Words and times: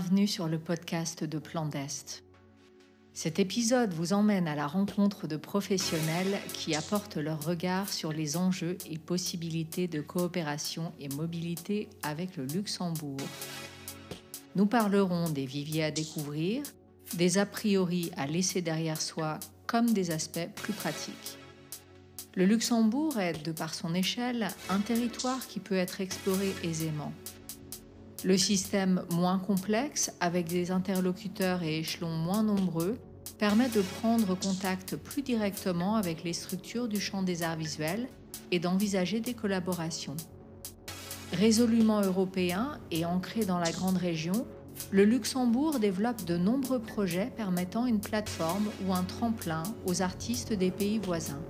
Bienvenue 0.00 0.28
sur 0.28 0.48
le 0.48 0.58
podcast 0.58 1.24
de 1.24 1.38
Plan 1.38 1.66
d'Est. 1.66 2.24
Cet 3.12 3.38
épisode 3.38 3.92
vous 3.92 4.14
emmène 4.14 4.48
à 4.48 4.54
la 4.54 4.66
rencontre 4.66 5.26
de 5.26 5.36
professionnels 5.36 6.40
qui 6.54 6.74
apportent 6.74 7.18
leur 7.18 7.44
regard 7.44 7.90
sur 7.90 8.10
les 8.10 8.38
enjeux 8.38 8.78
et 8.88 8.96
possibilités 8.96 9.88
de 9.88 10.00
coopération 10.00 10.94
et 11.00 11.10
mobilité 11.10 11.90
avec 12.02 12.38
le 12.38 12.46
Luxembourg. 12.46 13.20
Nous 14.56 14.64
parlerons 14.64 15.28
des 15.28 15.44
viviers 15.44 15.84
à 15.84 15.90
découvrir, 15.90 16.62
des 17.12 17.36
a 17.36 17.44
priori 17.44 18.10
à 18.16 18.26
laisser 18.26 18.62
derrière 18.62 19.02
soi 19.02 19.38
comme 19.66 19.92
des 19.92 20.12
aspects 20.12 20.48
plus 20.56 20.72
pratiques. 20.72 21.36
Le 22.36 22.46
Luxembourg 22.46 23.18
est, 23.20 23.44
de 23.44 23.52
par 23.52 23.74
son 23.74 23.94
échelle, 23.94 24.48
un 24.70 24.78
territoire 24.78 25.46
qui 25.46 25.60
peut 25.60 25.76
être 25.76 26.00
exploré 26.00 26.54
aisément. 26.64 27.12
Le 28.22 28.36
système 28.36 29.02
moins 29.10 29.38
complexe, 29.38 30.12
avec 30.20 30.46
des 30.46 30.70
interlocuteurs 30.70 31.62
et 31.62 31.78
échelons 31.78 32.14
moins 32.14 32.42
nombreux, 32.42 32.98
permet 33.38 33.70
de 33.70 33.80
prendre 33.80 34.34
contact 34.38 34.96
plus 34.96 35.22
directement 35.22 35.96
avec 35.96 36.22
les 36.22 36.34
structures 36.34 36.86
du 36.86 37.00
champ 37.00 37.22
des 37.22 37.42
arts 37.42 37.56
visuels 37.56 38.08
et 38.50 38.58
d'envisager 38.58 39.20
des 39.20 39.32
collaborations. 39.32 40.16
Résolument 41.32 42.02
européen 42.02 42.78
et 42.90 43.06
ancré 43.06 43.46
dans 43.46 43.58
la 43.58 43.70
grande 43.70 43.96
région, 43.96 44.46
le 44.90 45.04
Luxembourg 45.04 45.78
développe 45.78 46.24
de 46.26 46.36
nombreux 46.36 46.80
projets 46.80 47.32
permettant 47.36 47.86
une 47.86 48.00
plateforme 48.00 48.68
ou 48.86 48.92
un 48.92 49.04
tremplin 49.04 49.62
aux 49.86 50.02
artistes 50.02 50.52
des 50.52 50.70
pays 50.70 50.98
voisins. 50.98 51.40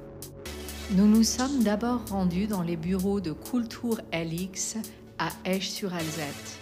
Nous 0.93 1.07
nous 1.07 1.25
sommes 1.25 1.65
d'abord 1.65 2.03
rendus 2.09 2.47
dans 2.47 2.63
les 2.63 2.77
bureaux 2.77 3.21
de 3.21 3.33
Kultur 3.33 4.01
LX 4.13 4.77
à 5.19 5.31
Esch-sur-Alzette. 5.45 6.60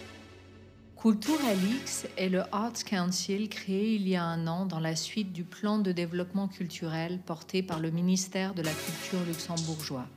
Kultur 1.00 1.36
LX 1.36 2.08
est 2.16 2.28
le 2.28 2.42
Arts 2.50 2.82
Council 2.84 3.48
créé 3.48 3.94
il 3.94 4.08
y 4.08 4.16
a 4.16 4.24
un 4.24 4.48
an 4.48 4.66
dans 4.66 4.80
la 4.80 4.96
suite 4.96 5.32
du 5.32 5.44
plan 5.44 5.78
de 5.78 5.92
développement 5.92 6.48
culturel 6.48 7.20
porté 7.24 7.62
par 7.62 7.78
le 7.78 7.92
ministère 7.92 8.52
de 8.52 8.62
la 8.62 8.72
Culture 8.72 9.24
luxembourgeois. 9.24 10.08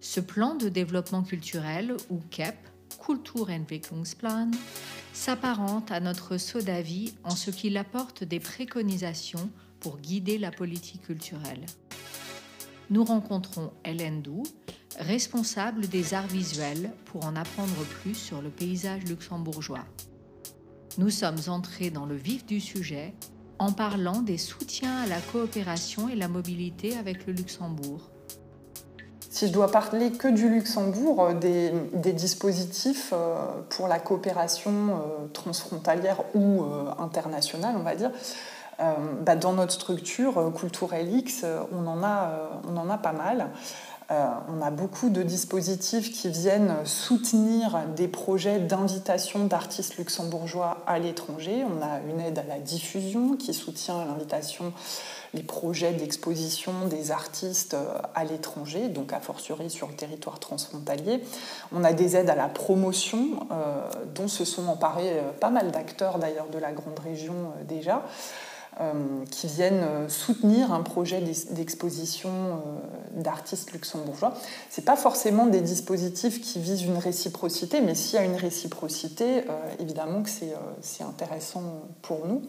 Ce 0.00 0.20
plan 0.20 0.54
de 0.54 0.68
développement 0.68 1.22
culturel, 1.22 1.96
ou 2.10 2.20
KEP, 2.30 2.56
Kulturentwicklungsplan, 3.02 4.50
s'apparente 5.14 5.92
à 5.92 6.00
notre 6.00 6.36
saut 6.36 6.60
d'avis 6.60 7.14
en 7.24 7.30
ce 7.30 7.50
qu'il 7.50 7.78
apporte 7.78 8.24
des 8.24 8.40
préconisations 8.40 9.48
pour 9.80 9.96
guider 9.96 10.36
la 10.36 10.50
politique 10.50 11.04
culturelle. 11.04 11.64
Nous 12.90 13.02
rencontrons 13.02 13.72
Hélène 13.82 14.20
Doux, 14.20 14.42
responsable 14.98 15.86
des 15.88 16.14
arts 16.14 16.26
visuels, 16.26 16.90
pour 17.06 17.24
en 17.24 17.36
apprendre 17.36 17.84
plus 18.02 18.14
sur 18.14 18.42
le 18.42 18.50
paysage 18.50 19.04
luxembourgeois. 19.04 19.84
Nous 20.98 21.10
sommes 21.10 21.38
entrés 21.48 21.90
dans 21.90 22.06
le 22.06 22.16
vif 22.16 22.44
du 22.44 22.60
sujet 22.60 23.14
en 23.58 23.72
parlant 23.72 24.20
des 24.20 24.38
soutiens 24.38 25.02
à 25.02 25.06
la 25.06 25.20
coopération 25.20 26.08
et 26.08 26.14
la 26.14 26.28
mobilité 26.28 26.96
avec 26.96 27.26
le 27.26 27.32
Luxembourg. 27.32 28.00
Si 29.30 29.46
je 29.46 29.52
dois 29.52 29.70
parler 29.70 30.10
que 30.12 30.26
du 30.26 30.48
Luxembourg, 30.48 31.22
euh, 31.22 31.34
des, 31.92 32.12
dispositifs 32.12 33.12
euh, 33.12 33.36
pour 33.68 33.86
la 33.86 33.98
coopération 33.98 34.70
euh, 34.72 35.26
transfrontalière 35.32 36.22
ou 36.34 36.64
internationale, 36.98 37.74
on 37.78 37.82
va 37.82 37.94
dire, 37.94 38.10
bah, 39.22 39.34
dans 39.34 39.54
notre 39.54 39.72
structure 39.72 40.52
Culturel 40.56 41.12
X, 41.12 41.44
on 41.72 41.86
en 41.86 42.02
a, 42.04 42.50
on 42.68 42.76
en 42.76 42.88
a 42.88 42.96
pas 42.96 43.12
mal. 43.12 43.50
Euh, 44.10 44.26
on 44.48 44.62
a 44.62 44.70
beaucoup 44.70 45.10
de 45.10 45.22
dispositifs 45.22 46.10
qui 46.10 46.30
viennent 46.30 46.74
soutenir 46.86 47.80
des 47.94 48.08
projets 48.08 48.58
d'invitation 48.58 49.44
d'artistes 49.44 49.98
luxembourgeois 49.98 50.78
à 50.86 50.98
l'étranger. 50.98 51.62
On 51.64 51.82
a 51.82 52.00
une 52.08 52.18
aide 52.18 52.38
à 52.38 52.42
la 52.42 52.58
diffusion 52.58 53.36
qui 53.36 53.52
soutient 53.52 54.06
l'invitation, 54.06 54.72
les 55.34 55.42
projets 55.42 55.92
d'exposition 55.92 56.72
des 56.88 57.10
artistes 57.10 57.74
euh, 57.74 57.98
à 58.14 58.24
l'étranger, 58.24 58.88
donc 58.88 59.12
a 59.12 59.20
fortiori 59.20 59.68
sur 59.68 59.88
le 59.88 59.94
territoire 59.94 60.38
transfrontalier. 60.38 61.22
On 61.72 61.84
a 61.84 61.92
des 61.92 62.16
aides 62.16 62.30
à 62.30 62.34
la 62.34 62.48
promotion, 62.48 63.46
euh, 63.52 63.90
dont 64.14 64.28
se 64.28 64.46
sont 64.46 64.68
emparés 64.68 65.20
pas 65.38 65.50
mal 65.50 65.70
d'acteurs 65.70 66.18
d'ailleurs 66.18 66.48
de 66.48 66.58
la 66.58 66.72
grande 66.72 66.98
région 66.98 67.34
déjà. 67.68 68.02
Euh, 68.80 69.24
qui 69.32 69.48
viennent 69.48 69.82
euh, 69.82 70.08
soutenir 70.08 70.72
un 70.72 70.82
projet 70.82 71.20
d'exposition 71.50 72.30
euh, 72.30 73.20
d'artistes 73.20 73.72
luxembourgeois. 73.72 74.34
Ce 74.70 74.80
pas 74.80 74.94
forcément 74.94 75.46
des 75.46 75.60
dispositifs 75.60 76.40
qui 76.40 76.60
visent 76.60 76.82
une 76.82 76.96
réciprocité, 76.96 77.80
mais 77.80 77.96
s'il 77.96 78.20
y 78.20 78.22
a 78.22 78.24
une 78.24 78.36
réciprocité, 78.36 79.42
évidemment 79.80 80.22
que 80.22 80.30
c'est 80.80 81.02
intéressant 81.02 81.64
pour 82.02 82.24
nous. 82.26 82.42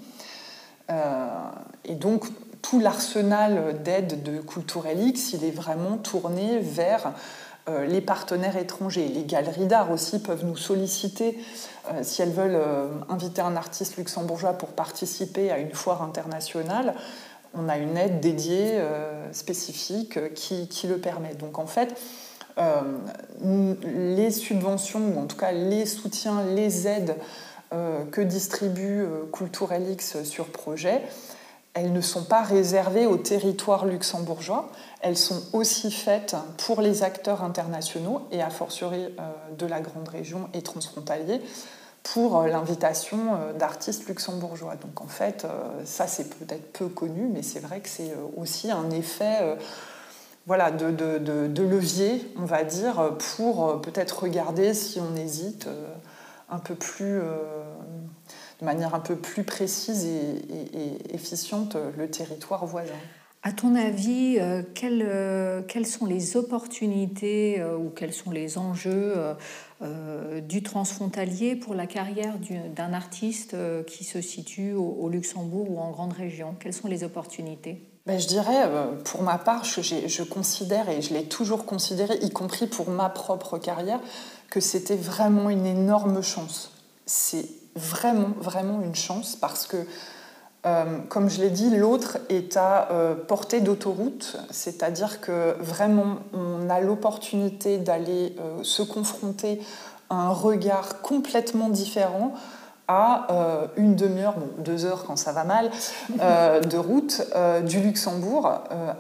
et 1.86 1.96
donc, 1.96 2.26
tout 2.62 2.80
l'arsenal 2.80 3.82
d'aide 3.84 4.22
de 4.22 4.40
Culturelix, 4.40 5.34
il 5.34 5.44
est 5.44 5.52
vraiment 5.52 5.98
tourné 5.98 6.60
vers 6.60 7.14
les 7.88 8.02
partenaires 8.02 8.58
étrangers. 8.58 9.08
Les 9.08 9.24
galeries 9.24 9.68
d'art 9.68 9.92
aussi 9.92 10.20
peuvent 10.20 10.46
nous 10.46 10.58
solliciter 10.58 11.38
euh, 11.92 12.00
si 12.04 12.22
elles 12.22 12.32
veulent 12.32 12.56
euh, 12.56 12.88
inviter 13.10 13.42
un 13.42 13.56
artiste 13.56 13.98
luxembourgeois 13.98 14.54
pour 14.54 14.70
participer 14.70 15.52
à 15.52 15.60
une 15.60 15.74
foire 15.74 16.02
internationale. 16.02 16.96
On 17.54 17.68
a 17.68 17.78
une 17.78 17.98
aide 17.98 18.20
dédiée 18.20 18.80
spécifique 19.32 20.36
qui, 20.36 20.70
le 20.88 21.00
permet. 21.00 21.34
Donc 21.34 21.58
en 21.58 21.66
fait, 21.66 22.00
les 23.42 24.30
subventions, 24.30 25.20
en 25.20 25.26
tout 25.26 25.36
cas 25.36 25.52
les 25.52 25.88
soutiens, 25.88 26.44
les 26.44 26.88
aides 26.88 27.16
que 27.72 28.22
distribue 28.22 29.04
Culturelix 29.34 30.22
sur 30.22 30.50
projet, 30.50 31.02
elles 31.80 31.94
ne 31.94 32.02
sont 32.02 32.24
pas 32.26 32.42
réservées 32.42 33.06
au 33.06 33.16
territoire 33.16 33.86
luxembourgeois, 33.86 34.70
elles 35.00 35.16
sont 35.16 35.42
aussi 35.54 35.92
faites 35.92 36.36
pour 36.58 36.82
les 36.82 37.04
acteurs 37.04 37.42
internationaux 37.42 38.28
et 38.32 38.42
a 38.42 38.50
fortiori 38.50 39.06
euh, 39.06 39.32
de 39.58 39.66
la 39.66 39.80
grande 39.80 40.10
région 40.10 40.50
et 40.54 40.62
transfrontalier 40.62 41.42
pour 42.04 42.38
euh, 42.38 42.48
l'invitation 42.48 43.18
euh, 43.18 43.54
d'artistes 43.54 44.10
luxembourgeois. 44.10 44.76
Donc 44.76 45.00
en 45.00 45.08
fait, 45.08 45.48
ça 45.86 46.06
c'est 46.06 46.30
peut-être 46.38 46.74
peu 46.74 46.90
connu, 46.90 47.30
mais 47.34 47.44
c'est 47.44 47.62
vrai 47.62 47.80
que 47.80 47.88
c'est 47.88 48.14
aussi 48.36 48.72
un 48.72 48.90
effet 48.90 49.58
voilà, 50.48 50.72
de, 50.72 50.92
de, 50.92 51.64
levier, 51.64 52.30
on 52.38 52.46
va 52.46 52.64
dire, 52.64 53.14
pour 53.36 53.80
peut-être 53.82 54.24
regarder 54.24 54.74
si 54.74 55.00
on 55.00 55.16
hésite 55.16 55.70
un 56.50 56.58
peu 56.58 56.74
plus 56.74 57.22
de 58.60 58.66
manière 58.66 58.94
un 58.94 59.00
peu 59.00 59.16
plus 59.16 59.44
précise 59.44 60.06
et, 60.06 61.14
efficiente 61.14 61.78
le 61.98 62.10
territoire 62.10 62.66
voisin. 62.66 62.94
À 63.42 63.54
ton 63.54 63.74
avis, 63.76 64.36
euh, 64.38 64.64
quelles, 64.76 65.06
euh, 65.08 65.62
quelles, 65.62 65.86
sont 65.86 66.06
les 66.06 66.36
opportunités 66.36 67.62
euh, 67.62 67.78
ou 67.78 67.90
quels 67.90 68.14
sont 68.14 68.32
les 68.32 68.58
enjeux 68.58 69.16
du 70.42 70.62
transfrontalier 70.62 71.56
pour 71.56 71.74
la 71.74 71.88
carrière 71.88 72.34
d'un 72.76 72.92
artiste 72.92 73.56
qui 73.88 74.04
se 74.04 74.20
situe 74.20 74.74
au, 74.74 75.08
Luxembourg 75.08 75.72
ou 75.72 75.80
en 75.80 75.92
grande 75.92 76.12
région? 76.12 76.54
Quelles 76.60 76.74
sont 76.74 76.90
les 76.90 77.06
opportunités? 77.06 77.82
Ben, 78.06 78.20
Je 78.20 78.28
dirais, 78.28 78.70
pour 79.06 79.22
ma 79.22 79.38
part, 79.38 79.64
je, 79.64 79.82
je 79.82 80.24
considère, 80.24 80.90
et 80.90 81.02
je 81.02 81.14
l'ai 81.14 81.24
toujours 81.24 81.66
considéré, 81.66 82.18
y 82.22 82.30
compris 82.30 82.68
pour 82.68 82.90
ma 82.90 83.08
propre 83.08 83.58
carrière, 83.58 84.02
que 84.50 84.60
c'était 84.60 84.98
vraiment 84.98 85.50
une 85.50 85.66
énorme 85.66 86.22
chance. 86.22 86.74
C'est 87.06 87.48
vraiment, 87.80 88.32
vraiment 88.40 88.82
une 88.82 88.96
chance 88.96 89.36
parce 89.36 89.66
que, 89.66 89.78
euh, 90.66 91.00
comme 91.08 91.30
je 91.30 91.42
l'ai 91.42 91.50
dit, 91.50 91.76
l'autre 91.76 92.18
est 92.30 92.58
à 92.58 92.92
euh, 92.92 93.16
portée 93.16 93.62
d'autoroute, 93.62 94.38
c'est-à-dire 94.52 95.22
que 95.22 95.56
vraiment 95.60 96.18
on 96.34 96.70
a 96.70 96.82
l'opportunité 96.82 97.78
d'aller 97.78 98.36
euh, 98.40 98.64
se 98.64 98.84
confronter 98.84 99.62
à 100.10 100.16
un 100.16 100.30
regard 100.30 101.02
complètement 101.02 101.70
différent 101.70 102.34
à 102.90 103.28
euh, 103.30 103.68
une 103.78 103.96
demi-heure, 103.96 104.34
deux 104.58 104.84
heures 104.84 105.06
quand 105.06 105.16
ça 105.16 105.32
va 105.32 105.44
mal, 105.44 105.70
euh, 106.20 106.60
de 106.60 106.78
route 106.78 107.22
euh, 107.36 107.62
du 107.62 107.80
Luxembourg. 107.80 108.52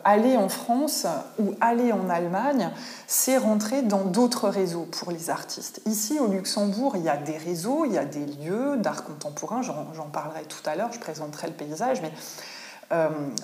aller 0.05 0.37
en 0.37 0.47
France 0.47 1.07
ou 1.39 1.55
aller 1.59 1.91
en 1.91 2.07
Allemagne, 2.09 2.69
c'est 3.07 3.37
rentrer 3.37 3.81
dans 3.81 4.05
d'autres 4.05 4.47
réseaux 4.47 4.87
pour 4.91 5.11
les 5.11 5.31
artistes. 5.31 5.81
Ici, 5.87 6.19
au 6.19 6.27
Luxembourg, 6.27 6.95
il 6.95 7.03
y 7.03 7.09
a 7.09 7.17
des 7.17 7.37
réseaux, 7.37 7.83
il 7.85 7.93
y 7.93 7.97
a 7.97 8.05
des 8.05 8.25
lieux 8.25 8.77
d'art 8.77 9.03
contemporain, 9.03 9.61
j'en 9.63 10.09
parlerai 10.13 10.43
tout 10.43 10.69
à 10.69 10.75
l'heure, 10.75 10.93
je 10.93 10.99
présenterai 10.99 11.47
le 11.47 11.53
paysage, 11.53 12.01
mais 12.01 12.11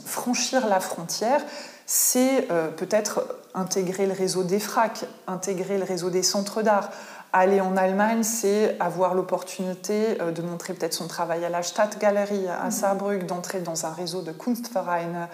franchir 0.06 0.68
la 0.68 0.80
frontière, 0.80 1.42
c'est 1.86 2.48
peut-être 2.78 3.28
intégrer 3.54 4.06
le 4.06 4.14
réseau 4.14 4.44
des 4.44 4.60
FRAC, 4.60 5.06
intégrer 5.28 5.78
le 5.78 5.84
réseau 5.84 6.10
des 6.10 6.24
centres 6.24 6.62
d'art, 6.62 6.90
Aller 7.38 7.60
en 7.60 7.76
Allemagne, 7.76 8.24
c'est 8.24 8.78
avoir 8.80 9.14
l'opportunité 9.14 10.22
euh, 10.22 10.32
de 10.32 10.42
montrer 10.42 10.74
peut-être 10.74 10.94
son 10.94 11.10
travail 11.10 11.44
à 11.44 11.50
la 11.50 11.64
Stadtgalerie 11.64 12.48
à 12.48 12.64
mhm. 12.64 12.72
Saarbrück, 12.72 13.26
d'entrer 13.26 13.60
dans 13.60 13.86
un 13.86 13.92
réseau 13.92 14.22
de 14.22 14.32
Kunstvereine 14.32 15.28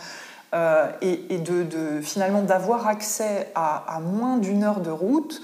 euh, 0.56 0.92
et, 1.02 1.38
de, 1.38 2.02
finalement 2.02 2.42
d'avoir 2.42 2.88
accès 2.88 3.52
à, 3.54 4.00
moins 4.02 4.38
d'une 4.38 4.64
heure 4.64 4.80
de 4.80 4.90
route 4.90 5.44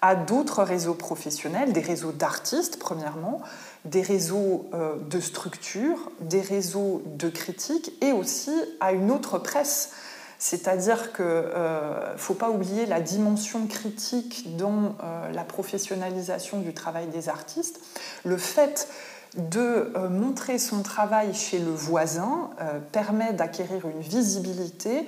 à 0.00 0.14
d'autres 0.14 0.62
réseaux 0.62 0.94
professionnels, 0.94 1.74
des 1.74 1.82
réseaux 1.82 2.12
d'artistes 2.12 2.78
premièrement, 2.78 3.42
des 3.84 4.00
réseaux 4.00 4.64
euh, 4.72 4.94
de 5.10 5.20
structures, 5.20 6.10
des 6.20 6.40
réseaux 6.40 7.02
de 7.04 7.28
critiques 7.28 7.92
et 8.00 8.12
aussi 8.12 8.54
à 8.80 8.92
une 8.92 9.10
autre 9.10 9.36
presse. 9.36 9.90
C'est-à-dire 10.38 11.12
qu'il 11.12 11.24
ne 11.24 11.30
euh, 11.30 12.16
faut 12.16 12.34
pas 12.34 12.50
oublier 12.50 12.86
la 12.86 13.00
dimension 13.00 13.66
critique 13.66 14.56
dans 14.56 14.94
euh, 15.02 15.32
la 15.32 15.44
professionnalisation 15.44 16.60
du 16.60 16.72
travail 16.74 17.08
des 17.08 17.28
artistes. 17.28 17.80
Le 18.24 18.36
fait 18.36 18.88
de 19.36 19.92
montrer 20.08 20.58
son 20.58 20.82
travail 20.82 21.34
chez 21.34 21.58
le 21.58 21.70
voisin 21.70 22.48
permet 22.92 23.34
d'acquérir 23.34 23.86
une 23.86 24.00
visibilité 24.00 25.06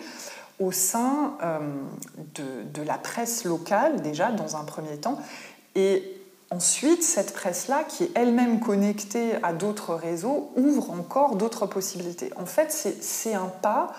au 0.58 0.72
sein 0.72 1.38
de, 2.34 2.82
la 2.82 2.98
presse 2.98 3.44
locale, 3.44 4.02
déjà 4.02 4.30
dans 4.30 4.56
un 4.56 4.64
premier 4.64 4.98
temps, 4.98 5.18
et 5.74 6.20
Ensuite, 6.52 7.04
cette 7.04 7.32
presse-là, 7.32 7.84
qui 7.84 8.02
est 8.02 8.10
elle-même 8.16 8.58
connectée 8.58 9.34
à 9.44 9.52
d'autres 9.52 9.94
réseaux, 9.94 10.50
ouvre 10.56 10.90
encore 10.90 11.36
d'autres 11.36 11.66
possibilités. 11.66 12.32
En 12.34 12.44
fait, 12.44 12.72
c'est 12.72 13.34
un 13.34 13.46
pas. 13.46 13.92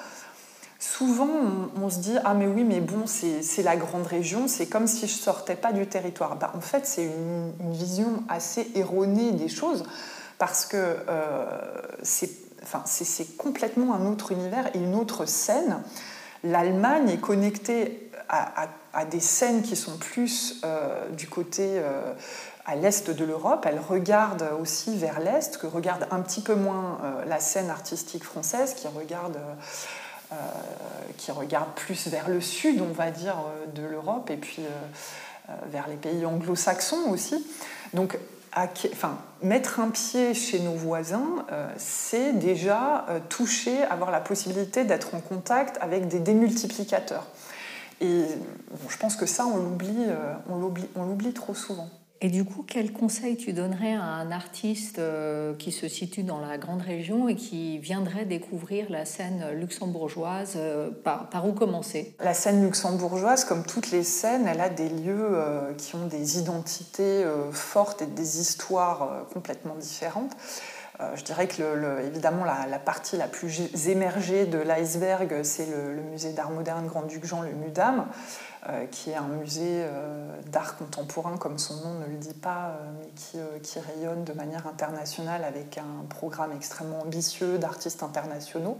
Souvent, 0.81 1.29
on, 1.79 1.91
se 1.91 1.99
dit 1.99 2.15
Ah, 2.25 2.33
mais 2.33 2.47
oui, 2.47 2.63
mais 2.63 2.79
bon, 2.79 3.05
c'est 3.05 3.61
la 3.61 3.75
grande 3.75 4.07
région, 4.07 4.47
c'est 4.47 4.65
comme 4.65 4.87
si 4.87 5.05
je 5.05 5.13
sortais 5.13 5.55
pas 5.55 5.73
du 5.73 5.85
territoire. 5.85 6.37
Bah, 6.37 6.51
en 6.57 6.59
fait, 6.59 6.87
c'est 6.87 7.03
une, 7.03 7.71
vision 7.71 8.23
assez 8.27 8.71
erronée 8.73 9.31
des 9.31 9.47
choses, 9.47 9.83
parce 10.39 10.65
que 10.65 10.97
euh, 11.07 11.45
c'est 12.03 13.37
complètement 13.37 13.93
un 13.93 14.07
autre 14.07 14.31
univers 14.31 14.75
et 14.75 14.79
une 14.79 14.95
autre 14.95 15.27
scène. 15.27 15.83
L'Allemagne 16.43 17.09
est 17.09 17.21
connectée 17.21 18.09
à, 18.27 18.67
à 18.93 19.05
des 19.05 19.19
scènes 19.19 19.61
qui 19.61 19.75
sont 19.75 19.97
plus 19.97 20.61
euh, 20.65 21.09
du 21.09 21.27
côté 21.27 21.73
euh, 21.75 22.11
à 22.65 22.75
l'est 22.75 23.07
de 23.07 23.23
l'Europe. 23.23 23.67
Elle 23.69 23.79
regarde 23.79 24.49
aussi 24.59 24.97
vers 24.97 25.19
l'est, 25.19 25.59
que 25.59 25.67
regarde 25.67 26.07
un 26.09 26.21
petit 26.21 26.41
peu 26.41 26.55
moins 26.55 26.97
la 27.27 27.39
scène 27.39 27.69
artistique 27.69 28.23
française, 28.23 28.73
qui 28.73 28.87
regarde, 28.87 29.37
qui 31.17 31.31
regarde 31.31 31.69
plus 31.75 32.07
vers 32.07 32.29
le 32.29 32.41
sud, 32.41 32.81
on 32.81 32.93
va 32.93 33.11
dire, 33.11 33.35
de 33.75 33.83
l'Europe, 33.83 34.29
et 34.29 34.37
puis 34.37 34.63
vers 35.67 35.87
les 35.87 35.95
pays 35.95 36.25
anglo-saxons 36.25 37.09
aussi. 37.09 37.45
Donc, 37.93 38.17
enfin, 38.55 39.17
mettre 39.41 39.79
un 39.79 39.89
pied 39.89 40.33
chez 40.33 40.59
nos 40.59 40.73
voisins, 40.73 41.45
c'est 41.77 42.33
déjà 42.33 43.05
toucher, 43.29 43.83
avoir 43.83 44.11
la 44.11 44.21
possibilité 44.21 44.83
d'être 44.83 45.15
en 45.15 45.19
contact 45.19 45.77
avec 45.81 46.07
des 46.07 46.19
démultiplicateurs. 46.19 47.27
Et 48.01 48.25
je 48.89 48.97
pense 48.97 49.15
que 49.15 49.27
ça, 49.27 49.45
on 49.45 49.57
l'oublie, 49.57 50.05
euh, 50.07 50.33
on 50.49 51.05
l'oublie 51.05 51.33
trop 51.33 51.53
souvent. 51.53 51.87
Et 52.23 52.29
du 52.29 52.45
coup, 52.45 52.63
quel 52.67 52.93
conseil 52.93 53.35
tu 53.35 53.51
donnerais 53.51 53.95
à 53.95 54.03
un 54.03 54.31
artiste 54.31 54.99
euh, 54.99 55.55
qui 55.55 55.71
se 55.71 55.87
situe 55.87 56.21
dans 56.21 56.39
la 56.39 56.59
grande 56.59 56.83
région 56.83 57.27
et 57.27 57.35
qui 57.35 57.79
viendrait 57.79 58.25
découvrir 58.25 58.91
la 58.91 59.05
scène 59.05 59.43
luxembourgeoise 59.55 60.53
euh, 60.55 60.91
par, 61.03 61.47
où 61.47 61.53
commencer? 61.53 62.15
La 62.19 62.35
scène 62.35 62.63
luxembourgeoise, 62.63 63.43
comme 63.43 63.65
toutes 63.65 63.89
les 63.89 64.03
scènes, 64.03 64.45
elle 64.47 64.61
a 64.61 64.69
des 64.69 64.89
lieux 64.89 65.39
qui 65.79 65.95
ont 65.95 66.05
des 66.05 66.37
identités 66.37 67.25
fortes 67.51 68.03
et 68.03 68.05
des 68.05 68.39
histoires 68.39 69.25
complètement 69.33 69.75
différentes. 69.75 70.35
Euh, 71.01 71.15
je 71.15 71.23
dirais 71.23 71.47
que 71.47 72.01
évidemment 72.05 72.43
la, 72.43 72.79
partie 72.79 73.17
la 73.17 73.27
plus 73.27 73.87
émergée 73.87 74.45
de 74.45 74.59
l'iceberg, 74.59 75.43
c'est 75.43 75.65
le, 75.65 76.01
musée 76.01 76.33
d'art 76.33 76.51
moderne 76.51 76.85
Grand-Duc 76.85 77.25
Jean, 77.25 77.41
le 77.41 77.51
MUDAM, 77.51 77.99
euh, 77.99 78.50
qui 78.91 79.09
est 79.09 79.15
un 79.15 79.27
musée 79.27 79.83
euh, 79.83 80.29
d'art 80.51 80.77
contemporain, 80.77 81.37
comme 81.37 81.57
son 81.57 81.75
nom 81.75 81.93
ne 81.99 82.05
le 82.05 82.17
dit 82.17 82.33
pas, 82.33 82.77
mais 82.99 83.09
qui, 83.15 83.37
qui, 83.63 83.79
rayonne 83.79 84.23
de 84.23 84.33
manière 84.33 84.67
internationale 84.67 85.43
avec 85.43 85.77
un 85.77 86.05
programme 86.09 86.51
extrêmement 86.55 87.01
ambitieux 87.01 87.57
d'artistes 87.57 88.03
internationaux. 88.03 88.77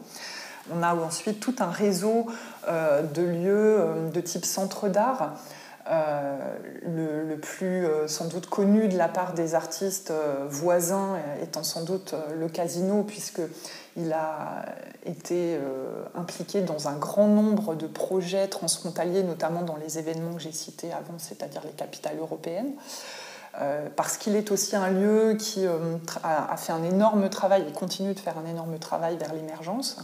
On 0.71 0.83
a 0.83 0.93
ensuite 0.93 1.39
tout 1.39 1.55
un 1.59 1.71
réseau 1.71 2.27
de 2.67 3.21
lieux 3.23 4.11
de 4.13 4.21
type 4.21 4.45
centre 4.45 4.89
d'art. 4.89 5.33
Euh, 5.91 6.57
le, 6.85 7.35
plus 7.35 7.85
euh, 7.85 8.07
sans 8.07 8.27
doute 8.27 8.45
connu 8.45 8.87
de 8.87 8.97
la 8.97 9.09
part 9.09 9.33
des 9.33 9.55
artistes 9.55 10.11
euh, 10.11 10.45
voisins 10.47 11.17
étant 11.41 11.63
sans 11.63 11.83
doute 11.83 12.15
le 12.33 12.47
casino, 12.47 13.03
puisqu'il 13.03 14.13
a 14.13 14.65
été 15.05 15.57
impliqué 16.15 16.61
dans 16.61 16.87
un 16.87 16.93
grand 16.93 17.27
nombre 17.27 17.75
de 17.75 17.87
projets 17.87 18.47
transfrontaliers, 18.47 19.23
notamment 19.23 19.63
dans 19.63 19.75
les 19.75 19.97
événements 19.97 20.35
que 20.35 20.41
j'ai 20.41 20.51
cités 20.51 20.91
avant, 20.91 21.17
c'est-à-dire 21.17 21.61
les 21.65 21.71
capitales 21.71 22.17
européennes. 22.19 22.73
parce 23.95 24.17
qu'il 24.17 24.35
est 24.35 24.51
aussi 24.51 24.75
un 24.75 24.89
lieu 24.89 25.35
qui 25.39 25.65
a, 26.23 26.57
fait 26.57 26.73
un 26.73 26.83
énorme 26.83 27.29
travail 27.29 27.65
et 27.67 27.71
continue 27.71 28.13
de 28.13 28.19
faire 28.19 28.37
un 28.37 28.49
énorme 28.49 28.77
travail 28.77 29.17
vers 29.17 29.33
l'émergence. 29.33 29.97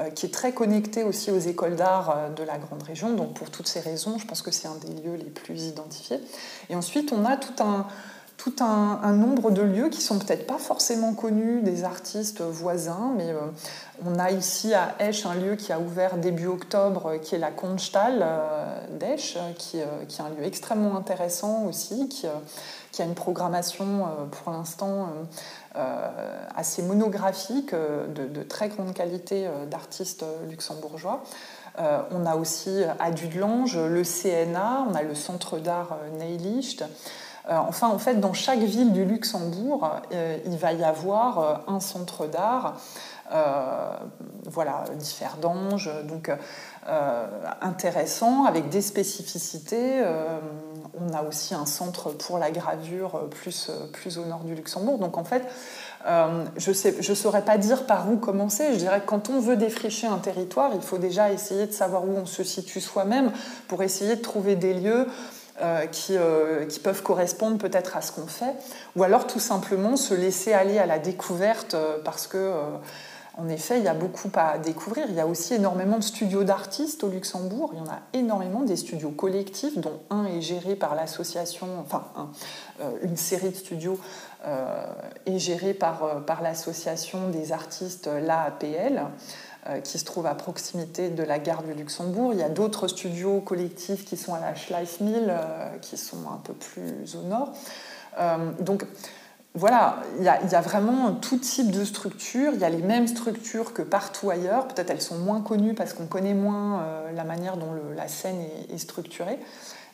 Euh, 0.00 0.10
qui 0.10 0.26
est 0.26 0.30
très 0.30 0.50
connecté 0.50 1.04
aussi 1.04 1.30
aux 1.30 1.38
écoles 1.38 1.76
d'art 1.76 2.10
euh, 2.10 2.28
de 2.28 2.42
la 2.42 2.58
grande 2.58 2.82
région. 2.82 3.12
Donc 3.14 3.34
pour 3.34 3.50
toutes 3.50 3.68
ces 3.68 3.78
raisons, 3.78 4.18
je 4.18 4.26
pense 4.26 4.42
que 4.42 4.50
c'est 4.50 4.66
un 4.66 4.74
des 4.74 4.88
lieux 5.00 5.14
les 5.14 5.30
plus 5.30 5.66
identifiés. 5.66 6.18
Et 6.68 6.74
ensuite, 6.74 7.12
on 7.12 7.24
a 7.24 7.36
tout 7.36 7.62
un, 7.62 7.86
tout 8.36 8.56
un, 8.58 9.12
nombre 9.12 9.52
de 9.52 9.62
lieux 9.62 9.90
qui 9.90 10.00
sont 10.00 10.18
peut-être 10.18 10.48
pas 10.48 10.58
forcément 10.58 11.14
connus 11.14 11.62
des 11.62 11.84
artistes 11.84 12.40
voisins, 12.40 13.12
mais 13.16 13.28
euh, 13.30 13.38
on 14.04 14.18
a 14.18 14.32
ici 14.32 14.74
à 14.74 14.96
Esch 14.98 15.26
un 15.26 15.36
lieu 15.36 15.54
qui 15.54 15.72
a 15.72 15.78
ouvert 15.78 16.16
début 16.16 16.48
octobre, 16.48 17.18
qui 17.22 17.36
est 17.36 17.38
la 17.38 17.52
Constal 17.52 18.26
d'Esch, 18.98 19.38
qui, 19.56 19.78
qui, 20.08 20.20
est 20.20 20.24
un 20.24 20.30
lieu 20.30 20.42
extrêmement 20.42 20.96
intéressant 20.96 21.66
aussi, 21.66 22.08
qui, 22.08 22.26
qui 22.94 23.02
a 23.02 23.04
une 23.04 23.14
programmation 23.14 24.08
pour 24.30 24.52
l'instant 24.52 25.08
euh, 25.76 26.46
assez 26.54 26.82
monographique 26.82 27.72
euh, 27.72 28.06
de, 28.06 28.42
très 28.44 28.68
grande 28.68 28.94
qualité 28.94 29.48
euh, 29.48 29.66
d'artistes 29.66 30.24
luxembourgeois. 30.48 31.24
on 32.12 32.24
a 32.26 32.36
aussi 32.36 32.70
à 33.00 33.10
Dudelange 33.10 33.76
le 33.76 34.04
CNA, 34.04 34.86
on 34.88 34.94
a 34.94 35.02
le 35.02 35.16
Centre 35.16 35.58
d'art 35.58 35.98
Neilicht. 36.20 36.84
enfin, 37.48 37.88
en 37.88 37.98
fait, 37.98 38.20
dans 38.20 38.32
chaque 38.32 38.60
ville 38.60 38.92
du 38.92 39.04
Luxembourg, 39.04 39.90
il 40.46 40.56
va 40.56 40.72
y 40.72 40.84
avoir 40.84 41.64
un 41.66 41.80
centre 41.80 42.28
d'art. 42.28 42.76
Voilà, 43.30 44.84
d'anges, 45.40 45.90
donc 46.04 46.30
intéressant, 47.60 48.44
avec 48.44 48.68
des 48.68 48.82
spécificités. 48.82 50.02
on 50.98 51.12
a 51.12 51.22
aussi 51.22 51.54
un 51.54 51.66
centre 51.66 52.10
pour 52.10 52.38
la 52.38 52.50
gravure 52.50 53.28
plus, 53.30 53.70
plus 53.92 54.18
au 54.18 54.24
nord 54.24 54.44
du 54.44 54.54
Luxembourg. 54.54 54.98
Donc 54.98 55.16
en 55.16 55.24
fait, 55.24 55.42
euh, 56.06 56.44
je 56.56 56.70
ne 56.70 57.02
je 57.02 57.14
saurais 57.14 57.42
pas 57.42 57.56
dire 57.56 57.86
par 57.86 58.10
où 58.10 58.16
commencer. 58.16 58.72
Je 58.72 58.78
dirais 58.78 59.00
que 59.00 59.06
quand 59.06 59.30
on 59.30 59.40
veut 59.40 59.56
défricher 59.56 60.06
un 60.06 60.18
territoire, 60.18 60.70
il 60.74 60.82
faut 60.82 60.98
déjà 60.98 61.32
essayer 61.32 61.66
de 61.66 61.72
savoir 61.72 62.04
où 62.04 62.14
on 62.16 62.26
se 62.26 62.44
situe 62.44 62.80
soi-même 62.80 63.32
pour 63.68 63.82
essayer 63.82 64.16
de 64.16 64.20
trouver 64.20 64.54
des 64.54 64.74
lieux 64.74 65.06
euh, 65.62 65.86
qui, 65.86 66.16
euh, 66.16 66.66
qui, 66.66 66.80
peuvent 66.80 67.02
correspondre 67.02 67.58
peut-être 67.58 67.96
à 67.96 68.02
ce 68.02 68.12
qu'on 68.12 68.26
fait, 68.26 68.54
ou 68.96 69.04
alors 69.04 69.26
tout 69.26 69.38
simplement 69.38 69.96
se 69.96 70.12
laisser 70.12 70.52
aller 70.52 70.78
à 70.78 70.86
la 70.86 70.98
découverte 70.98 71.76
parce 72.04 72.26
que 72.26 72.52
en 73.36 73.48
effet, 73.48 73.78
il 73.78 73.84
y 73.84 73.88
a 73.88 73.94
beaucoup 73.94 74.30
à 74.36 74.58
découvrir. 74.58 75.06
Il 75.08 75.16
y 75.16 75.20
a 75.20 75.26
aussi 75.26 75.54
énormément 75.54 75.98
de 75.98 76.04
studios 76.04 76.44
d'artistes 76.44 77.02
au 77.02 77.08
Luxembourg. 77.08 77.70
Il 77.72 77.78
y 77.78 77.82
en 77.82 77.88
a 77.88 78.00
énormément, 78.12 78.62
des 78.62 78.76
studios 78.76 79.10
collectifs, 79.10 79.76
dont 79.76 80.00
un 80.10 80.24
est 80.26 80.40
géré 80.40 80.76
par 80.76 80.94
l'association, 80.94 81.66
enfin 81.80 82.04
euh, 82.80 82.90
une 83.02 83.16
série 83.16 83.50
de 83.50 83.56
studios 83.56 83.98
euh, 84.46 84.86
est 85.26 85.38
gérée 85.38 85.74
par, 85.74 86.04
euh, 86.04 86.20
par 86.20 86.42
l'association 86.42 87.28
des 87.30 87.50
artistes 87.52 88.08
l'AAPL 88.08 89.02
qui 89.82 89.98
se 89.98 90.04
trouve 90.04 90.26
à 90.26 90.34
proximité 90.34 91.08
de 91.08 91.22
la 91.22 91.38
gare 91.38 91.62
du 91.62 91.72
Luxembourg. 91.72 92.34
Il 92.34 92.38
y 92.38 92.42
a 92.42 92.50
d'autres 92.50 92.86
studios 92.86 93.40
collectifs 93.40 94.04
qui 94.04 94.18
sont 94.18 94.34
à 94.34 94.40
la 94.40 94.54
Schleifmühl, 94.54 95.32
qui 95.80 95.96
sont 95.96 96.28
un 96.30 96.36
peu 96.44 96.52
plus 96.52 97.16
au 97.16 97.22
nord. 97.22 97.54
donc, 98.60 98.84
voilà, 99.56 100.02
il 100.18 100.24
y, 100.24 100.28
a, 100.28 100.60
vraiment 100.60 101.14
tout 101.14 101.38
type 101.38 101.70
de 101.70 101.84
structures. 101.84 102.54
Il 102.54 102.60
y 102.60 102.64
a 102.64 102.68
les 102.68 102.82
mêmes 102.82 103.06
structures 103.06 103.72
que 103.72 103.82
partout 103.82 104.28
ailleurs. 104.30 104.66
Peut-être 104.66 104.90
elles 104.90 105.00
sont 105.00 105.18
moins 105.18 105.42
connues 105.42 105.74
parce 105.74 105.92
qu'on 105.92 106.06
connaît 106.06 106.34
moins 106.34 106.82
euh, 106.82 107.12
la 107.12 107.22
manière 107.22 107.56
dont 107.56 107.72
la 107.94 108.08
scène 108.08 108.44
est, 108.68 108.78
structurée. 108.78 109.38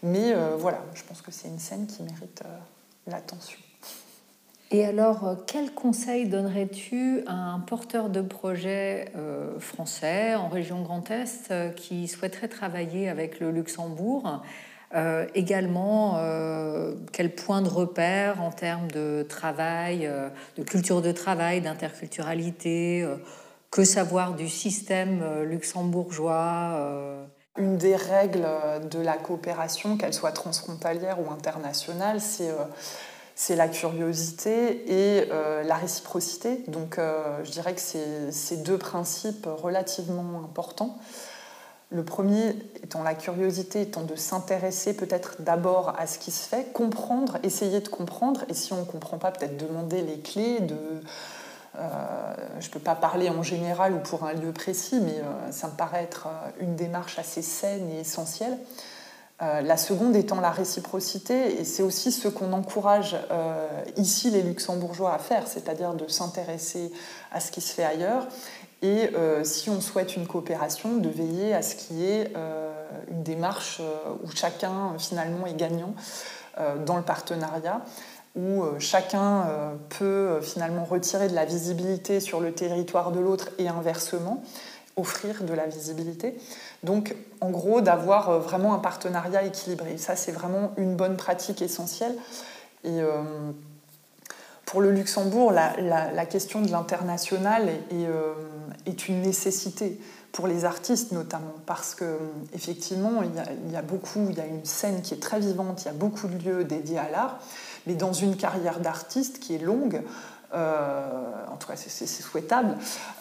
Mais 0.03 0.33
euh, 0.33 0.57
voilà, 0.57 0.81
je 0.95 1.03
pense 1.03 1.21
que 1.21 1.31
c'est 1.31 1.49
une 1.49 1.59
scène 1.59 1.87
qui 1.87 2.03
mérite 2.03 2.43
euh, 2.47 2.59
l'attention. 3.07 3.59
Et 4.71 4.87
alors, 4.87 5.37
quel 5.47 5.75
conseil 5.75 6.27
donnerais-tu 6.27 7.25
à 7.27 7.35
un 7.35 7.59
porteur 7.59 8.09
de 8.09 8.23
projet 8.23 9.13
français 9.59 10.37
en 10.37 10.47
région 10.47 10.83
Grand 10.83 11.11
Est 11.11 11.53
qui 11.75 12.07
souhaiterait 12.07 12.47
travailler 12.47 13.09
avec 13.09 13.41
le 13.41 13.51
Luxembourg 13.51 14.41
euh, 14.93 15.27
également, 15.37 16.17
euh, 16.17 16.95
quel 17.13 17.33
point 17.33 17.63
de 17.63 17.69
repère 17.69 18.43
en 18.43 18.51
termes 18.51 18.91
de 18.91 19.25
travail, 19.29 20.05
euh, 20.05 20.29
de 20.57 20.65
culture 20.65 21.01
de 21.01 21.13
travail, 21.13 21.61
d'interculturalité, 21.61 23.07
que 23.71 23.85
savoir 23.85 24.35
du 24.35 24.49
système 24.49 25.23
luxembourgeois 25.45 27.27
une 27.57 27.77
des 27.77 27.95
règles 27.97 28.47
de 28.91 29.01
la 29.01 29.17
coopération, 29.17 29.97
qu'elle 29.97 30.15
soit 30.15 30.33
transfrontalière 30.33 31.19
ou 31.21 31.31
internationale, 31.31 32.21
c'est 32.21 32.51
c'est 33.35 33.57
la 33.57 33.69
curiosité 33.69 34.91
et 34.91 35.29
la 35.65 35.75
réciprocité. 35.77 36.65
Donc 36.69 36.99
je 36.99 37.51
dirais 37.51 37.75
que 37.75 37.81
c'est 37.81 38.33
ces 38.33 38.57
deux 38.59 38.79
principes 38.79 39.47
relativement 39.47 40.43
importants. 40.45 40.99
Le 41.91 42.05
premier 42.05 42.51
étant 42.83 43.03
la 43.03 43.15
curiosité, 43.15 43.83
étant 43.83 44.03
de 44.03 44.15
s'intéresser 44.15 44.95
peut-être 44.95 45.43
d'abord 45.43 45.95
à 45.99 46.07
ce 46.07 46.19
qui 46.19 46.31
se 46.31 46.49
fait, 46.49 46.73
comprendre, 46.73 47.39
essayer 47.43 47.81
de 47.81 47.89
comprendre, 47.89 48.45
et 48.49 48.55
si 48.55 48.73
on 48.73 48.81
ne 48.81 48.85
comprend 48.85 49.19
pas, 49.19 49.33
peut-être 49.33 49.57
demander 49.57 50.03
les 50.03 50.21
clés 50.21 50.61
de... 50.61 50.79
Euh, 51.79 52.35
je 52.59 52.67
ne 52.67 52.73
peux 52.73 52.81
pas 52.81 52.97
parler 52.97 53.29
en 53.31 53.43
général 53.43 53.95
ou 53.95 53.99
pour 53.99 54.25
un 54.25 54.33
lieu 54.33 54.53
précis, 54.53 55.01
mais 55.01 55.21
ça 55.53 55.69
me 55.69 55.73
paraît 55.73 56.03
être 56.03 56.29
une 56.61 56.75
démarche 56.77 57.19
assez 57.19 57.43
saine 57.43 57.89
et 57.91 58.01
essentielle. 58.01 58.59
Euh, 59.43 59.63
la 59.63 59.79
seconde 59.79 60.17
étant 60.17 60.39
la 60.43 60.51
réciprocité, 60.51 61.59
et 61.59 61.65
c'est 61.65 61.83
aussi 61.83 62.13
ce 62.13 62.29
qu'on 62.29 62.53
encourage 62.53 63.17
euh, 63.31 63.69
ici 63.97 64.31
les 64.31 64.43
luxembourgeois 64.43 65.15
à 65.15 65.19
faire, 65.19 65.49
c'est-à-dire 65.49 65.95
de 65.95 66.07
s'intéresser 66.09 66.93
à 67.33 67.41
ce 67.41 67.51
qui 67.51 67.63
se 67.63 67.73
fait 67.73 67.85
ailleurs, 67.85 68.29
et 68.83 69.15
euh, 69.15 69.45
si 69.45 69.71
on 69.71 69.81
souhaite 69.81 70.17
une 70.17 70.27
coopération, 70.27 70.97
de 70.97 71.09
veiller 71.09 71.55
à 71.55 71.63
ce 71.63 71.75
qu'il 71.75 71.99
y 71.99 72.11
ait 72.11 72.33
une 73.11 73.23
démarche 73.23 73.81
où 74.25 74.31
chacun 74.35 74.95
finalement 74.99 75.47
est 75.47 75.55
gagnant 75.55 75.95
dans 76.85 76.97
le 76.97 77.03
partenariat, 77.03 77.83
où 78.37 78.65
chacun 78.79 79.47
peut 79.89 80.41
finalement 80.43 80.85
retirer 80.85 81.29
de 81.29 81.35
la 81.35 81.45
visibilité 81.45 82.21
sur 82.21 82.41
le 82.41 82.53
territoire 82.53 83.13
de 83.13 83.21
l'autre 83.21 83.51
et 83.59 83.69
inversement, 83.69 84.43
offrir 84.97 85.43
de 85.43 85.55
la 85.55 85.67
visibilité. 85.67 86.37
Donc, 86.83 87.15
en 87.41 87.51
gros, 87.51 87.81
d'avoir 87.81 88.31
euh, 88.31 88.39
vraiment 88.39 88.75
un 88.75 88.79
partenariat 88.79 89.43
équilibré. 89.43 89.99
Ça, 89.99 90.17
c'est 90.17 90.33
vraiment 90.33 90.73
une 90.77 90.97
bonne 90.97 91.17
pratique 91.17 91.63
essentielle. 91.63 92.15
Euh, 92.87 93.23
pour 94.71 94.81
le 94.81 94.93
Luxembourg, 94.93 95.51
la, 95.51 96.27
question 96.27 96.63
de 96.63 96.71
l'international 96.71 97.69
euh, 97.93 98.35
est, 98.87 99.09
une 99.09 99.21
nécessité 99.21 100.01
pour 100.31 100.47
les 100.47 100.65
artistes 100.65 101.11
notamment, 101.11 101.55
parce 101.67 101.97
que 101.97 102.17
effectivement, 102.55 103.23
il 103.25 103.73
y, 103.73 103.77
a, 103.77 103.83
beaucoup, 103.83 104.29
il 104.31 104.39
y 104.39 104.41
a 104.41 104.47
une 104.47 104.65
scène 104.65 105.03
qui 105.03 105.15
est 105.15 105.21
très 105.21 105.41
vivante, 105.41 105.83
il 105.83 105.87
y 105.87 105.89
a 105.89 105.93
beaucoup 105.93 106.29
de 106.29 106.39
lieux 106.39 106.63
dédiés 106.63 107.01
à 107.01 107.11
l'art, 107.11 107.41
mais 107.89 107.95
dans 107.95 108.13
une 108.13 108.37
carrière 108.37 108.79
d'artiste 108.79 109.41
qui 109.41 109.57
est 109.57 109.59
longue, 109.59 110.03
euh, 110.55 111.23
en 111.51 111.57
tout 111.57 111.67
cas 111.67 111.77
c'est 111.77 112.07
souhaitable. 112.07 112.77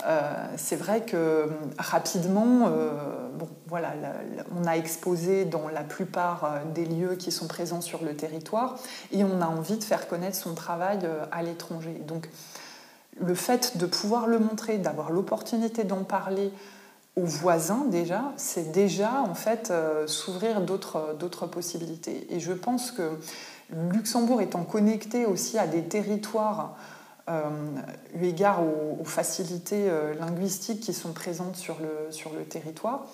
Euh, 0.05 0.31
c'est 0.55 0.75
vrai 0.75 1.01
que 1.01 1.49
rapidement, 1.79 2.67
euh, 2.67 3.18
bon, 3.33 3.47
voilà, 3.67 3.93
on 4.57 4.65
a 4.65 4.73
exposé 4.73 5.45
dans 5.45 5.67
la 5.69 5.83
plupart 5.83 6.61
des 6.73 6.85
lieux 6.85 7.15
qui 7.15 7.31
sont 7.31 7.47
présents 7.47 7.81
sur 7.81 8.03
le 8.03 8.15
territoire 8.15 8.77
et 9.11 9.23
on 9.23 9.41
a 9.41 9.47
envie 9.47 9.77
de 9.77 9.83
faire 9.83 10.07
connaître 10.07 10.37
son 10.37 10.55
travail 10.55 10.99
à 11.31 11.43
l'étranger. 11.43 12.01
Donc 12.07 12.29
le 13.19 13.35
fait 13.35 13.77
de 13.77 13.85
pouvoir 13.85 14.27
le 14.27 14.39
montrer, 14.39 14.77
d'avoir 14.77 15.11
l'opportunité 15.11 15.83
d'en 15.83 16.03
parler 16.03 16.51
aux 17.15 17.25
voisins 17.25 17.85
déjà, 17.89 18.31
c'est 18.37 18.71
déjà 18.71 19.21
en 19.21 19.35
fait 19.35 19.73
s'ouvrir 20.05 20.61
d'autres 20.61 21.47
possibilités. 21.47 22.27
Et 22.29 22.39
je 22.39 22.53
pense 22.53 22.91
que 22.91 23.19
Luxembourg 23.71 24.41
étant 24.41 24.63
connecté 24.63 25.25
aussi 25.25 25.57
à 25.57 25.67
des 25.67 25.83
territoires 25.83 26.75
euh, 26.75 26.98
eu 27.27 28.25
égard 28.25 28.61
aux, 28.63 29.03
facilités 29.05 29.89
euh, 29.89 30.13
linguistiques 30.15 30.81
qui 30.81 30.93
sont 30.93 31.13
présentes 31.13 31.55
sur 31.55 31.77
le, 31.79 32.11
sur 32.11 32.31
le 32.33 32.43
territoire. 32.43 33.05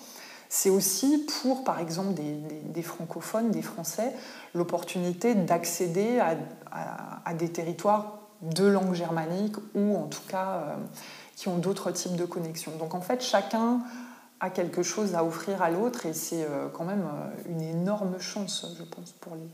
C'est 0.48 0.70
aussi 0.70 1.26
pour, 1.42 1.64
par 1.64 1.80
exemple, 1.80 2.14
des, 2.14 2.82
francophones, 2.82 3.50
des 3.50 3.62
Français, 3.62 4.12
l'opportunité 4.54 5.34
d'accéder 5.34 6.20
à, 6.20 7.34
des 7.34 7.50
territoires 7.50 8.18
de 8.42 8.64
langue 8.64 8.94
germanique 8.94 9.56
ou 9.74 9.96
en 9.96 10.06
tout 10.06 10.22
cas 10.28 10.48
euh, 10.48 10.76
qui 11.34 11.48
ont 11.48 11.56
d'autres 11.56 11.90
types 11.90 12.16
de 12.16 12.24
connexions. 12.24 12.72
Donc 12.78 12.94
en 12.94 13.00
fait, 13.00 13.22
chacun 13.22 13.80
a 14.38 14.50
quelque 14.50 14.82
chose 14.82 15.14
à 15.14 15.24
offrir 15.24 15.62
à 15.62 15.70
l'autre 15.70 16.06
et 16.06 16.12
c'est 16.12 16.46
quand 16.74 16.84
même 16.84 17.04
une 17.48 17.62
énorme 17.62 18.20
chance, 18.20 18.66
je 18.78 18.84
pense, 18.84 19.12
pour 19.12 19.34
les, 19.34 19.48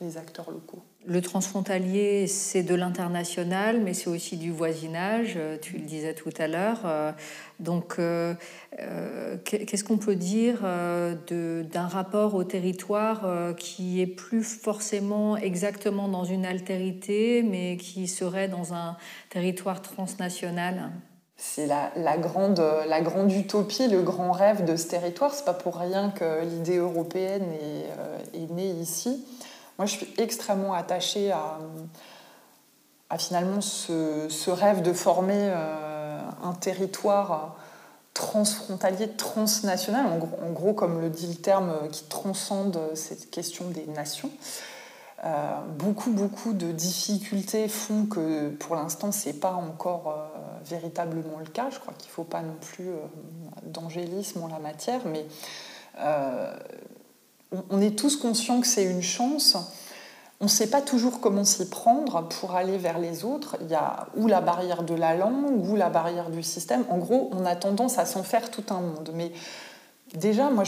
les 0.00 0.16
acteurs 0.16 0.50
locaux. 0.50 0.82
Le 1.06 1.20
transfrontalier, 1.20 2.26
c'est 2.28 2.62
de 2.62 2.74
l'international, 2.74 3.80
mais 3.80 3.94
c'est 3.94 4.10
aussi 4.10 4.36
du 4.36 4.52
voisinage, 4.52 5.34
euh, 5.36 5.56
tu 5.60 5.78
le 5.78 5.84
disais 5.84 6.14
tout 6.14 6.32
à 6.38 6.46
l'heure. 6.46 6.82
Euh, 6.84 7.12
donc, 7.58 7.96
euh, 7.98 8.34
qu'est-ce 9.44 9.82
qu'on 9.82 9.98
peut 9.98 10.14
dire 10.14 10.60
d'un 10.62 11.86
rapport 11.88 12.34
au 12.34 12.44
territoire 12.44 13.54
qui 13.56 14.00
est 14.00 14.06
plus 14.06 14.44
forcément 14.44 15.36
exactement 15.36 16.08
dans 16.08 16.24
une 16.24 16.46
altérité, 16.46 17.42
mais 17.42 17.76
qui 17.76 18.06
serait 18.06 18.48
dans 18.48 18.74
un 18.74 18.96
territoire 19.30 19.82
transnational? 19.82 20.90
C'est 21.36 21.66
la, 21.66 22.18
grande, 22.18 22.62
la 22.86 23.00
grande 23.00 23.32
utopie, 23.32 23.88
le 23.88 24.02
grand 24.02 24.32
rêve 24.32 24.64
de 24.64 24.76
ce 24.76 24.88
territoire. 24.88 25.32
C'est 25.32 25.44
pas 25.44 25.54
pour 25.54 25.76
rien 25.76 26.10
que 26.10 26.44
l'idée 26.44 26.76
européenne 26.76 27.44
est, 27.52 28.38
est 28.38 28.50
née 28.50 28.70
ici. 28.70 29.24
Moi, 29.78 29.86
je 29.86 29.92
suis 29.92 30.12
extrêmement 30.18 30.74
attachée 30.74 31.30
à, 31.30 31.58
finalement 33.16 33.60
ce, 33.60 34.50
rêve 34.50 34.82
de 34.82 34.92
former 34.92 35.38
euh, 35.38 36.20
un 36.42 36.52
territoire 36.52 37.56
transfrontalier, 38.12 39.10
transnational, 39.10 40.04
en 40.06 40.50
gros, 40.50 40.72
comme 40.74 41.00
le 41.00 41.08
dit 41.08 41.28
le 41.28 41.36
terme, 41.36 41.88
qui 41.92 42.04
transcende 42.04 42.80
cette 42.94 43.30
question 43.30 43.68
des 43.68 43.86
nations. 43.86 44.30
Euh, 45.24 45.60
beaucoup, 45.78 46.10
beaucoup 46.10 46.52
de 46.52 46.72
difficultés 46.72 47.68
font 47.68 48.06
que 48.06 48.50
pour 48.50 48.74
l'instant, 48.74 49.12
ce 49.12 49.28
n'est 49.28 49.34
pas 49.34 49.52
encore 49.52 50.08
euh, 50.10 50.38
véritablement 50.64 51.38
le 51.38 51.46
cas. 51.46 51.70
Je 51.70 51.78
crois 51.78 51.94
qu'il 51.96 52.08
ne 52.08 52.14
faut 52.14 52.24
pas 52.24 52.42
non 52.42 52.56
plus 52.60 52.90
d'angélisme 53.62 54.42
en 54.42 54.48
la 54.48 54.58
matière, 54.58 55.02
mais 55.06 55.24
on 57.70 57.80
est 57.80 57.98
tous 57.98 58.16
conscients 58.16 58.60
que 58.60 58.66
c'est 58.66 58.84
une 58.84 59.02
chance. 59.02 59.56
On 60.40 60.44
ne 60.44 60.50
sait 60.50 60.68
pas 60.68 60.80
toujours 60.80 61.20
comment 61.20 61.44
s'y 61.44 61.68
prendre 61.68 62.28
pour 62.28 62.54
aller 62.54 62.78
vers 62.78 62.98
les 62.98 63.24
autres. 63.24 63.56
Il 63.60 63.68
y 63.68 63.74
a 63.74 64.06
ou 64.16 64.28
la 64.28 64.40
barrière 64.40 64.84
de 64.84 64.94
la 64.94 65.16
langue 65.16 65.68
ou 65.68 65.74
la 65.74 65.90
barrière 65.90 66.30
du 66.30 66.44
système. 66.44 66.84
En 66.90 66.98
gros, 66.98 67.28
on 67.32 67.44
a 67.44 67.56
tendance 67.56 67.98
à 67.98 68.06
s'en 68.06 68.22
faire 68.22 68.50
tout 68.50 68.64
un 68.70 68.80
monde. 68.80 69.10
Mais 69.14 69.32
déjà, 70.14 70.48
moi, 70.50 70.62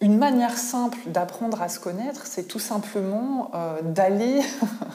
une 0.00 0.16
manière 0.16 0.56
simple 0.56 0.98
d'apprendre 1.06 1.60
à 1.60 1.68
se 1.68 1.78
connaître, 1.78 2.26
c'est 2.26 2.44
tout 2.44 2.58
simplement 2.58 3.50
euh, 3.54 3.82
d'aller 3.82 4.40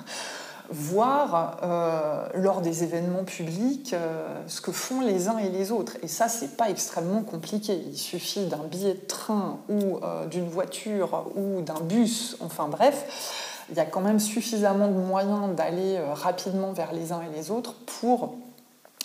voir 0.70 1.58
euh, 1.64 2.28
lors 2.36 2.62
des 2.62 2.84
événements 2.84 3.24
publics 3.24 3.94
euh, 3.94 4.28
ce 4.48 4.62
que 4.62 4.72
font 4.72 5.02
les 5.02 5.28
uns 5.28 5.38
et 5.38 5.50
les 5.50 5.72
autres. 5.72 5.98
Et 6.04 6.08
ça, 6.08 6.28
c'est 6.28 6.58
pas 6.58 6.70
extrêmement 6.70 7.22
compliqué. 7.22 7.82
Il 7.88 7.98
suffit 7.98 8.46
d'un 8.46 8.64
billet 8.70 8.94
de 8.94 9.06
train 9.06 9.60
ou 9.70 9.98
euh, 9.98 10.26
d'une 10.28 10.48
voiture 10.48 11.26
ou 11.36 11.62
d'un 11.62 11.80
bus, 11.82 12.38
enfin 12.40 12.68
bref, 12.68 13.64
il 13.70 13.76
y 13.76 13.80
a 13.80 13.86
quand 13.86 14.02
même 14.02 14.20
suffisamment 14.20 14.88
de 14.88 14.94
moyens 14.94 15.56
d'aller 15.56 16.00
rapidement 16.14 16.72
vers 16.72 16.94
les 16.94 17.12
uns 17.12 17.22
et 17.22 17.36
les 17.36 17.50
autres 17.50 17.74
pour 18.00 18.36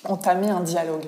entamer 0.04 0.50
un 0.50 0.60
dialogue. 0.60 1.06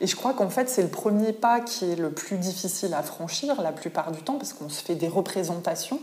Et 0.00 0.06
je 0.06 0.16
crois 0.16 0.32
qu'en 0.32 0.48
fait, 0.48 0.68
c'est 0.68 0.82
le 0.82 0.88
premier 0.88 1.32
pas 1.32 1.60
qui 1.60 1.90
est 1.90 1.96
le 1.96 2.10
plus 2.10 2.38
difficile 2.38 2.94
à 2.94 3.02
franchir 3.02 3.60
la 3.62 3.72
plupart 3.72 4.12
du 4.12 4.22
temps, 4.22 4.36
parce 4.36 4.52
qu'on 4.52 4.68
se 4.68 4.82
fait 4.82 4.94
des 4.94 5.08
représentations. 5.08 6.00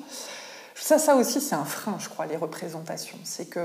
Ça, 0.79 0.99
ça 0.99 1.15
aussi, 1.15 1.41
c'est 1.41 1.55
un 1.55 1.65
frein, 1.65 1.97
je 1.99 2.07
crois, 2.07 2.25
les 2.25 2.37
représentations. 2.37 3.17
C'est 3.23 3.45
que 3.45 3.59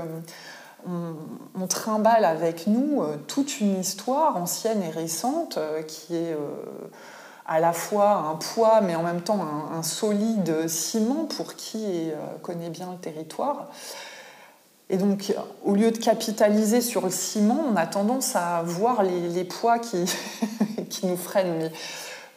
on, 0.87 1.67
trimballe 1.67 2.25
avec 2.25 2.67
nous 2.67 3.01
euh, 3.01 3.15
toute 3.27 3.61
une 3.61 3.79
histoire 3.79 4.37
ancienne 4.37 4.83
et 4.83 4.89
récente 4.89 5.57
euh, 5.57 5.81
qui 5.81 6.15
est 6.15 6.33
euh, 6.33 6.37
à 7.45 7.59
la 7.59 7.73
fois 7.73 8.11
un 8.11 8.35
poids, 8.35 8.81
mais 8.81 8.95
en 8.95 9.03
même 9.03 9.21
temps 9.21 9.39
un, 9.71 9.83
solide 9.83 10.67
ciment 10.67 11.25
pour 11.25 11.55
qui 11.55 12.09
connaît 12.41 12.69
bien 12.69 12.89
le 12.91 12.97
territoire. 12.97 13.67
Et 14.89 14.95
donc, 14.95 15.33
au 15.65 15.75
lieu 15.75 15.91
de 15.91 15.97
capitaliser 15.97 16.79
sur 16.79 17.01
le 17.01 17.09
ciment, 17.09 17.65
on 17.69 17.75
a 17.75 17.85
tendance 17.85 18.37
à 18.37 18.61
voir 18.63 19.03
les, 19.03 19.43
poids 19.43 19.77
qui, 19.79 20.05
qui 20.89 21.05
nous 21.05 21.17
freinent. 21.17 21.57
Mais 21.57 21.71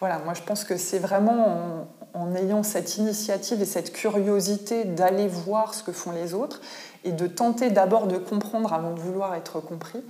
voilà, 0.00 0.18
moi 0.18 0.34
je 0.34 0.42
pense 0.42 0.64
que 0.64 0.76
c'est 0.76 0.98
vraiment 0.98 1.86
en 2.16 2.34
ayant 2.34 2.62
cette 2.62 2.96
initiative 2.96 3.60
et 3.60 3.66
cette 3.66 3.92
curiosité 3.92 4.84
d'aller 4.84 5.28
voir 5.28 5.74
ce 5.74 5.82
que 5.82 5.92
font 5.92 6.12
les 6.12 6.32
autres 6.32 6.60
et 7.04 7.12
de 7.12 7.26
tenter 7.26 7.70
d'abord 7.70 8.06
de 8.06 8.16
comprendre 8.16 8.72
avant 8.72 8.94
de 8.94 9.00
vouloir 9.00 9.34
être 9.34 9.60
compris, 9.60 10.02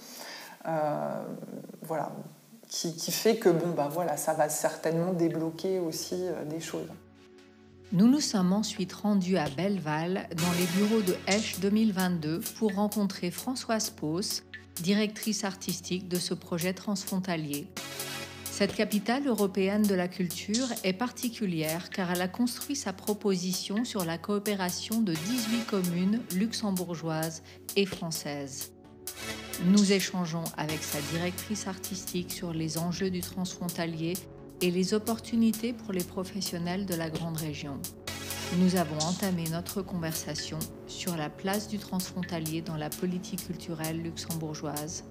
euh, 0.66 1.22
voilà, 1.82 2.12
qui, 2.68 2.92
fait 3.10 3.36
que 3.36 3.48
bon, 3.48 3.70
bah 3.76 3.88
voilà, 3.92 4.16
ça 4.16 4.34
va 4.34 4.48
certainement 4.48 5.12
débloquer 5.12 5.80
aussi 5.80 6.14
euh, 6.14 6.44
des 6.44 6.60
choses. 6.60 6.88
Nous 7.92 8.08
nous 8.08 8.20
sommes 8.20 8.52
ensuite 8.52 8.92
rendus 8.92 9.36
à 9.36 9.48
Belleval, 9.48 10.28
dans 10.36 10.52
les 10.58 10.66
bureaux 10.76 11.02
de 11.02 11.16
Esch 11.26 11.58
2022, 11.60 12.40
pour 12.58 12.75
rencontrer 12.75 13.30
Françoise 13.30 13.90
Pos, 13.90 14.42
directrice 14.76 15.44
artistique 15.44 16.08
de 16.08 16.16
ce 16.16 16.34
projet 16.34 16.72
transfrontalier. 16.72 17.68
Cette 18.56 18.75
capitale 18.75 19.26
européenne 19.26 19.82
de 19.82 19.94
la 19.94 20.08
culture 20.08 20.68
est 20.82 20.94
particulière 20.94 21.90
car 21.90 22.10
elle 22.10 22.22
a 22.22 22.26
construit 22.26 22.75
sa 22.75 22.94
proposition 22.94 23.84
sur 23.84 24.06
la 24.06 24.16
coopération 24.16 25.02
de 25.02 25.12
18 25.12 25.66
communes 25.66 26.22
luxembourgeoises 26.34 27.42
et 27.76 27.84
françaises. 27.84 28.72
Nous 29.66 29.92
échangeons 29.92 30.44
avec 30.56 30.82
sa 30.82 31.02
directrice 31.12 31.66
artistique 31.66 32.32
sur 32.32 32.54
les 32.54 32.78
enjeux 32.78 33.10
du 33.10 33.20
transfrontalier 33.20 34.14
et 34.62 34.70
les 34.70 34.94
opportunités 34.94 35.75
pour 35.75 35.92
les 35.92 36.04
professionnels 36.04 36.86
de 36.86 36.94
la 36.94 37.10
grande 37.10 37.36
région. 37.36 37.78
Nous 38.58 38.76
avons 38.76 38.98
entamé 39.00 39.44
notre 39.50 39.82
conversation 39.82 40.58
sur 40.86 41.14
la 41.14 41.28
place 41.28 41.68
du 41.68 41.76
transfrontalier 41.76 42.62
dans 42.62 42.78
la 42.78 42.88
politique 42.88 43.44
culturelle 43.46 44.00
luxembourgeoise 44.00 45.04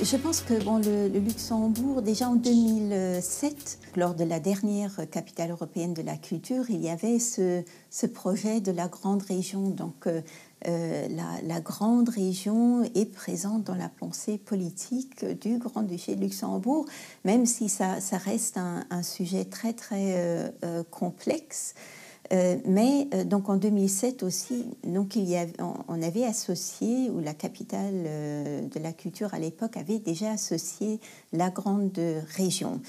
je 0.00 0.16
pense 0.16 0.40
que 0.42 0.54
bon, 0.62 0.78
le, 0.78 1.08
Luxembourg, 1.08 2.02
déjà 2.02 2.28
en 2.28 2.36
2007, 2.36 3.78
lors 3.96 4.14
de 4.14 4.22
la 4.22 4.38
dernière 4.38 5.08
capitale 5.10 5.50
européenne 5.50 5.92
de 5.92 6.02
la 6.02 6.16
culture, 6.16 6.64
il 6.68 6.80
y 6.80 6.88
avait 6.88 7.18
ce, 7.18 7.64
ce 7.90 8.06
projet 8.06 8.60
de 8.60 8.70
la 8.70 8.86
grande 8.86 9.22
région. 9.22 9.70
Donc 9.70 10.06
euh, 10.06 10.20
euh, 10.66 11.08
la, 11.42 11.60
grande 11.60 12.08
région 12.08 12.84
est 12.94 13.12
présente 13.12 13.64
dans 13.64 13.74
la 13.74 13.88
pensée 13.88 14.38
politique 14.38 15.24
du 15.24 15.58
Grand-Duché 15.58 16.14
de 16.14 16.20
Luxembourg, 16.20 16.86
même 17.24 17.44
si 17.44 17.68
ça, 17.68 18.00
ça 18.00 18.18
reste 18.18 18.56
un, 18.56 19.02
sujet 19.02 19.44
très 19.46 19.72
très 19.72 20.14
euh, 20.64 20.82
complexe. 20.90 21.74
Euh, 22.32 22.56
mais 22.66 23.08
euh, 23.14 23.24
donc 23.24 23.48
en 23.48 23.56
2007 23.56 24.22
aussi, 24.22 24.66
donc 24.84 25.18
on, 25.88 26.02
avait 26.02 26.24
associé, 26.24 27.10
ou 27.10 27.20
la 27.20 27.34
capitale 27.34 28.04
euh, 28.06 28.62
de 28.62 28.80
la 28.80 28.92
culture 28.92 29.32
à 29.32 29.38
l'époque 29.38 29.76
avait 29.76 29.98
déjà 29.98 30.32
associé 30.32 31.00
la 31.32 31.50
grande 31.50 31.98
région. 32.36 32.80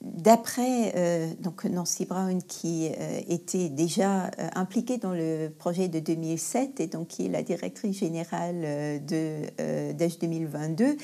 D'après 0.00 1.34
donc 1.40 1.64
Nancy 1.64 2.04
Brown, 2.04 2.40
qui 2.42 2.88
était 3.28 3.68
déjà 3.68 4.30
impliquée 4.54 4.98
dans 4.98 5.12
le 5.12 5.48
projet 5.48 5.88
de 5.88 5.98
2007 5.98 6.78
et 6.78 6.86
donc 6.86 7.08
qui 7.08 7.26
est 7.26 7.28
la 7.28 7.42
directrice 7.42 7.98
générale 7.98 9.00
de 9.04 9.92
d'Age 9.92 10.18
2022, 10.20 10.96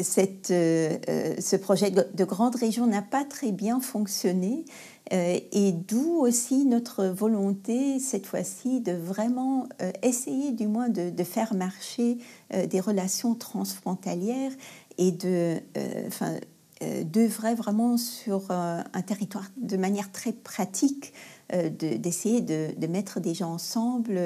cette, 0.00 0.48
ce 0.48 1.56
projet 1.56 1.90
de 1.92 2.24
grande 2.24 2.56
région 2.56 2.88
n'a 2.88 3.02
pas 3.02 3.24
très 3.24 3.52
bien 3.52 3.78
fonctionné 3.78 4.64
et 5.10 5.72
d'où 5.72 6.20
aussi 6.20 6.64
notre 6.64 7.04
volonté, 7.04 7.98
cette 7.98 8.26
fois-ci, 8.26 8.80
de 8.80 8.92
vraiment 8.92 9.68
euh, 9.82 9.92
essayer 10.02 10.52
du 10.52 10.66
moins 10.66 10.88
de, 10.88 11.24
faire 11.24 11.54
marcher 11.54 12.18
euh, 12.52 12.66
des 12.66 12.80
relations 12.80 13.34
transfrontalières 13.34 14.52
et 14.96 15.12
de, 15.12 15.58
enfin, 16.06 16.34
d'œuvrer 17.04 17.54
vraiment 17.54 17.96
sur 17.96 18.50
un 18.50 19.02
territoire 19.06 19.46
de 19.56 19.76
manière 19.76 20.12
très 20.12 20.32
pratique 20.32 21.12
euh, 21.12 21.33
d'essayer 21.70 22.40
de, 22.40 22.86
mettre 22.86 23.20
des 23.20 23.34
gens 23.34 23.52
ensemble, 23.52 24.16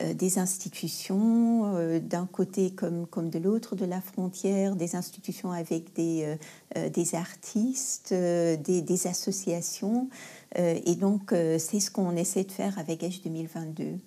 euh, 0.00 0.14
des 0.14 0.38
institutions 0.38 1.76
euh, 1.76 1.98
d'un 2.00 2.26
côté 2.26 2.70
comme, 2.70 3.06
comme 3.06 3.30
de 3.30 3.38
l'autre 3.38 3.76
de 3.76 3.84
la 3.84 4.00
frontière, 4.00 4.76
des 4.76 4.96
institutions 4.96 5.52
avec 5.52 5.94
des, 5.94 6.36
des 6.92 7.14
artistes, 7.14 8.12
des, 8.12 8.82
des 8.82 9.06
associations. 9.06 10.08
et 10.56 10.94
donc, 10.94 11.32
c'est 11.32 11.80
ce 11.80 11.90
qu'on 11.90 12.16
essaie 12.16 12.44
de 12.44 12.52
faire 12.52 12.78
avec 12.78 13.02
H 13.02 13.22
2022. 13.22 13.98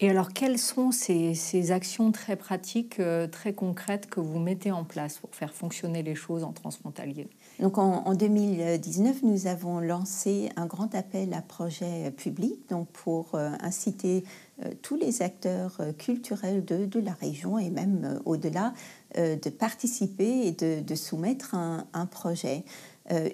Et 0.00 0.10
alors, 0.10 0.32
quelles 0.32 0.58
sont 0.58 0.90
ces, 0.90 1.34
ces 1.34 1.70
actions 1.70 2.12
très 2.12 2.36
pratiques, 2.36 3.00
très 3.30 3.52
concrètes 3.52 4.06
que 4.06 4.20
vous 4.20 4.38
mettez 4.38 4.72
en 4.72 4.84
place 4.84 5.18
pour 5.18 5.34
faire 5.34 5.54
fonctionner 5.54 6.02
les 6.02 6.14
choses 6.14 6.44
en 6.44 6.52
transfrontalier? 6.52 7.28
Donc 7.60 7.78
en, 7.78 8.14
2019, 8.14 9.22
nous 9.22 9.46
avons 9.46 9.78
lancé 9.78 10.50
un 10.56 10.66
grand 10.66 10.92
appel 10.94 11.32
à 11.34 11.40
projets 11.40 12.10
publics 12.10 12.68
donc 12.68 12.88
pour 12.88 13.34
euh, 13.34 13.50
inciter 13.60 14.24
euh, 14.64 14.70
tous 14.82 14.96
les 14.96 15.22
acteurs 15.22 15.76
euh, 15.78 15.92
culturels 15.92 16.64
de, 16.64 16.98
la 16.98 17.12
région 17.12 17.58
et 17.58 17.70
même 17.70 18.20
au-delà 18.24 18.72
de 19.16 19.50
participer 19.50 20.46
et 20.46 20.52
de, 20.52 20.94
soumettre 20.96 21.54
un, 21.54 22.06
projet. 22.06 22.64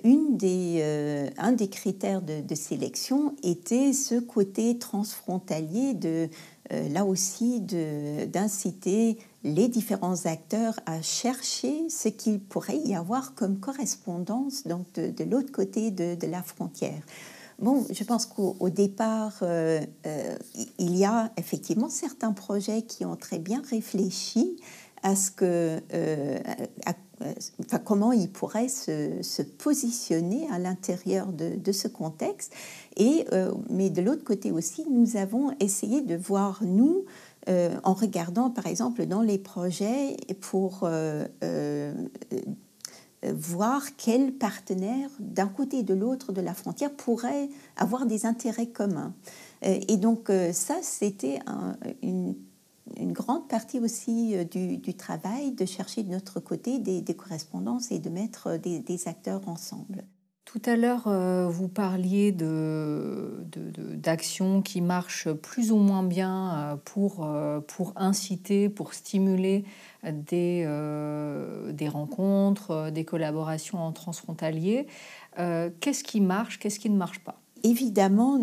Une 0.05 0.37
des, 0.37 1.31
un 1.39 1.53
des 1.53 1.69
critères 1.69 2.21
de, 2.21 2.41
de, 2.41 2.55
sélection 2.55 3.35
était 3.43 3.93
ce 3.93 4.17
côté 4.17 4.79
transfrontalier 4.79 5.95
de, 5.95 6.29
là 6.71 7.05
aussi, 7.07 7.61
d'inciter 7.61 9.19
les 9.43 9.69
différents 9.69 10.27
acteurs 10.27 10.79
à 10.87 11.01
chercher 11.01 11.89
ce 11.89 12.09
qu'il 12.09 12.41
pourrait 12.41 12.79
y 12.79 12.95
avoir 12.95 13.35
comme 13.35 13.59
correspondance 13.59 14.67
donc 14.67 14.93
de, 14.95 15.25
l'autre 15.25 15.53
côté 15.53 15.91
de, 15.91 16.27
la 16.27 16.43
frontière. 16.43 17.03
Bon, 17.59 17.87
je 17.91 18.05
pense 18.05 18.25
qu'au 18.25 18.71
départ, 18.71 19.39
euh, 19.43 19.81
euh, 20.07 20.37
il 20.79 20.97
y 20.97 21.05
a 21.05 21.31
effectivement 21.37 21.91
certains 21.91 22.33
projets 22.33 22.83
qui 22.83 23.05
ont 23.05 23.17
très 23.17 23.39
bien 23.39 23.63
réfléchi 23.69 24.57
à 25.03 25.15
ce 25.15 25.31
que, 25.31 25.79
euh, 25.93 26.39
comment 27.85 28.13
ils 28.13 28.31
pourraient 28.31 28.69
se, 28.69 29.43
positionner 29.43 30.49
à 30.51 30.59
l'intérieur 30.59 31.33
de, 31.33 31.57
de, 31.57 31.73
ce 31.73 31.89
contexte. 31.89 32.53
Et, 32.97 33.27
mais 33.69 33.91
de 33.91 34.01
l'autre 34.03 34.25
côté 34.25 34.53
aussi, 34.53 34.85
nous 34.91 35.17
avons 35.17 35.55
essayé 35.61 36.01
de 36.01 36.17
voir, 36.17 36.61
nous, 36.63 37.05
euh, 37.49 37.81
en 37.85 37.95
regardant 37.95 38.51
par 38.51 38.67
exemple 38.67 39.07
dans 39.07 39.23
les 39.23 39.39
projets 39.39 40.17
pour 40.41 40.81
euh, 40.83 41.27
euh, 41.43 41.95
voir 43.23 43.97
quels 43.97 44.33
partenaires 44.33 45.11
d'un 45.19 45.49
côté 45.49 45.79
et 45.79 45.83
de 45.83 45.95
l'autre 45.95 46.33
de 46.33 46.43
la 46.43 46.53
frontière 46.53 46.91
pourraient 46.95 47.49
avoir 47.77 48.05
des 48.05 48.27
intérêts 48.27 48.69
communs. 48.69 49.15
et 49.63 49.97
donc 49.97 50.31
ça, 50.53 50.77
c'était 50.83 51.41
une, 52.03 52.35
grande 53.13 53.47
partie 53.47 53.79
aussi 53.79 54.35
du, 54.47 54.95
travail 54.95 55.53
de 55.53 55.67
chercher 55.67 56.03
de 56.03 56.11
notre 56.11 56.41
côté 56.41 56.79
des, 56.79 57.15
correspondances 57.15 57.91
et 57.91 57.99
de 57.99 58.09
mettre 58.09 58.57
des 58.57 59.09
acteurs 59.09 59.47
ensemble. 59.49 60.05
Tout 60.45 60.63
à 60.65 60.75
l'heure, 60.77 61.07
euh, 61.07 61.49
vous 61.49 61.69
parliez 61.69 62.35
d'actions 63.53 64.63
qui 64.63 64.81
marchent 64.81 65.31
plus 65.31 65.71
ou 65.71 65.77
moins 65.77 66.03
bien 66.03 66.73
euh, 66.73 66.77
pour, 66.77 67.25
euh, 67.25 67.61
pour 67.61 67.93
inciter, 67.95 68.69
pour 68.69 68.93
stimuler 68.95 69.65
des, 70.03 70.65
des 71.73 71.89
rencontres, 71.89 72.91
des 72.91 73.05
collaborations 73.05 73.79
en 73.79 73.93
transfrontalier. 73.93 74.87
qu'est-ce 75.37 76.03
qui 76.03 76.21
marche, 76.21 76.59
qu'est-ce 76.59 76.81
qui 76.81 76.91
ne 76.91 76.97
marche 76.97 77.21
pas? 77.21 77.39
Évidemment, 77.63 78.41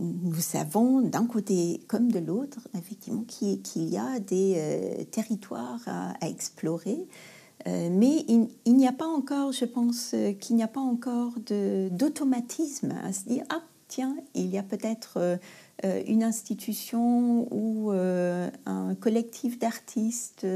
nous 0.00 0.34
savons 0.40 1.00
d'un 1.00 1.26
côté 1.26 1.80
comme 1.86 2.10
de 2.10 2.18
l'autre, 2.18 2.58
effectivement, 2.76 3.22
qu'il 3.22 3.88
y 3.88 3.96
a 3.96 4.18
des 4.18 5.06
territoires 5.12 5.80
à 5.86 6.28
explorer. 6.28 7.06
Euh, 7.66 7.88
mais 7.90 8.24
il, 8.28 8.74
n'y 8.74 8.86
a 8.86 8.92
pas 8.92 9.06
encore, 9.06 9.52
je 9.52 9.64
pense, 9.64 10.12
euh, 10.14 10.32
qu'il 10.32 10.56
n'y 10.56 10.62
a 10.62 10.68
pas 10.68 10.80
encore 10.80 11.32
d'automatisme 11.90 12.94
à 13.04 13.12
se 13.12 13.24
dire 13.24 13.44
ah 13.48 13.62
tiens, 13.88 14.16
il 14.34 14.46
y 14.46 14.58
a 14.58 14.62
peut-être 14.62 15.18
euh, 15.84 16.02
une 16.06 16.24
institution 16.24 17.46
ou 17.52 17.90
un 17.90 18.94
collectif 18.96 19.58
d'artistes 19.58 20.46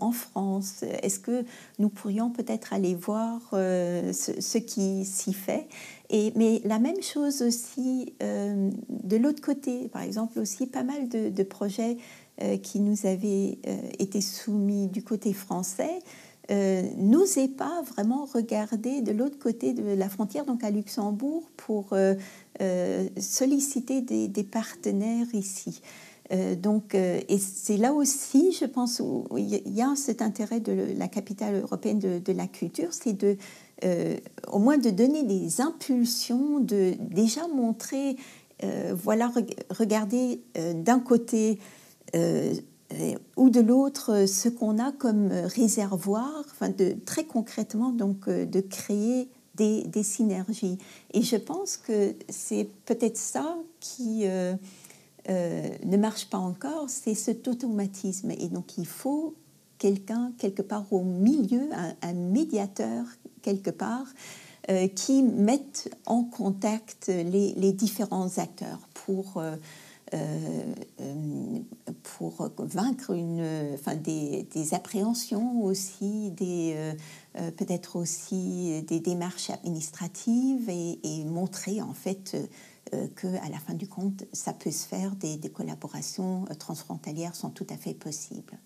en 0.00 0.12
France. 0.12 0.84
Est-ce 1.02 1.18
que 1.18 1.44
nous 1.78 1.88
pourrions 1.88 2.30
peut-être 2.30 2.72
aller 2.72 2.94
voir 2.94 3.40
ce, 3.52 4.58
qui 4.58 5.04
s'y 5.04 5.32
fait? 5.32 5.66
Et, 6.10 6.32
Mais 6.36 6.60
la 6.64 6.78
même 6.78 7.02
chose 7.02 7.42
aussi 7.42 8.14
de 8.20 9.16
l'autre 9.16 9.40
côté, 9.40 9.88
par 9.88 10.02
exemple 10.02 10.38
aussi 10.38 10.66
pas 10.66 10.84
mal 10.84 11.08
de, 11.08 11.30
de 11.30 11.42
projets 11.42 11.96
qui 12.62 12.80
nous 12.80 13.06
avaient 13.06 13.58
été 13.98 14.20
soumis 14.20 14.88
du 14.88 15.02
côté 15.02 15.32
français 15.32 15.98
euh, 16.50 16.82
n'osait 16.96 17.48
pas 17.48 17.82
vraiment 17.82 18.24
regarder 18.24 19.00
de 19.00 19.10
l'autre 19.10 19.36
côté 19.36 19.72
de 19.72 19.82
la 19.82 20.08
frontière, 20.08 20.44
donc 20.44 20.62
à 20.62 20.70
Luxembourg, 20.70 21.42
pour 21.56 21.92
euh, 21.92 22.14
euh, 22.60 23.08
solliciter 23.18 24.00
des, 24.00 24.44
partenaires 24.44 25.26
ici. 25.32 25.80
donc, 26.62 26.94
et 26.94 27.38
c'est 27.38 27.76
là 27.76 27.92
aussi, 27.92 28.52
je 28.52 28.64
pense, 28.64 29.00
où 29.00 29.26
il 29.36 29.60
y 29.66 29.82
a 29.82 29.94
cet 29.96 30.22
intérêt 30.22 30.60
de 30.60 30.86
la 30.96 31.08
capitale 31.08 31.56
européenne 31.56 31.98
de, 31.98 32.32
la 32.32 32.46
culture, 32.46 32.92
c'est 32.92 33.12
de, 33.12 33.36
au 34.52 34.58
moins 34.60 34.78
de 34.78 34.90
donner 34.90 35.24
des 35.24 35.60
impulsions, 35.60 36.60
de 36.60 36.94
déjà 37.00 37.48
montrer, 37.48 38.16
voilà, 38.92 39.32
regardez 39.70 40.40
d'un 40.74 41.00
côté 41.00 41.58
ou 43.36 43.50
de 43.50 43.60
l'autre 43.60 44.12
euh, 44.12 44.26
ce 44.26 44.48
qu'on 44.48 44.78
a 44.78 44.92
comme 44.92 45.30
euh, 45.32 45.46
réservoir, 45.46 46.44
enfin 46.50 46.72
très 47.04 47.24
concrètement 47.24 47.90
donc 47.90 48.28
de 48.28 48.60
créer 48.60 49.28
des, 49.54 50.02
synergies. 50.02 50.78
Et 51.12 51.22
je 51.22 51.36
pense 51.36 51.78
que 51.78 52.14
c'est 52.28 52.68
peut-être 52.84 53.16
ça 53.16 53.56
qui 53.80 54.26
ne 55.28 55.96
marche 55.96 56.26
pas 56.26 56.36
encore, 56.36 56.90
c'est 56.90 57.14
cet 57.14 57.48
automatisme. 57.48 58.32
Et 58.32 58.48
donc 58.48 58.76
il 58.76 58.86
faut 58.86 59.34
quelqu'un 59.78 60.32
quelque 60.36 60.60
part 60.60 60.84
au 60.92 61.00
milieu, 61.00 61.70
un, 62.02 62.12
médiateur 62.12 63.06
quelque 63.40 63.70
part, 63.70 64.06
qui 64.94 65.22
mette 65.22 65.88
en 66.04 66.22
contact 66.22 67.06
les, 67.08 67.72
différents 67.72 68.36
acteurs 68.36 68.80
pour 69.06 69.38
euh, 69.38 69.52
euh, 69.52 69.56
pour 72.02 72.48
vaincre 72.58 73.10
une, 73.10 73.74
enfin 73.74 73.96
des, 73.96 74.46
appréhensions 74.72 75.62
aussi, 75.62 76.30
des, 76.30 76.74
euh, 76.76 77.50
peut-être 77.52 77.96
aussi 77.96 78.82
des 78.86 79.00
démarches 79.00 79.50
administratives 79.50 80.68
et, 80.68 81.24
montrer 81.24 81.82
en 81.82 81.92
fait 81.92 82.36
que 83.16 83.26
à 83.44 83.48
la 83.48 83.58
fin 83.58 83.74
du 83.74 83.88
compte, 83.88 84.24
ça 84.32 84.52
peut 84.52 84.70
se 84.70 84.86
faire, 84.86 85.16
des, 85.16 85.36
des 85.36 85.50
collaborations 85.50 86.44
transfrontalières 86.58 87.34
sont 87.34 87.50
tout 87.50 87.66
à 87.70 87.76
fait 87.76 87.94
possibles. 87.94 88.58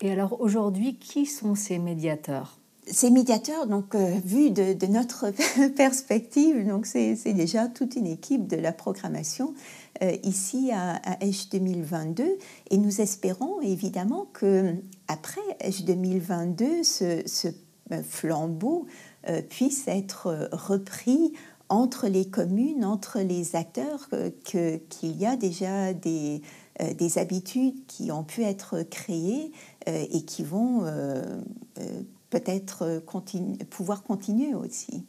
Et 0.00 0.10
alors 0.10 0.40
aujourd'hui, 0.40 0.98
qui 0.98 1.26
sont 1.26 1.54
ces 1.54 1.78
médiateurs? 1.78 2.61
Ces 2.86 3.10
médiateurs, 3.10 3.66
donc 3.66 3.94
vu 3.94 4.50
de, 4.50 4.86
notre 4.86 5.30
perspective, 5.76 6.66
c'est 6.84 7.32
déjà 7.32 7.68
toute 7.68 7.94
une 7.94 8.08
équipe 8.08 8.48
de 8.48 8.56
la 8.56 8.72
programmation 8.72 9.54
euh, 10.02 10.16
ici 10.24 10.70
à, 10.72 10.96
à 10.96 11.16
2022 11.50 12.24
et 12.70 12.76
nous 12.78 13.00
espérons 13.00 13.60
évidemment 13.60 14.26
que 14.32 14.74
après 15.06 15.40
H 15.60 15.84
2022 15.84 16.82
ce, 16.82 17.48
euh, 17.92 18.02
flambeau 18.02 18.86
euh, 19.28 19.42
puisse 19.42 19.86
être 19.86 20.48
repris 20.50 21.34
entre 21.68 22.08
les 22.08 22.26
communes, 22.26 22.84
entre 22.84 23.20
les 23.20 23.54
acteurs, 23.54 24.08
qu'il 24.44 25.16
y 25.18 25.24
a 25.24 25.36
déjà 25.36 25.94
des, 25.94 26.42
des, 26.98 27.18
habitudes 27.18 27.86
qui 27.86 28.12
ont 28.12 28.24
pu 28.24 28.42
être 28.42 28.82
créées 28.82 29.52
et 29.86 30.22
qui 30.26 30.44
vont 30.44 30.84
peut-être 32.32 33.02
pouvoir 33.68 34.02
continuer 34.02 34.54
aussi. 34.54 35.04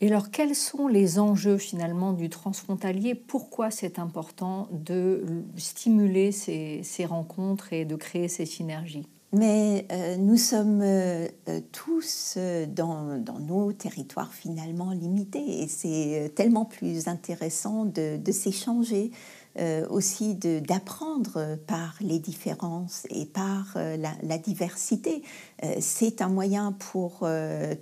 Et 0.00 0.08
alors, 0.08 0.30
quels 0.30 0.54
sont 0.54 0.86
les 0.86 1.18
enjeux 1.18 1.58
finalement 1.58 2.12
du 2.12 2.28
transfrontalier? 2.28 3.14
Pourquoi 3.14 3.70
c'est 3.70 3.98
important 3.98 4.68
de 4.70 5.44
stimuler 5.56 6.32
ces, 6.32 6.82
rencontres 7.04 7.72
et 7.72 7.84
de 7.84 7.96
créer 7.96 8.28
ces 8.28 8.46
synergies? 8.46 9.06
Mais 9.32 9.86
euh, 9.90 10.16
nous 10.16 10.36
sommes 10.36 10.80
euh, 10.82 11.28
tous 11.72 12.34
euh, 12.36 12.66
dans, 12.66 13.16
nos 13.40 13.72
territoires 13.72 14.32
finalement 14.32 14.90
limités. 14.90 15.62
Et 15.62 15.68
c'est 15.68 16.32
tellement 16.34 16.64
plus 16.64 17.08
intéressant 17.08 17.84
de, 17.84 18.18
s'échanger, 18.32 19.10
aussi 19.90 20.34
d'apprendre 20.34 21.58
par 21.66 21.94
les 22.00 22.18
différences 22.18 23.06
et 23.10 23.26
par 23.26 23.76
la, 23.76 24.38
diversité. 24.38 25.22
c'est 25.80 26.22
un 26.22 26.28
moyen 26.28 26.72
pour 26.72 27.26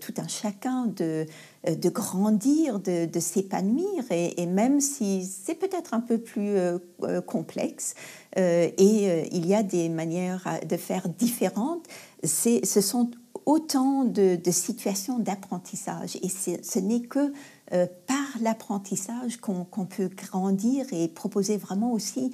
tout 0.00 0.14
un 0.18 0.28
chacun 0.28 0.86
de 0.86 1.26
euh, 1.68 1.74
de 1.74 1.90
grandir, 1.90 2.78
de, 2.78 3.20
s'épanouir, 3.20 4.04
et, 4.10 4.46
même 4.46 4.80
si 4.80 5.26
c'est 5.26 5.54
peut-être 5.54 5.92
un 5.92 6.00
peu 6.00 6.16
plus 6.16 6.56
euh, 6.56 6.78
euh, 7.02 7.20
complexe, 7.20 7.94
et 8.36 9.28
il 9.32 9.46
y 9.46 9.54
a 9.56 9.64
des 9.64 9.88
manières 9.88 10.60
de 10.66 10.76
faire 10.76 11.08
différentes, 11.08 11.84
ce 12.22 12.80
sont 12.80 13.10
autant 13.44 14.04
de, 14.04 14.38
situations 14.52 15.18
d'apprentissage, 15.18 16.16
et 16.22 16.28
ce 16.28 16.78
n'est 16.78 17.00
que 17.00 17.32
par 17.70 18.42
l'apprentissage 18.42 19.36
qu'on 19.38 19.64
peut 19.64 20.08
grandir 20.08 20.86
et 20.92 21.08
proposer 21.08 21.56
vraiment 21.56 21.92
aussi 21.92 22.32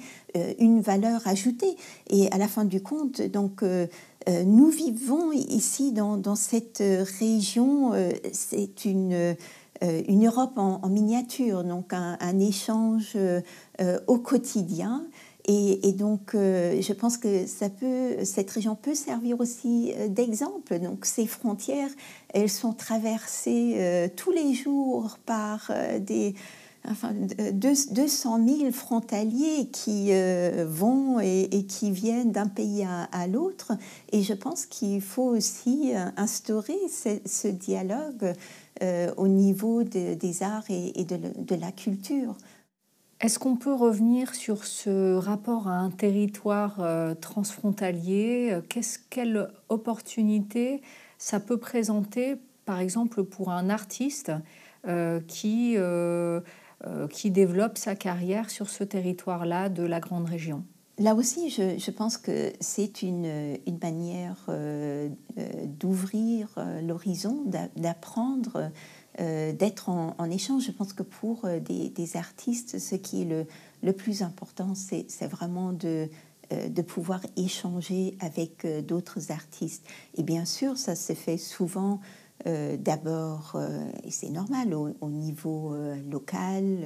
une 0.59 0.81
valeur 0.81 1.27
ajoutée. 1.27 1.75
Et 2.09 2.31
à 2.31 2.37
la 2.37 2.47
fin 2.47 2.65
du 2.65 2.81
compte, 2.81 3.21
donc, 3.21 3.63
euh, 4.27 4.43
nous 4.43 4.69
vivons 4.69 5.31
ici 5.31 5.93
dans, 5.93 6.35
cette 6.35 6.83
région, 7.19 7.93
euh, 7.93 8.11
c'est 8.33 8.83
une, 8.83 9.13
euh, 9.13 9.33
une 10.07 10.27
Europe 10.27 10.57
en, 10.57 10.87
miniature, 10.89 11.63
donc 11.63 11.93
un, 11.93 12.39
échange 12.39 13.17
au 14.07 14.17
quotidien. 14.17 15.05
Et, 15.47 15.93
donc, 15.93 16.31
je 16.33 16.93
pense 16.93 17.17
que 17.17 17.45
cette 17.45 18.51
région 18.51 18.75
peut 18.75 18.95
servir 18.95 19.39
aussi 19.39 19.93
d'exemple. 20.09 20.79
Donc, 20.79 21.05
ces 21.05 21.25
frontières, 21.25 21.89
elles 22.33 22.49
sont 22.49 22.73
traversées 22.73 24.11
tous 24.17 24.31
les 24.31 24.53
jours 24.53 25.17
par 25.25 25.71
des, 26.01 26.35
enfin, 26.89 27.13
200 27.53 28.47
000 28.47 28.71
frontaliers 28.71 29.69
qui 29.71 30.07
euh, 30.11 30.65
vont 30.67 31.19
et, 31.19 31.65
qui 31.67 31.91
viennent 31.91 32.31
d'un 32.31 32.47
pays 32.47 32.85
à, 33.11 33.27
l'autre. 33.27 33.73
Et 34.11 34.23
je 34.23 34.33
pense 34.33 34.65
qu'il 34.65 35.01
faut 35.01 35.29
aussi 35.29 35.91
euh, 35.93 36.05
instaurer 36.17 36.77
ce, 36.89 37.47
dialogue 37.47 38.33
euh, 38.81 39.11
au 39.17 39.27
niveau 39.27 39.83
des 39.83 40.43
arts 40.43 40.65
et, 40.69 41.03
de, 41.03 41.55
la 41.55 41.71
culture. 41.71 42.35
Est-ce 43.19 43.39
qu'on 43.39 43.55
peut 43.55 43.73
revenir 43.73 44.35
sur 44.35 44.63
ce 44.63 45.15
rapport 45.15 45.67
à 45.67 45.77
un 45.77 45.89
territoire 45.89 46.79
transfrontalier? 47.19 48.59
Qu'est-ce, 48.69 48.99
Quelle 49.09 49.49
opportunité 49.69 50.81
ça 51.17 51.39
peut 51.39 51.57
présenter, 51.57 52.35
par 52.65 52.79
exemple, 52.79 53.23
pour 53.23 53.49
un 53.49 53.71
artiste 53.71 54.31
qui 55.27 55.77
euh, 56.85 57.07
qui 57.07 57.31
développe 57.31 57.75
sa 57.75 57.95
carrière 57.95 58.51
sur 58.51 58.69
ce 58.69 58.83
territoire-là 58.83 59.67
de 59.69 59.81
la 59.81 59.99
grande 59.99 60.29
région? 60.29 60.63
Là 60.99 61.15
aussi, 61.15 61.49
je, 61.49 61.89
pense 61.89 62.17
que 62.17 62.53
c'est 62.59 63.01
une, 63.01 63.57
une, 63.65 63.79
manière 63.81 64.45
euh, 64.49 65.09
euh, 65.39 65.65
d'ouvrir 65.65 66.49
l'horizon, 66.83 67.43
d'apprendre, 67.75 68.71
d'être 69.17 69.89
en, 69.89 70.29
échange. 70.29 70.65
Je 70.65 70.71
pense 70.71 70.93
que 70.93 71.03
pour 71.03 71.47
des, 71.61 72.17
artistes, 72.17 72.77
ce 72.77 72.95
qui 72.95 73.23
est 73.23 73.25
le, 73.25 73.45
le 73.81 73.93
plus 73.93 74.21
important, 74.21 74.73
c'est 74.75 75.27
vraiment 75.27 75.73
de, 75.73 76.07
de 76.51 76.81
pouvoir 76.81 77.21
échanger 77.35 78.15
avec 78.19 78.67
d'autres 78.85 79.31
artistes. 79.31 79.85
Et 80.15 80.23
bien 80.23 80.45
sûr, 80.45 80.77
ça 80.77 80.95
se 80.95 81.13
fait 81.13 81.37
souvent 81.37 81.99
euh, 82.45 82.77
d'abord, 82.77 83.53
euh, 83.55 83.89
et 84.03 84.11
c'est 84.11 84.29
normal, 84.29 84.73
au, 84.73 85.09
niveau 85.09 85.73
euh, 85.73 85.95
local, 86.09 86.79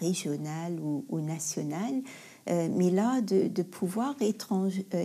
régional 0.00 0.78
ou, 0.80 1.20
national, 1.20 2.02
mais 2.46 2.90
là, 2.90 3.20
de, 3.20 3.62
pouvoir 3.62 4.14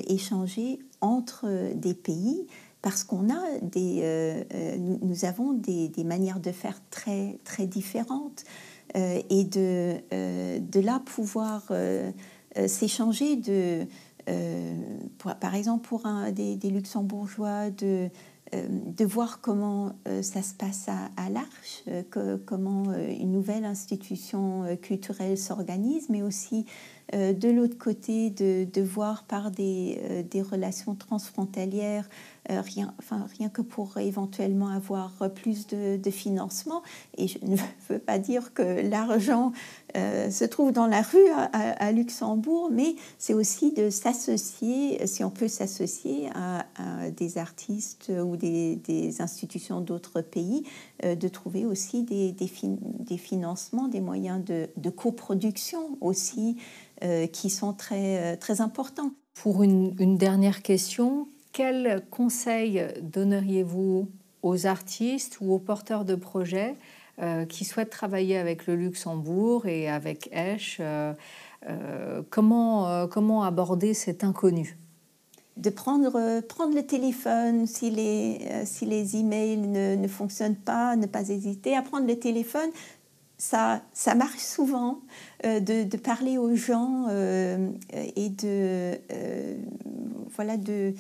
échanger 0.08 0.80
entre 1.02 1.74
des 1.76 1.94
pays 1.94 2.48
parce 2.82 3.04
qu'on 3.04 3.30
a 3.30 3.60
des, 3.62 4.46
nous, 4.80 5.26
avons 5.26 5.54
des, 5.54 5.92
manières 6.06 6.40
de 6.40 6.52
faire 6.52 6.80
très, 6.90 7.40
très 7.44 7.66
différentes 7.66 8.44
et 8.96 9.44
de, 9.44 9.98
de 10.60 10.80
là 10.80 11.02
pouvoir 11.04 11.64
s'échanger 12.68 13.36
de, 13.36 13.86
par 15.40 15.56
exemple 15.56 15.88
pour 15.88 16.06
un, 16.06 16.32
des, 16.32 16.56
des 16.56 16.70
luxembourgeois 16.70 17.72
de 17.72 18.10
euh, 18.54 18.66
de 18.70 19.04
voir 19.04 19.42
comment 19.42 19.92
euh, 20.08 20.22
ça 20.22 20.42
se 20.42 20.54
passe 20.54 20.88
à, 20.88 21.30
l'Arche, 21.30 21.84
euh, 21.90 22.38
comment 22.46 22.94
une 22.94 23.32
nouvelle 23.32 23.66
institution 23.66 24.64
culturelle 24.82 25.38
s'organise, 25.38 26.08
mais 26.10 26.22
aussi 26.22 26.66
de 27.14 27.50
l'autre 27.50 27.78
côté 27.78 28.30
de, 28.30 28.82
voir 28.82 29.24
par 29.24 29.52
des, 29.52 30.26
des 30.30 30.42
relations 30.42 30.96
transfrontalières 30.96 32.08
euh, 32.50 32.62
rien, 32.62 32.94
enfin, 33.00 33.28
rien 33.38 33.50
que 33.50 33.62
pour 33.62 33.98
éventuellement 33.98 34.70
avoir 34.70 35.12
plus 35.36 35.68
de, 35.68 36.00
financement. 36.10 36.82
Et 37.18 37.28
je 37.28 37.40
ne 37.46 37.58
veux 37.90 38.00
pas 38.00 38.20
dire 38.20 38.54
que 38.54 38.90
l'argent 38.90 39.52
euh, 39.98 40.32
se 40.32 40.46
trouve 40.46 40.72
dans 40.72 40.88
la 40.88 41.02
rue 41.02 41.28
à, 41.52 41.92
Luxembourg, 41.92 42.70
mais 42.72 42.96
c'est 43.18 43.34
aussi 43.34 43.74
de 43.74 43.90
s'associer, 43.90 45.06
si 45.06 45.24
on 45.24 45.30
peut 45.30 45.50
s'associer 45.50 46.30
à, 46.36 46.66
des 47.12 47.38
artistes 47.38 48.12
ou 48.24 48.38
des, 48.38 49.16
institutions 49.20 49.82
d'autres 49.82 50.22
pays, 50.22 50.64
euh, 51.04 51.16
de 51.16 51.28
trouver 51.28 51.66
aussi 51.66 52.04
des, 52.04 52.32
des, 52.32 53.18
financements, 53.18 53.88
des 53.88 54.02
moyens 54.02 54.44
de, 54.44 54.70
de 54.78 54.90
coproduction 54.90 55.98
aussi 56.00 56.58
qui 57.32 57.50
sont 57.50 57.74
très, 57.74 58.38
très 58.38 58.62
importants. 58.62 59.12
Pour 59.36 59.64
une, 59.64 59.96
une 60.00 60.18
dernière 60.18 60.64
question, 60.64 61.28
quel 61.54 62.04
conseil 62.10 62.84
donneriez-vous 63.02 64.08
aux 64.44 64.68
artistes 64.68 65.40
ou 65.42 65.54
aux 65.54 65.60
porteurs 65.60 66.06
de 66.06 66.16
projets 66.16 66.76
euh, 67.20 67.46
qui 67.46 67.66
souhaitent 67.66 67.90
travailler 67.90 68.38
avec 68.38 68.68
le 68.68 68.76
Luxembourg 68.76 69.66
et 69.66 69.90
avec 69.90 70.30
Esch 70.32 70.78
euh, 70.80 71.14
euh, 71.68 72.22
comment, 72.30 73.08
comment 73.08 73.44
aborder 73.44 73.96
cet 73.96 74.24
inconnu? 74.24 74.78
De 75.58 75.72
prendre, 75.72 76.42
prendre 76.42 76.76
le 76.76 76.86
téléphone 76.86 77.66
si 77.66 77.90
les, 77.90 78.38
si 78.66 78.86
les 78.86 79.16
emails 79.16 79.58
ne, 79.58 79.96
ne 79.96 80.08
fonctionnent 80.08 80.56
pas, 80.56 80.96
ne 80.96 81.08
pas 81.08 81.28
hésiter 81.30 81.76
à 81.76 81.82
prendre 81.82 82.06
le 82.06 82.20
téléphone. 82.20 82.70
Ça, 83.38 83.82
ça 83.94 84.16
marche 84.16 84.40
souvent 84.40 85.00
de, 85.44 85.84
de, 85.84 85.98
parler 85.98 86.40
aux 86.40 86.56
gens 86.56 87.08
et 87.94 88.30
de, 88.30 88.98
voilà, 90.36 90.58
de, 90.58 90.96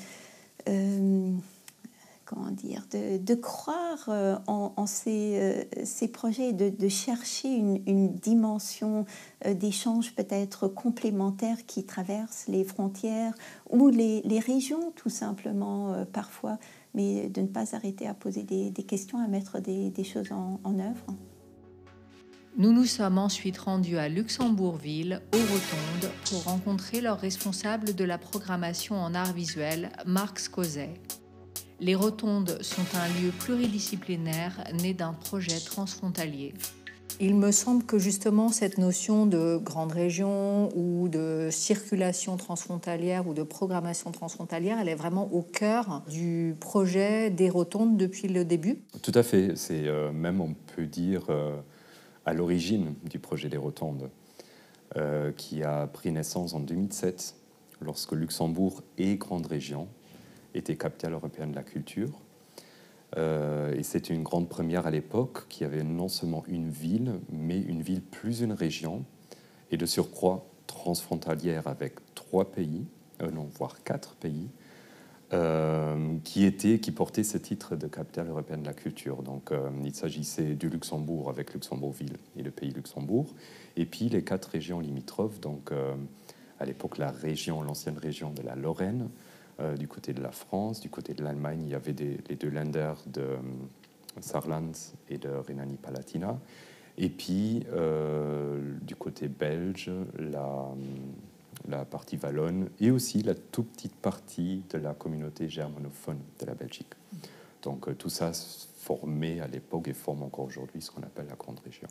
comment 2.27 2.51
dire, 2.51 2.85
de, 2.91 3.35
croire 3.35 4.05
euh, 4.09 4.35
en, 4.47 4.85
ces, 4.85 5.39
euh, 5.39 6.07
projets, 6.11 6.51
de, 6.51 6.89
chercher 6.89 7.55
une, 7.55 8.09
dimension 8.09 9.05
euh, 9.45 9.53
d'échange 9.53 10.13
peut-être 10.13 10.67
complémentaire 10.67 11.65
qui 11.65 11.85
traverse 11.85 12.45
les 12.47 12.65
frontières 12.65 13.33
ou 13.69 13.87
les, 13.87 14.21
régions 14.45 14.91
tout 14.95 15.09
simplement 15.09 16.05
parfois, 16.11 16.59
mais 16.93 17.29
de 17.29 17.41
ne 17.41 17.47
pas 17.47 17.75
arrêter 17.75 18.07
à 18.07 18.13
poser 18.13 18.43
des, 18.43 18.71
questions, 18.83 19.19
à 19.19 19.27
mettre 19.27 19.59
des, 19.59 20.03
choses 20.03 20.31
en, 20.31 20.79
œuvre. 20.79 21.05
Nous 22.59 22.73
nous 22.73 22.85
sommes 22.85 23.19
ensuite 23.19 23.59
rendus 23.59 23.99
à 23.99 24.09
Luxembourgville, 24.09 25.21
aux 25.31 25.37
Rotondes, 25.37 26.11
pour 26.27 26.43
rencontrer 26.45 27.01
leur 27.01 27.19
responsable 27.19 27.93
de 27.93 28.03
la 28.03 28.17
programmation 28.17 28.95
en 28.95 29.13
art 29.13 29.31
visuel, 29.31 29.91
Marc 30.07 30.39
Scozet. 30.39 30.95
Les 31.79 31.93
rotondes 31.93 32.57
sont 32.63 32.81
un 32.95 33.21
lieu 33.21 33.29
pluridisciplinaire 33.29 34.63
né 34.81 34.95
d'un 34.95 35.13
projet 35.13 35.59
transfrontalier. 35.59 36.55
Il 37.19 37.35
me 37.35 37.51
semble 37.51 37.83
que 37.83 37.99
justement 37.99 38.49
cette 38.49 38.79
notion 38.79 39.27
de 39.27 39.57
grande 39.57 39.91
région 39.91 40.75
ou 40.75 41.09
de 41.09 41.49
circulation 41.51 42.37
transfrontalière 42.37 43.27
ou 43.27 43.35
de 43.35 43.43
programmation 43.43 44.11
transfrontalière, 44.11 44.79
elle 44.81 44.89
est 44.89 44.95
vraiment 44.95 45.31
au 45.31 45.43
cœur 45.43 46.03
du 46.09 46.55
projet 46.59 47.29
des 47.29 47.51
rotondes 47.51 47.97
depuis 47.97 48.27
le 48.27 48.45
début? 48.45 48.79
Tout 49.03 49.11
à 49.13 49.21
fait. 49.21 49.55
C'est 49.55 49.85
euh, 49.85 50.11
même, 50.11 50.41
on 50.41 50.55
peut 50.75 50.87
dire, 50.87 51.25
euh, 51.29 51.55
à 52.27 52.33
l'origine 52.33 52.93
du 53.09 53.19
projet 53.19 53.47
des 53.47 53.57
rotondes, 53.57 54.09
euh, 54.97 55.31
qui 55.31 55.63
a 55.63 55.87
pris 55.87 56.11
naissance 56.11 56.53
en 56.53 56.59
2007, 56.59 57.35
lorsque 57.81 58.11
Luxembourg 58.11 58.83
et 58.97 59.15
Grande 59.15 59.45
Région 59.45 59.87
était 60.53 60.75
capitale 60.75 61.13
européenne 61.13 61.51
de 61.51 61.55
la 61.55 61.63
culture. 61.63 62.19
Euh, 63.15 63.73
et 63.73 63.83
c'était 63.83 64.13
une 64.13 64.23
grande 64.23 64.49
première 64.49 64.85
à 64.85 64.91
l'époque 64.91 65.47
qui 65.47 65.63
avait 65.63 65.83
non 65.83 66.09
seulement 66.09 66.43
une 66.49 66.69
ville, 66.69 67.13
mais 67.31 67.61
une 67.61 67.81
ville 67.81 68.01
plus 68.01 68.41
une 68.41 68.51
région, 68.51 69.05
et 69.71 69.77
de 69.77 69.85
surcroît 69.85 70.45
transfrontalière 70.67 71.67
avec 71.67 71.93
trois 72.13 72.51
pays, 72.51 72.85
euh, 73.21 73.31
non, 73.31 73.47
voire 73.57 73.83
quatre 73.83 74.15
pays, 74.15 74.49
qui, 76.23 76.45
étaient, 76.45 76.79
qui 76.79 76.91
portaient 76.91 77.23
ce 77.23 77.37
titre 77.37 77.75
de 77.75 77.87
capitale 77.87 78.29
européenne 78.29 78.61
de 78.61 78.67
la 78.67 78.73
culture. 78.73 79.23
Donc 79.23 79.51
il 79.83 79.93
s'agissait 79.93 80.55
du 80.55 80.69
Luxembourg 80.69 81.29
avec 81.29 81.53
Luxembourgville 81.53 82.17
et 82.37 82.43
le 82.43 82.51
pays 82.51 82.71
Luxembourg, 82.71 83.33
et 83.75 83.85
puis 83.85 84.07
les 84.07 84.23
quatre 84.23 84.45
régions 84.45 84.79
limitrophes, 84.79 85.41
donc 85.41 85.71
à 86.59 86.65
l'époque 86.65 86.97
la 86.97 87.11
région, 87.11 87.61
l'ancienne 87.61 87.97
région 87.97 88.31
de 88.31 88.41
la 88.41 88.55
Lorraine, 88.55 89.09
euh, 89.59 89.75
du 89.75 89.87
côté 89.87 90.13
de 90.13 90.21
la 90.21 90.31
France, 90.31 90.81
du 90.81 90.89
côté 90.89 91.15
de 91.15 91.23
l'Allemagne, 91.23 91.61
il 91.63 91.69
y 91.69 91.75
avait 91.75 91.93
les 91.93 92.35
deux 92.35 92.49
Länder 92.49 92.93
de 93.07 93.21
euh, 93.21 93.37
Saarland 94.21 94.73
et 95.09 95.17
de 95.17 95.29
Rhénanie-Palatina. 95.29 96.39
Et 96.99 97.09
puis, 97.09 97.63
euh, 97.73 98.75
du 98.81 98.95
côté 98.95 99.27
belge, 99.27 99.91
la, 100.19 100.67
la, 101.67 101.85
partie 101.85 102.17
wallonne 102.21 102.69
et 102.79 102.91
aussi 102.91 103.23
la 103.23 103.35
toute 103.35 103.67
petite 103.71 103.95
partie 103.95 104.63
de 104.69 104.77
la 104.77 104.93
communauté 104.93 105.49
germanophone 105.49 106.19
de 106.39 106.45
la 106.45 106.53
Belgique. 106.53 106.93
Donc 107.63 107.97
tout 107.97 108.09
ça 108.09 108.31
formait 108.77 109.39
à 109.39 109.47
l'époque 109.47 109.87
et 109.87 109.93
forme 109.93 110.23
encore 110.23 110.45
aujourd'hui 110.45 110.81
ce 110.81 110.91
qu'on 110.91 111.03
appelle 111.03 111.27
la 111.29 111.35
Grande 111.35 111.59
Région. 111.65 111.87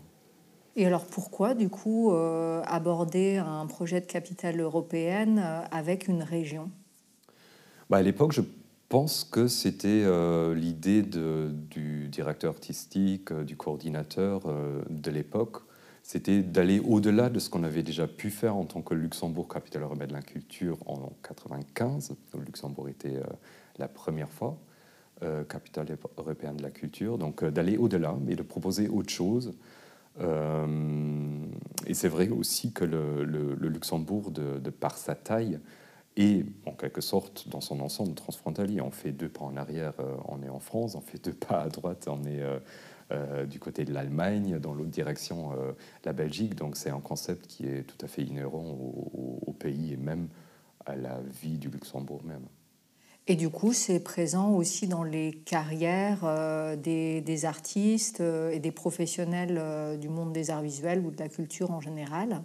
Et 0.76 0.86
alors 0.86 1.06
pourquoi, 1.06 1.54
du 1.54 1.68
coup, 1.70 2.12
aborder 2.12 3.36
un 3.38 3.66
projet 3.66 4.00
de 4.00 4.06
capitale 4.06 4.60
européenne 4.60 5.38
avec 5.70 6.06
une 6.06 6.22
région? 6.22 6.70
Bah, 7.88 7.98
à 7.98 8.02
l'époque, 8.02 8.32
je 8.32 8.42
pense 8.88 9.24
que 9.24 9.48
c'était 9.48 10.02
euh, 10.04 10.54
l'idée 10.54 11.02
du 11.02 12.08
directeur 12.08 12.52
artistique, 12.52 13.32
euh, 13.32 13.44
du 13.44 13.56
coordinateur 13.56 14.42
euh, 14.46 14.82
de 14.90 15.10
l'époque, 15.10 15.62
c'était 16.06 16.40
d'aller 16.40 16.78
au-delà 16.78 17.28
de 17.30 17.40
ce 17.40 17.50
qu'on 17.50 17.64
avait 17.64 17.82
déjà 17.82 18.06
pu 18.06 18.30
faire 18.30 18.54
en 18.54 18.64
tant 18.64 18.80
que 18.80 18.94
Luxembourg, 18.94 19.48
capitale 19.48 19.82
européenne 19.82 20.10
de 20.10 20.14
la 20.14 20.22
culture, 20.22 20.78
en 20.86 20.94
1995. 20.94 22.14
où 22.32 22.38
Luxembourg 22.38 22.88
était 22.88 23.20
la 23.78 23.88
première 23.88 24.30
fois 24.30 24.56
capitale 25.48 25.86
européenne 26.16 26.58
de 26.58 26.62
la 26.62 26.70
culture. 26.70 27.18
Donc 27.18 27.42
d'aller 27.42 27.76
au-delà, 27.76 28.14
mais 28.24 28.36
de 28.36 28.42
proposer 28.42 28.86
autre 28.88 29.10
chose. 29.10 29.54
et 30.20 31.94
c'est 31.94 32.08
vrai 32.08 32.28
aussi 32.28 32.72
que 32.72 32.84
le, 32.84 33.54
Luxembourg, 33.54 34.30
de, 34.30 34.70
par 34.70 34.96
sa 34.98 35.16
taille, 35.16 35.58
et 36.16 36.44
en 36.64 36.72
quelque 36.72 37.00
sorte 37.00 37.48
dans 37.48 37.60
son 37.60 37.80
ensemble 37.80 38.14
transfrontalier. 38.14 38.80
On 38.80 38.90
fait 38.90 39.12
deux 39.12 39.28
pas 39.28 39.44
en 39.44 39.56
arrière, 39.56 39.92
euh, 40.00 40.16
on 40.26 40.42
est 40.42 40.48
en 40.48 40.60
France, 40.60 40.94
on 40.94 41.00
fait 41.00 41.22
deux 41.22 41.34
pas 41.34 41.60
à 41.60 41.68
droite, 41.68 42.08
on 42.10 42.24
est 42.24 42.40
euh, 42.40 42.56
euh, 42.56 42.58
du 43.48 43.60
côté 43.60 43.84
de 43.84 43.92
l'Allemagne, 43.92 44.58
dans 44.58 44.74
l'autre 44.74 44.90
direction, 44.90 45.52
la 46.04 46.12
Belgique. 46.12 46.54
Donc 46.56 46.76
c'est 46.76 46.90
un 46.90 47.00
concept 47.00 47.46
qui 47.46 47.64
est 47.66 47.84
tout 47.84 48.04
à 48.04 48.08
fait 48.08 48.22
inhérent 48.22 48.64
au, 48.66 49.52
pays 49.58 49.92
et 49.92 49.96
même 49.96 50.28
à 50.84 50.96
la 50.96 51.20
vie 51.40 51.58
du 51.58 51.68
Luxembourg 51.68 52.22
même. 52.24 52.44
Et 53.28 53.36
du 53.36 53.48
coup, 53.48 53.72
c'est 53.72 54.00
présent 54.00 54.50
aussi 54.52 54.86
dans 54.86 55.02
les 55.02 55.32
carrières 55.32 56.24
des, 56.78 57.20
des, 57.20 57.44
artistes 57.44 58.20
et 58.20 58.58
des 58.58 58.72
professionnels 58.72 59.98
du 60.00 60.08
monde 60.08 60.32
des 60.32 60.50
arts 60.50 60.62
visuels 60.62 61.00
ou 61.06 61.10
de 61.10 61.18
la 61.18 61.28
culture 61.28 61.70
en 61.70 61.80
général? 61.80 62.42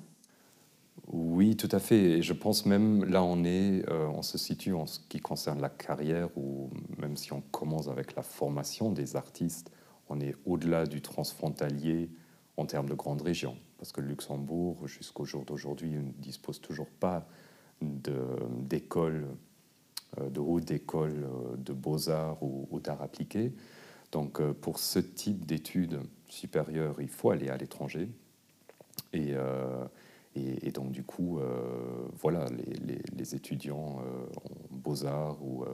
Oui, 1.12 1.58
tout 1.58 1.70
à 1.72 1.80
fait. 1.80 1.98
Et 1.98 2.22
je 2.22 2.34
pense 2.34 2.66
même, 2.66 3.04
là, 3.06 3.24
on 3.24 3.44
est, 3.44 3.84
euh, 3.90 4.08
on 4.08 4.22
se 4.22 4.38
situe 4.38 4.74
en 4.74 4.86
ce 4.86 5.00
qui 5.10 5.20
concerne 5.20 5.62
la 5.62 5.70
carrière, 5.70 6.30
ou 6.38 6.70
même 7.00 7.18
si 7.18 7.34
on 7.34 7.42
commence 7.52 7.90
avec 7.90 8.16
la 8.16 8.24
formation 8.24 8.92
des 8.92 9.16
artistes, 9.16 9.72
on 10.12 10.20
est 10.20 10.36
au-delà 10.46 10.86
du 10.86 11.02
transfrontalier 11.02 12.10
en 12.58 12.66
termes 12.66 12.90
de 12.90 12.94
grande 12.94 13.22
région. 13.22 13.58
Parce 13.78 13.92
que 13.92 14.02
le 14.02 14.08
Luxembourg, 14.08 14.88
jusqu'au 14.88 15.26
jour 15.26 15.46
d'aujourd'hui, 15.46 15.90
ne 15.90 16.12
dispose 16.12 16.62
toujours 16.62 16.90
pas 16.90 17.28
d'écoles, 17.82 19.28
de, 20.18 20.22
euh, 20.22 20.30
de 20.30 20.40
haute 20.40 20.70
école 20.70 21.24
euh, 21.24 21.56
de 21.58 21.74
beaux-arts 21.74 22.44
ou, 22.44 22.68
ou 22.70 22.80
d'art 22.80 23.02
appliqué. 23.02 23.54
Donc, 24.12 24.42
pour 24.56 24.78
ce 24.78 25.00
type 25.00 25.46
d'études 25.46 26.02
supérieures, 26.28 27.00
il 27.00 27.08
faut 27.08 27.30
aller 27.30 27.48
à 27.48 27.56
l'étranger. 27.56 28.10
Et. 29.14 29.34
Donc, 30.74 30.92
du 30.92 31.04
coup, 31.04 31.40
euh, 31.40 32.08
voilà, 32.20 32.46
les, 33.18 33.36
étudiants 33.36 34.00
euh, 34.00 34.26
en 34.72 34.78
beaux-arts 34.78 35.38
ou 35.42 35.64
euh, 35.64 35.68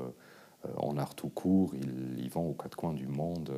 en 0.78 0.98
art 0.98 1.16
tout 1.16 1.30
court, 1.30 1.74
ils, 1.76 2.30
vont 2.30 2.50
aux 2.50 2.54
quatre 2.54 2.76
coins 2.76 2.94
du 2.94 3.08
monde, 3.08 3.52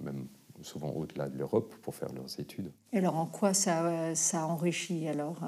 même 0.00 0.26
souvent 0.62 0.90
au-delà 0.90 1.28
de 1.28 1.38
l'Europe, 1.38 1.74
pour 1.82 1.94
faire 1.94 2.12
leurs 2.12 2.40
études. 2.40 2.72
Et 2.92 2.98
alors, 2.98 3.16
en 3.16 3.26
quoi 3.26 3.54
ça, 3.54 4.14
ça 4.14 4.46
enrichit 4.46 5.06
Alors, 5.08 5.40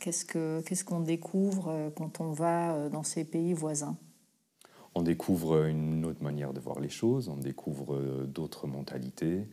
qu'est-ce 0.00 0.84
qu'on 0.84 1.00
découvre 1.00 1.90
quand 1.96 2.20
on 2.20 2.30
va 2.30 2.88
dans 2.88 3.02
ces 3.02 3.24
pays 3.24 3.52
voisins? 3.52 3.96
On 4.94 5.02
découvre 5.02 5.66
une 5.66 6.04
autre 6.04 6.22
manière 6.22 6.52
de 6.52 6.60
voir 6.60 6.78
les 6.78 6.88
choses, 6.88 7.28
on 7.28 7.36
découvre 7.36 8.24
d'autres 8.26 8.66
mentalités, 8.66 9.48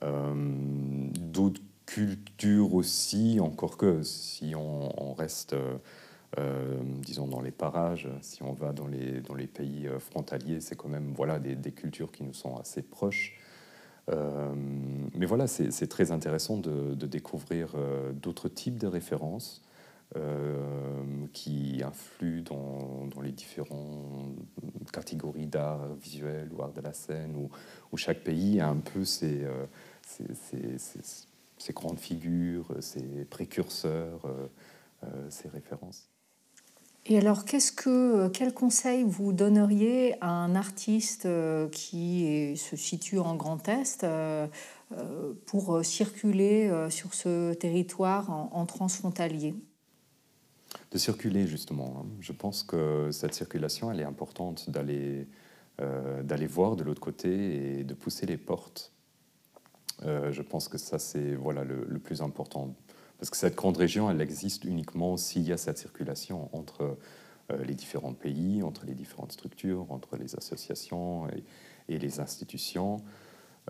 d'autres 0.00 1.62
culture 1.86 2.74
aussi, 2.74 3.38
encore 3.40 3.76
que 3.76 4.02
si 4.02 4.54
on, 4.56 5.12
reste, 5.14 5.52
euh, 5.52 5.76
disons, 7.02 7.26
dans 7.26 7.40
les 7.40 7.50
parages, 7.50 8.08
si 8.20 8.42
on 8.42 8.52
va 8.52 8.72
dans 8.72 8.86
les, 8.86 9.20
dans 9.20 9.34
les 9.34 9.46
pays 9.46 9.86
euh, 9.86 9.98
frontaliers, 9.98 10.60
c'est 10.60 10.76
quand 10.76 10.88
même 10.88 11.12
voilà, 11.14 11.38
des, 11.38 11.54
des, 11.54 11.72
cultures 11.72 12.10
qui 12.10 12.24
nous 12.24 12.32
sont 12.32 12.56
assez 12.56 12.82
proches. 12.82 13.38
Euh, 14.10 14.52
mais 15.14 15.26
voilà, 15.26 15.46
c'est 15.46 15.86
très 15.88 16.10
intéressant 16.10 16.56
de, 16.56 16.94
découvrir 17.06 17.74
d'autres 18.14 18.48
types 18.48 18.78
de 18.78 18.86
références 18.86 19.62
qui 21.32 21.82
influent 21.82 22.42
dans, 22.42 23.06
dans, 23.06 23.20
les 23.22 23.32
différentes 23.32 24.36
catégories 24.92 25.46
d'art 25.46 25.94
visuel 25.94 26.50
ou 26.52 26.62
art 26.62 26.72
de 26.72 26.80
la 26.80 26.92
scène, 26.92 27.36
où, 27.36 27.96
chaque 27.96 28.24
pays 28.24 28.60
a 28.60 28.68
un 28.68 28.76
peu 28.76 29.04
ses, 29.04 29.46
ses, 30.02 30.26
ses 31.62 31.72
grandes 31.72 32.00
figures, 32.00 32.66
ces 32.80 33.24
précurseurs, 33.24 34.24
euh, 34.24 34.48
euh, 35.04 35.26
ces 35.30 35.48
références. 35.48 36.10
Et 37.06 37.18
alors, 37.18 37.44
qu'est-ce 37.44 37.72
que, 37.72 38.28
quel 38.28 38.54
conseil 38.54 39.02
vous 39.02 39.32
donneriez 39.32 40.14
à 40.20 40.30
un 40.30 40.54
artiste 40.54 41.26
euh, 41.26 41.68
qui 41.68 42.56
se 42.56 42.76
situe 42.76 43.18
en 43.18 43.34
Grand 43.34 43.68
Est 43.68 44.06
pour 45.46 45.84
circuler 45.84 46.70
sur 46.90 47.14
ce 47.14 47.54
territoire 47.54 48.30
en, 48.30 48.66
transfrontalier? 48.66 49.54
De 50.90 50.98
circuler, 50.98 51.46
justement. 51.46 51.96
Hein. 51.98 52.06
Je 52.20 52.32
pense 52.32 52.62
que 52.62 53.10
cette 53.10 53.34
circulation, 53.34 53.90
elle 53.90 54.00
est 54.00 54.04
importante 54.04 54.68
d'aller 54.70 55.26
voir 56.46 56.76
de 56.76 56.84
l'autre 56.84 57.00
côté 57.00 57.78
et 57.78 57.84
de 57.84 57.94
pousser 57.94 58.26
les 58.26 58.36
portes 58.36 58.92
euh, 60.04 60.32
je 60.32 60.42
pense 60.42 60.68
que 60.68 60.78
ça, 60.78 60.98
c'est 60.98 61.34
voilà, 61.34 61.64
le, 61.64 61.98
plus 61.98 62.22
important. 62.22 62.74
Parce 63.22 63.30
que 63.30 63.36
cette 63.36 63.54
grande 63.54 63.76
région, 63.76 64.10
elle 64.10 64.20
existe 64.20 64.64
uniquement 64.64 65.16
s'il 65.16 65.42
y 65.42 65.52
a 65.52 65.56
cette 65.56 65.78
circulation 65.78 66.50
entre 66.52 66.98
les 67.64 67.76
différents 67.76 68.14
pays, 68.14 68.64
entre 68.64 68.84
les 68.84 68.94
différentes 68.94 69.30
structures, 69.30 69.86
entre 69.90 70.16
les 70.16 70.34
associations 70.34 71.28
et, 71.88 71.98
les 72.00 72.18
institutions, 72.18 73.00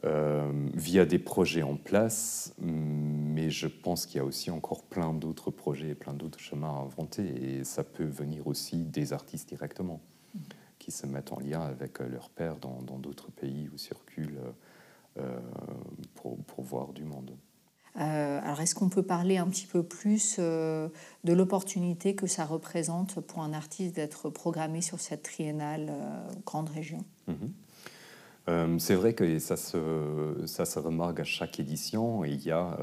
via 0.02 1.04
des 1.04 1.18
projets 1.18 1.62
en 1.62 1.76
place, 1.76 2.54
mais 2.62 3.50
je 3.50 3.66
pense 3.66 4.06
qu'il 4.06 4.16
y 4.16 4.20
a 4.20 4.24
aussi 4.24 4.50
encore 4.50 4.84
plein 4.84 5.12
d'autres 5.12 5.50
projets 5.50 5.90
et 5.90 5.94
plein 5.94 6.14
d'autres 6.14 6.40
chemins 6.40 6.74
à 6.74 6.80
inventer, 6.84 7.58
et 7.58 7.62
ça 7.64 7.84
peut 7.84 8.06
venir 8.06 8.46
aussi 8.46 8.78
des 8.78 9.12
artistes 9.12 9.50
directement, 9.50 10.00
qui 10.78 10.90
se 10.90 11.06
mettent 11.06 11.30
en 11.30 11.40
lien 11.40 11.60
avec 11.60 11.98
leurs 11.98 12.30
pairs 12.30 12.56
dans 12.56 12.80
d'autres 12.98 13.30
pays 13.30 13.68
où 13.70 13.76
circulent 13.76 14.40
pour 16.14 16.62
voir 16.64 16.94
du 16.94 17.04
monde. 17.04 17.36
Euh, 18.00 18.40
alors, 18.42 18.60
est-ce 18.60 18.74
qu'on 18.74 18.88
peut 18.88 19.02
parler 19.02 19.36
un 19.36 19.46
petit 19.46 19.66
peu 19.66 19.82
plus 19.82 20.36
euh, 20.38 20.88
de 21.24 21.32
l'opportunité 21.32 22.14
que 22.14 22.26
ça 22.26 22.44
représente 22.44 23.20
pour 23.20 23.42
un 23.42 23.52
artiste 23.52 23.96
d'être 23.96 24.30
programmé 24.30 24.80
sur 24.80 24.98
cette 24.98 25.22
triennale 25.22 25.88
euh, 25.90 26.30
grande 26.46 26.70
région? 26.70 27.04
Mhm. 27.28 27.52
C'est 28.80 28.96
vrai 28.96 29.14
que 29.14 29.38
ça 29.38 29.56
se, 29.56 30.34
ça 30.46 30.64
se 30.64 30.80
remarque 30.80 31.20
à 31.20 31.24
chaque 31.24 31.60
édition 31.60 32.24
il 32.24 32.44
y 32.44 32.50
a 32.50 32.76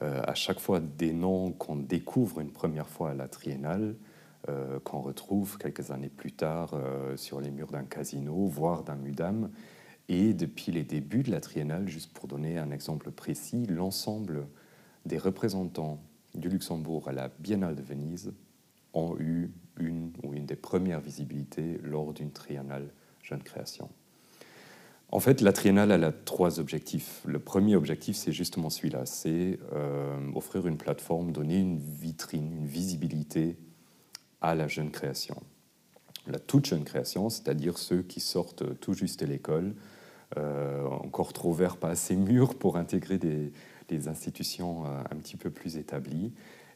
à 0.00 0.34
chaque 0.34 0.60
fois 0.60 0.78
des 0.78 1.12
noms 1.12 1.50
qu'on 1.50 1.74
découvre 1.74 2.38
une 2.38 2.52
première 2.52 2.88
fois 2.88 3.10
à 3.10 3.14
la 3.14 3.26
triennale, 3.26 3.96
qu'on 4.84 5.00
retrouve 5.00 5.58
quelques 5.58 5.90
années 5.90 6.08
plus 6.08 6.30
tard 6.30 6.78
sur 7.16 7.40
les 7.40 7.50
murs 7.50 7.72
d'un 7.72 7.82
casino, 7.82 8.46
voire 8.46 8.84
d'un 8.84 8.94
mudam. 8.94 9.50
Et 10.08 10.34
depuis 10.34 10.72
les 10.72 10.84
débuts 10.84 11.22
de 11.22 11.30
la 11.30 11.40
triennale, 11.40 11.88
juste 11.88 12.12
pour 12.12 12.28
donner 12.28 12.58
un 12.58 12.70
exemple 12.70 13.10
précis, 13.10 13.66
l'ensemble 13.66 14.46
des 15.06 15.18
représentants 15.18 16.00
du 16.34 16.48
Luxembourg 16.48 17.08
à 17.08 17.12
la 17.12 17.30
Biennale 17.38 17.76
de 17.76 17.82
Venise 17.82 18.32
ont 18.92 19.16
eu 19.18 19.50
une 19.78 20.12
ou 20.22 20.34
une 20.34 20.46
des 20.46 20.56
premières 20.56 21.00
visibilités 21.00 21.80
lors 21.82 22.12
d'une 22.12 22.30
triennale 22.30 22.90
jeune 23.22 23.42
création. 23.42 23.88
En 25.10 25.20
fait, 25.20 25.40
la 25.40 25.52
triennale 25.52 25.92
a 25.92 26.12
trois 26.12 26.58
objectifs. 26.58 27.22
Le 27.24 27.38
premier 27.38 27.76
objectif, 27.76 28.16
c'est 28.16 28.32
justement 28.32 28.68
celui-là, 28.68 29.06
c'est 29.06 29.60
euh, 29.72 30.16
offrir 30.34 30.66
une 30.66 30.76
plateforme, 30.76 31.30
donner 31.30 31.58
une 31.58 31.78
vitrine, 31.78 32.52
une 32.52 32.66
visibilité 32.66 33.56
à 34.40 34.54
la 34.54 34.66
jeune 34.66 34.90
création. 34.90 35.40
La 36.26 36.38
toute 36.38 36.66
jeune 36.66 36.84
création, 36.84 37.28
c'est-à-dire 37.28 37.78
ceux 37.78 38.02
qui 38.02 38.20
sortent 38.20 38.78
tout 38.80 38.94
juste 38.94 39.20
de 39.20 39.26
l'école, 39.26 39.74
encore 40.36 41.32
trop 41.32 41.52
vert, 41.52 41.76
pas 41.76 41.90
assez 41.90 42.16
mûr 42.16 42.54
pour 42.54 42.76
intégrer 42.76 43.18
des, 43.18 43.52
institutions 44.08 44.86
euh, 44.86 45.02
un 45.12 45.16
petit 45.16 45.36
peu 45.36 45.50
plus 45.50 45.76
établies. 45.76 46.32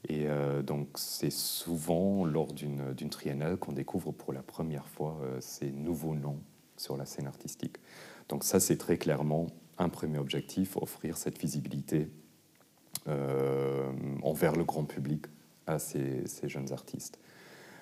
Et 0.08 0.28
euh, 0.28 0.62
donc 0.62 0.90
c'est 0.94 1.32
souvent 1.32 2.24
lors 2.24 2.52
d'une 2.52 3.10
triennale 3.10 3.56
qu'on 3.56 3.72
découvre 3.72 4.12
pour 4.12 4.32
la 4.32 4.42
première 4.42 4.86
fois 4.86 5.18
ces 5.40 5.72
nouveaux 5.72 6.14
noms 6.14 6.38
sur 6.76 6.96
la 6.96 7.04
scène 7.06 7.26
artistique. 7.26 7.78
Donc 8.28 8.44
ça 8.44 8.60
c'est 8.60 8.76
très 8.76 8.98
clairement 8.98 9.48
un 9.78 9.88
premier 9.88 10.18
objectif, 10.18 10.76
offrir 10.76 11.16
cette 11.16 11.38
visibilité 11.38 12.08
envers 14.22 14.54
le 14.54 14.64
grand 14.64 14.84
public 14.84 15.26
à 15.66 15.78
ces, 15.78 16.24
jeunes 16.44 16.72
artistes. 16.72 17.18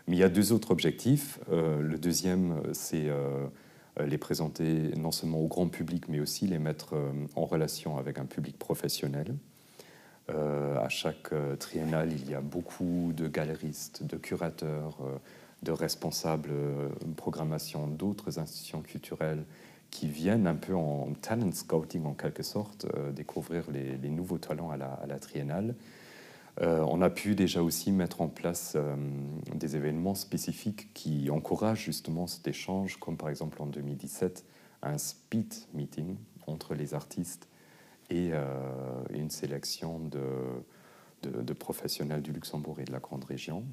Mais 0.06 0.16
il 0.16 0.18
y 0.20 0.22
a 0.22 0.28
deux 0.28 0.52
autres 0.52 0.70
objectifs. 0.70 1.40
le 1.50 1.98
deuxième 1.98 2.62
c'est 2.72 3.08
euh, 3.08 3.48
les 4.04 4.18
présenter 4.18 4.92
non 4.96 5.12
seulement 5.12 5.38
au 5.38 5.46
grand 5.46 5.68
public, 5.68 6.08
mais 6.08 6.20
aussi 6.20 6.46
les 6.46 6.58
mettre 6.58 6.94
euh, 6.94 7.12
en 7.34 7.44
relation 7.44 7.98
avec 7.98 8.18
un 8.18 8.26
public 8.26 8.58
professionnel. 8.58 9.34
Euh, 10.28 10.78
à 10.78 10.88
chaque 10.88 11.30
triennale, 11.58 12.12
il 12.12 12.28
y 12.28 12.34
a 12.34 12.40
beaucoup 12.40 13.12
de 13.14 13.28
galeristes, 13.28 14.02
de 14.02 14.16
curateurs, 14.16 14.98
de 15.62 15.70
responsables 15.70 16.50
de 16.50 17.14
programmation 17.14 17.86
d'autres 17.86 18.40
institutions 18.40 18.82
culturelles 18.82 19.44
qui 19.90 20.08
viennent 20.08 20.48
un 20.48 20.56
peu 20.56 20.74
en 20.74 21.12
talent 21.22 21.52
scouting 21.52 22.04
en 22.06 22.14
quelque 22.14 22.42
sorte, 22.42 22.86
découvrir 23.14 23.70
les, 23.70 24.08
nouveaux 24.08 24.38
talents 24.38 24.70
à 24.70 24.76
la 24.76 25.18
triennale 25.20 25.76
euh, 26.62 26.80
on 26.88 27.02
a 27.02 27.10
pu 27.10 27.34
déjà 27.34 27.62
aussi 27.62 27.92
mettre 27.92 28.22
en 28.22 28.28
place 28.28 28.74
euh, 28.76 28.96
des 29.54 29.76
événements 29.76 30.14
spécifiques 30.14 30.92
qui 30.94 31.28
encouragent 31.28 31.84
justement 31.84 32.26
cet 32.26 32.48
échange, 32.48 32.96
comme 32.98 33.18
par 33.18 33.28
exemple 33.28 33.60
en 33.60 33.66
2017, 33.66 34.44
un 34.82 34.96
speed 34.96 35.52
meeting 35.74 36.16
entre 36.46 36.74
les 36.74 36.94
artistes 36.94 37.48
et 38.08 38.30
euh, 38.32 38.44
une 39.10 39.30
sélection 39.30 40.00
de, 40.00 41.52
professionnels 41.52 42.22
du 42.22 42.32
Luxembourg 42.32 42.80
et 42.80 42.84
de 42.84 42.92
la 42.92 43.00
grande 43.00 43.24
région. 43.24 43.64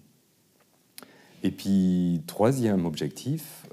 Et 1.44 1.52
puis, 1.52 2.24
troisième 2.26 2.86
objectif, 2.86 3.68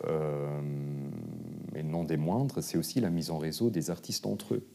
et 1.75 1.83
non 1.83 2.03
des 2.03 2.17
moindres, 2.17 2.63
c'est 2.63 2.77
aussi 2.77 3.01
la 3.01 3.11
mise 3.11 3.31
en 3.31 3.39
réseau 3.39 3.71
des 3.71 3.91
artistes 3.91 4.27
entre 4.27 4.55
eux. 4.55 4.67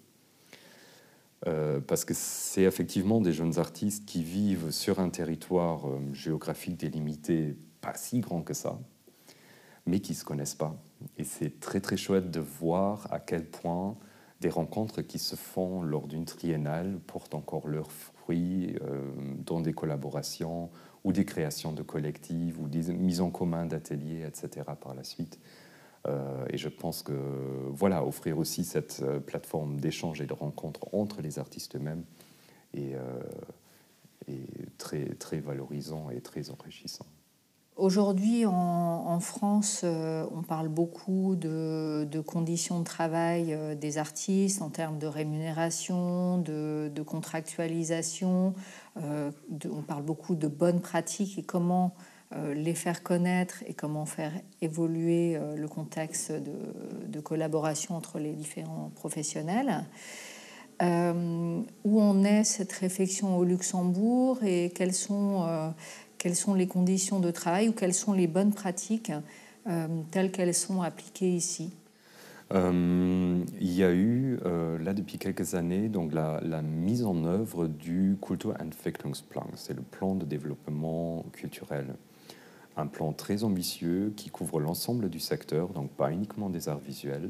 Euh, 1.47 1.79
parce 1.79 2.05
que 2.05 2.13
c'est 2.15 2.63
effectivement 2.63 3.21
des 3.21 3.33
jeunes 3.33 3.59
artistes 3.59 4.05
qui 4.05 4.23
vivent 4.23 4.71
sur 4.71 4.99
un 4.99 5.09
territoire 5.09 5.87
euh, 5.87 5.99
géographique 6.13 6.77
délimité, 6.77 7.55
pas 7.81 7.93
si 7.93 8.19
grand 8.19 8.41
que 8.41 8.53
ça, 8.53 8.79
mais 9.85 9.99
qui 9.99 10.13
ne 10.13 10.17
se 10.17 10.25
connaissent 10.25 10.55
pas. 10.55 10.75
Et 11.17 11.23
c'est 11.23 11.59
très 11.59 11.81
très 11.81 11.97
chouette 11.97 12.31
de 12.31 12.39
voir 12.39 13.07
à 13.11 13.19
quel 13.19 13.45
point 13.45 13.95
des 14.41 14.49
rencontres 14.49 15.01
qui 15.01 15.19
se 15.19 15.35
font 15.35 15.81
lors 15.81 16.07
d'une 16.07 16.25
triennale 16.25 16.99
portent 17.05 17.35
encore 17.35 17.67
leurs 17.67 17.91
fruits 17.91 18.75
euh, 18.81 19.11
dans 19.45 19.61
des 19.61 19.73
collaborations 19.73 20.69
ou 21.03 21.13
des 21.13 21.25
créations 21.25 21.71
de 21.73 21.83
collectifs 21.83 22.57
ou 22.59 22.67
des 22.67 22.91
mises 22.91 23.21
en 23.21 23.29
commun 23.29 23.65
d'ateliers, 23.65 24.25
etc. 24.27 24.65
par 24.81 24.95
la 24.95 25.03
suite. 25.03 25.39
Euh, 26.07 26.45
et 26.49 26.57
je 26.57 26.69
pense 26.69 27.01
que 27.01 27.13
voilà, 27.71 28.05
offrir 28.05 28.37
aussi 28.37 28.63
cette 28.63 29.01
euh, 29.03 29.19
plateforme 29.19 29.79
d'échange 29.79 30.21
et 30.21 30.25
de 30.25 30.33
rencontre 30.33 30.87
entre 30.93 31.21
les 31.21 31.39
artistes 31.39 31.75
eux-mêmes 31.75 32.03
est, 32.73 32.93
euh, 32.95 33.21
très, 34.77 35.05
très 35.15 35.39
valorisant 35.39 36.09
et 36.09 36.21
très 36.21 36.49
enrichissant. 36.49 37.05
Aujourd'hui, 37.75 38.45
en, 38.45 39.19
France, 39.19 39.83
on 39.83 40.43
parle 40.43 40.69
beaucoup 40.69 41.35
de, 41.35 42.23
conditions 42.25 42.79
de 42.79 42.85
travail 42.85 43.57
des 43.77 43.97
artistes 43.97 44.61
en 44.61 44.69
termes 44.69 44.97
de 44.97 45.07
rémunération, 45.07 46.37
de, 46.37 47.03
contractualisation. 47.05 48.53
on 48.95 49.81
parle 49.85 50.03
beaucoup 50.03 50.35
de 50.35 50.47
bonnes 50.47 50.79
pratiques 50.79 51.37
et 51.37 51.43
comment 51.43 51.93
les 52.53 52.73
faire 52.73 53.03
connaître 53.03 53.63
et 53.67 53.73
comment 53.73 54.05
faire 54.05 54.33
évoluer 54.61 55.35
euh, 55.35 55.55
le 55.55 55.67
contexte 55.67 56.31
de, 56.31 57.19
collaboration 57.21 57.95
entre 57.95 58.19
les 58.19 58.33
différents 58.33 58.91
professionnels. 58.93 59.85
Euh, 60.81 61.61
où 61.85 62.01
en 62.01 62.23
est 62.25 62.43
cette 62.43 62.73
réflexion 62.73 63.37
au 63.37 63.45
Luxembourg 63.45 64.43
et 64.43 64.71
quelles 64.75 64.93
sont, 64.93 65.73
quelles 66.17 66.35
sont 66.35 66.53
les 66.53 66.67
conditions 66.67 67.21
de 67.21 67.31
travail 67.31 67.69
ou 67.69 67.71
quelles 67.71 67.93
sont 67.93 68.11
les 68.11 68.27
bonnes 68.27 68.51
pratiques 68.51 69.13
telles 70.11 70.31
qu'elles 70.31 70.53
sont 70.53 70.81
appliquées 70.81 71.31
ici? 71.31 71.71
Il 72.51 73.45
y 73.61 73.83
a 73.85 73.93
eu, 73.93 74.37
là, 74.43 74.93
depuis 74.93 75.17
quelques 75.17 75.55
années, 75.55 75.87
donc 75.87 76.13
la, 76.13 76.41
la 76.43 76.61
mise 76.61 77.05
en 77.05 77.23
œuvre 77.23 77.67
du 77.67 78.17
Kulturentwicklungsplan. 78.21 79.47
C'est 79.55 79.73
le 79.73 79.81
plan 79.81 80.13
de 80.13 80.25
développement 80.25 81.25
culturel 81.31 81.95
un 82.77 82.87
plan 82.87 83.13
très 83.13 83.43
ambitieux 83.43 84.13
qui 84.15 84.29
couvre 84.29 84.59
l'ensemble 84.59 85.09
du 85.09 85.19
secteur, 85.19 85.69
donc 85.69 85.91
pas 85.91 86.11
uniquement 86.11 86.49
des 86.49 86.69
arts 86.69 86.79
visuels, 86.79 87.29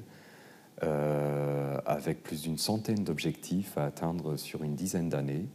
euh, 0.84 1.78
avec 1.86 2.24
plus 2.24 2.41
d'une 2.41 2.57
centaine 2.57 3.03
d'objectifs 3.03 3.78
à 3.78 3.86
atteindre 3.86 4.38
sur 4.38 4.63
une 4.63 4.76
dizaine 4.76 5.09
d'années. 5.09 5.45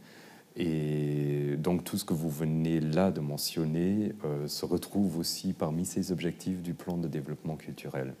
Et 0.55 1.55
donc 1.57 1.83
tout 1.83 1.97
ce 1.97 2.05
que 2.05 2.13
vous 2.13 2.29
venez 2.29 2.79
là 2.79 3.11
de 3.11 3.21
mentionner 3.21 4.13
euh, 4.25 4.47
se 4.47 4.65
retrouve 4.65 5.17
aussi 5.17 5.53
parmi 5.53 5.85
ces 5.85 6.11
objectifs 6.11 6.61
du 6.61 6.73
plan 6.73 6.97
de 6.97 7.07
développement 7.07 7.55
culturel. 7.55 8.15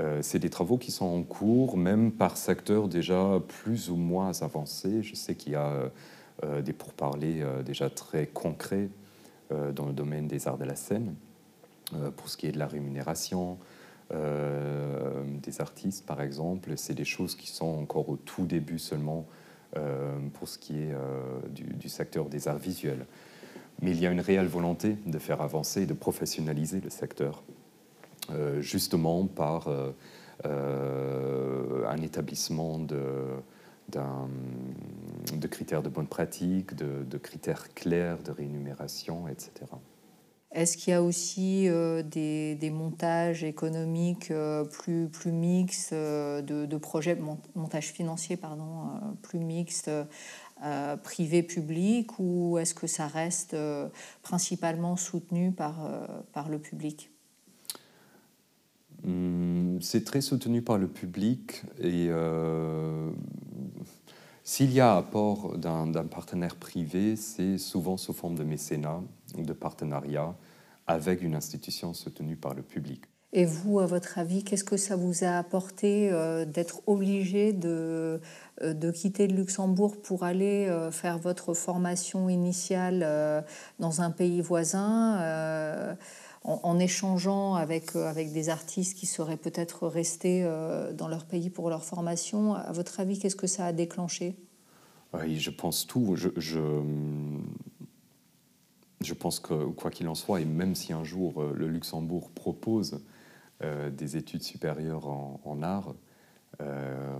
Euh, 0.00 0.20
c'est 0.22 0.38
des 0.38 0.50
travaux 0.50 0.76
qui 0.78 0.90
sont 0.90 1.06
en 1.06 1.22
cours, 1.22 1.76
même 1.76 2.12
par 2.12 2.36
secteur 2.36 2.88
déjà 2.88 3.40
plus 3.46 3.90
ou 3.90 3.96
moins 3.96 4.42
avancés. 4.42 5.02
Je 5.02 5.14
sais 5.14 5.34
qu'il 5.34 5.52
y 5.52 5.56
a 5.56 5.90
des 6.62 6.72
pourparlers 6.72 7.44
déjà 7.64 7.90
très 7.90 8.28
concrets 8.28 8.90
dans 9.50 9.86
le 9.86 9.92
domaine 9.92 10.28
des 10.28 10.46
arts 10.46 10.58
de 10.58 10.64
la 10.64 10.76
scène, 10.76 11.14
euh, 11.94 12.10
pour 12.10 12.28
ce 12.28 12.36
qui 12.36 12.46
est 12.46 12.52
de 12.52 12.58
la 12.58 12.66
rémunération 12.66 13.58
euh, 14.12 15.22
des 15.42 15.60
artistes, 15.60 16.04
par 16.04 16.20
exemple. 16.20 16.72
C'est 16.76 16.94
des 16.94 17.04
choses 17.04 17.34
qui 17.34 17.48
sont 17.48 17.66
encore 17.66 18.08
au 18.08 18.16
tout 18.16 18.46
début 18.46 18.78
seulement 18.78 19.26
pour 20.32 20.48
ce 20.48 20.58
qui 20.58 20.78
est 20.78 20.94
du, 21.50 21.88
secteur 21.90 22.30
des 22.30 22.48
arts 22.48 22.58
visuels. 22.58 23.04
Mais 23.82 23.90
il 23.90 24.00
y 24.00 24.06
a 24.06 24.10
une 24.10 24.22
réelle 24.22 24.46
volonté 24.46 24.96
de 25.04 25.18
faire 25.18 25.42
avancer, 25.42 25.84
de 25.84 25.92
professionnaliser 25.92 26.80
le 26.80 26.88
secteur, 26.88 27.42
justement 28.60 29.26
par 29.26 29.68
un 30.42 31.96
établissement 32.02 32.78
de, 32.78 32.96
de 33.90 35.46
critères 35.46 35.82
de 35.82 35.88
bonne 35.88 36.06
pratique, 36.06 36.74
de, 36.74 37.18
critères 37.18 37.72
clairs 37.74 38.22
de 38.22 38.30
rémunération, 38.30 39.28
etc. 39.28 39.50
Est-ce 40.50 40.78
qu'il 40.78 40.92
y 40.92 40.94
a 40.94 41.02
aussi 41.02 41.68
des, 42.10 42.70
montages 42.72 43.44
économiques 43.44 44.32
plus, 44.72 45.08
plus 45.08 45.32
mixtes, 45.32 45.92
de, 45.92 46.76
projets, 46.76 47.18
montage 47.54 47.92
financier, 47.92 48.36
pardon, 48.36 48.90
plus 49.22 49.40
mixtes, 49.40 49.90
privé-public, 51.02 52.18
ou 52.18 52.58
est-ce 52.58 52.74
que 52.74 52.86
ça 52.86 53.06
reste 53.06 53.56
principalement 54.22 54.96
soutenu 54.96 55.52
par, 55.52 55.86
par 56.32 56.48
le 56.48 56.58
public? 56.58 57.10
Hum, 59.04 59.78
C'est 59.80 60.04
très 60.04 60.20
soutenu 60.20 60.62
par 60.62 60.78
le 60.78 60.88
public 60.88 61.62
et 61.78 62.08
s'il 64.50 64.72
y 64.72 64.80
a 64.80 64.96
apport 64.96 65.58
d'un 65.58 66.06
partenaire 66.06 66.56
privé, 66.56 67.16
c'est 67.16 67.58
souvent 67.58 67.98
sous 67.98 68.14
forme 68.14 68.34
de 68.34 68.44
mécénat 68.44 69.02
ou 69.36 69.42
de 69.42 69.52
partenariat 69.52 70.34
avec 70.86 71.20
une 71.20 71.34
institution 71.34 71.92
soutenue 71.92 72.34
par 72.34 72.54
le 72.54 72.62
public. 72.62 73.02
Et 73.34 73.44
vous, 73.44 73.78
à 73.78 73.84
votre 73.84 74.16
avis, 74.16 74.44
qu'est-ce 74.44 74.64
que 74.64 74.78
ça 74.78 74.96
vous 74.96 75.22
a 75.22 75.36
apporté 75.36 76.10
euh, 76.10 76.46
d'être 76.46 76.80
obligé 76.86 77.52
de, 77.52 78.22
euh, 78.62 78.72
de 78.72 78.90
quitter 78.90 79.28
le 79.28 79.36
Luxembourg 79.36 80.00
pour 80.00 80.24
aller 80.24 80.66
euh, 80.66 80.90
faire 80.90 81.18
votre 81.18 81.52
formation 81.52 82.30
initiale 82.30 83.44
dans 83.78 84.00
un 84.00 84.10
pays 84.10 84.40
voisin 84.40 85.18
en, 86.48 86.60
en, 86.62 86.78
échangeant 86.78 87.54
avec, 87.54 87.94
avec 87.94 88.32
des 88.32 88.48
artistes 88.48 88.96
qui 88.96 89.06
seraient 89.06 89.36
peut-être 89.36 89.86
restés 89.86 90.42
dans 90.94 91.08
leur 91.08 91.24
pays 91.24 91.50
pour 91.50 91.70
leur 91.70 91.84
formation 91.84 92.54
À 92.54 92.72
votre 92.72 93.00
avis, 93.00 93.18
qu'est-ce 93.18 93.36
que 93.36 93.46
ça 93.46 93.66
a 93.66 93.72
déclenché? 93.72 94.36
Je 95.14 95.50
pense 95.50 95.86
tout. 95.86 96.16
Je, 96.16 96.28
je 99.00 99.14
pense 99.14 99.40
que 99.40 99.66
quoi 99.66 99.90
qu'il 99.90 100.08
en 100.08 100.14
soit, 100.14 100.40
et 100.40 100.44
même 100.44 100.74
si 100.74 100.92
un 100.92 101.04
jour 101.04 101.40
euh, 101.40 101.52
le 101.54 101.68
Luxembourg 101.68 102.30
propose 102.30 103.00
euh, 103.62 103.90
des 103.90 104.16
études 104.16 104.42
supérieures 104.42 105.06
en, 105.08 105.62
art, 105.62 105.94
euh, 106.60 107.18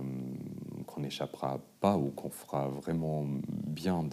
qu'on 0.87 1.01
n'échappera 1.01 1.59
pas 1.79 1.97
ou 1.97 2.09
qu'on 2.09 2.29
fera 2.29 2.67
vraiment 2.67 3.25
bien 3.47 4.03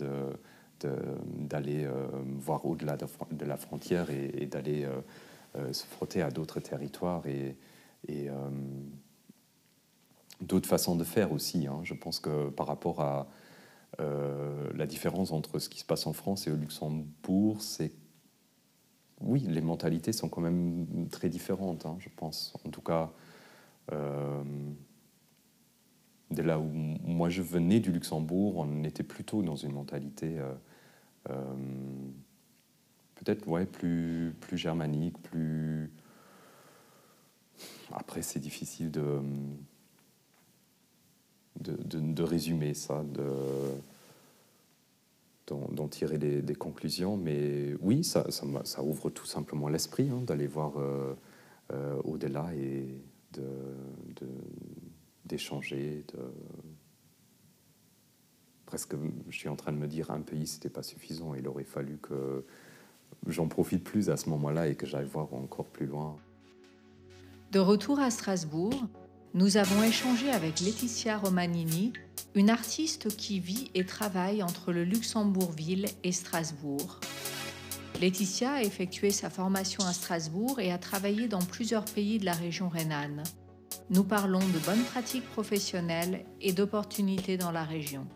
d'aller 0.80 1.84
de, 1.84 1.90
voir 2.38 2.66
au-delà 2.66 2.96
de, 2.96 3.44
la 3.44 3.56
frontière 3.56 4.10
et, 4.10 4.46
d'aller 4.46 4.86
se 5.72 5.84
frotter 5.86 6.22
à 6.22 6.30
d'autres 6.30 6.60
territoires 6.60 7.24
et, 7.26 7.56
d'autres 10.40 10.68
façons 10.68 10.96
de 10.96 11.04
faire 11.04 11.32
aussi. 11.32 11.66
Hein. 11.66 11.80
Je 11.82 11.94
pense 11.94 12.20
que 12.20 12.50
par 12.50 12.66
rapport 12.66 13.00
à, 13.00 13.26
euh, 14.00 14.70
la 14.74 14.86
différence 14.86 15.32
entre 15.32 15.58
ce 15.58 15.68
qui 15.68 15.78
se 15.78 15.84
passe 15.84 16.06
en 16.06 16.12
France 16.12 16.46
et 16.46 16.50
au 16.50 16.56
Luxembourg, 16.56 17.62
c'est 17.62 17.92
oui, 19.22 19.40
les 19.40 19.62
mentalités 19.62 20.12
sont 20.12 20.28
quand 20.28 20.42
même 20.42 21.08
très 21.10 21.30
différentes, 21.30 21.86
hein, 21.86 21.96
je 21.98 22.10
pense. 22.14 22.52
En 22.66 22.70
tout 22.70 22.82
cas, 22.82 23.10
euh, 23.92 24.42
dès 26.30 26.42
là 26.42 26.58
où 26.58 26.68
moi 26.70 27.28
je 27.28 27.42
venais 27.42 27.80
du 27.80 27.92
Luxembourg, 27.92 28.56
on 28.56 28.84
était 28.84 29.02
plutôt 29.02 29.42
dans 29.42 29.56
une 29.56 29.72
mentalité 29.72 30.38
euh, 31.28 31.54
peut-être 33.16 33.46
ouais, 33.48 33.66
plus, 33.66 34.34
plus 34.40 34.56
germanique, 34.56 35.20
plus... 35.22 35.90
Après, 37.92 38.22
c'est 38.22 38.40
difficile 38.40 38.90
de 38.90 39.20
de, 41.60 42.22
résumer 42.22 42.74
ça, 42.74 43.04
d'en 45.46 45.88
tirer 45.88 46.18
des, 46.18 46.54
conclusions. 46.54 47.16
Mais 47.16 47.74
oui, 47.80 48.04
ça, 48.04 48.26
ça, 48.30 48.82
ouvre 48.82 49.10
tout 49.10 49.26
simplement 49.26 49.68
l'esprit 49.68 50.08
hein, 50.10 50.22
d'aller 50.26 50.46
voir 50.46 50.78
euh, 50.78 51.14
euh, 51.72 52.00
au-delà 52.04 52.50
et 52.54 52.86
d'échanger. 55.26 56.04
De, 56.14 56.20
Presque, 58.66 58.96
je 59.28 59.36
suis 59.36 59.48
en 59.48 59.54
train 59.54 59.72
de 59.72 59.78
me 59.78 59.86
dire, 59.86 60.10
un 60.10 60.22
pays, 60.22 60.46
c'était 60.46 60.68
pas 60.68 60.82
suffisant. 60.82 61.34
Il 61.34 61.46
aurait 61.46 61.62
fallu 61.62 61.98
que 61.98 62.44
j'en 63.28 63.46
profite 63.46 63.84
plus 63.84 64.10
à 64.10 64.16
ce 64.16 64.28
moment-là 64.30 64.66
et 64.66 64.74
que 64.74 64.86
j'aille 64.86 65.06
voir 65.06 65.32
encore 65.34 65.66
plus 65.66 65.86
loin. 65.86 66.16
De 67.52 67.60
retour 67.60 68.00
à 68.00 68.10
Strasbourg, 68.10 68.74
nous 69.34 69.56
avons 69.56 69.82
échangé 69.84 70.30
avec 70.30 70.60
Laetitia 70.60 71.16
Romanini, 71.16 71.92
une 72.34 72.50
artiste 72.50 73.16
qui 73.16 73.38
vit 73.38 73.70
et 73.74 73.86
travaille 73.86 74.42
entre 74.42 74.72
le 74.72 74.82
Luxembourg-Ville 74.82 75.86
et 76.02 76.12
Strasbourg. 76.12 76.98
Laetitia 78.00 78.54
a 78.54 78.62
effectué 78.62 79.10
sa 79.10 79.30
formation 79.30 79.84
à 79.84 79.92
Strasbourg 79.92 80.58
et 80.58 80.72
a 80.72 80.78
travaillé 80.78 81.28
dans 81.28 81.38
plusieurs 81.38 81.84
pays 81.84 82.18
de 82.18 82.24
la 82.24 82.32
région 82.32 82.68
rhénane. 82.68 83.22
Nous 83.90 84.04
parlons 84.04 84.40
de 84.40 84.58
bonnes 84.64 84.84
pratiques 84.84 85.28
professionnelles 85.30 86.24
et 86.40 86.52
d'opportunités 86.52 87.36
dans 87.36 87.52
la 87.52 87.64
région. 87.64 88.06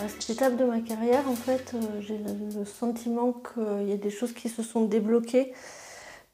À 0.00 0.08
cette 0.08 0.30
étape 0.30 0.56
de 0.56 0.64
ma 0.64 0.80
carrière, 0.80 1.28
en 1.28 1.36
fait, 1.36 1.74
euh, 1.74 2.00
j'ai 2.00 2.18
le 2.18 2.64
sentiment 2.64 3.32
qu'il 3.32 3.88
y 3.88 3.92
a 3.92 3.96
des 3.96 4.10
choses 4.10 4.32
qui 4.32 4.48
se 4.48 4.62
sont 4.62 4.86
débloquées 4.86 5.52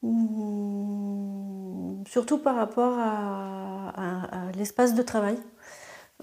Mmh, 0.03 2.03
surtout 2.07 2.39
par 2.39 2.55
rapport 2.55 2.97
à, 2.97 4.51
l'espace 4.57 4.95
de 4.95 5.01
travail. 5.01 5.37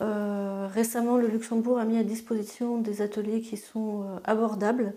Euh, 0.01 0.69
récemment, 0.73 1.17
le 1.17 1.29
Luxembourg 1.29 1.79
a 1.79 1.85
mis 1.85 1.99
à 1.99 2.05
disposition 2.05 2.81
des 2.81 3.03
ateliers 3.03 3.41
qui 3.41 3.57
sont 3.57 4.03
euh, 4.03 4.19
abordables, 4.25 4.95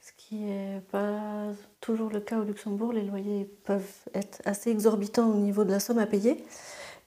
ce 0.00 0.12
qui 0.16 0.36
n'est 0.36 0.82
pas 0.90 1.52
toujours 1.80 2.10
le 2.10 2.20
cas 2.20 2.38
au 2.38 2.44
Luxembourg. 2.44 2.92
Les 2.92 3.02
loyers 3.02 3.44
peuvent 3.64 4.08
être 4.14 4.40
assez 4.44 4.70
exorbitants 4.70 5.30
au 5.30 5.36
niveau 5.36 5.64
de 5.64 5.70
la 5.70 5.80
somme 5.80 5.98
à 5.98 6.06
payer. 6.06 6.44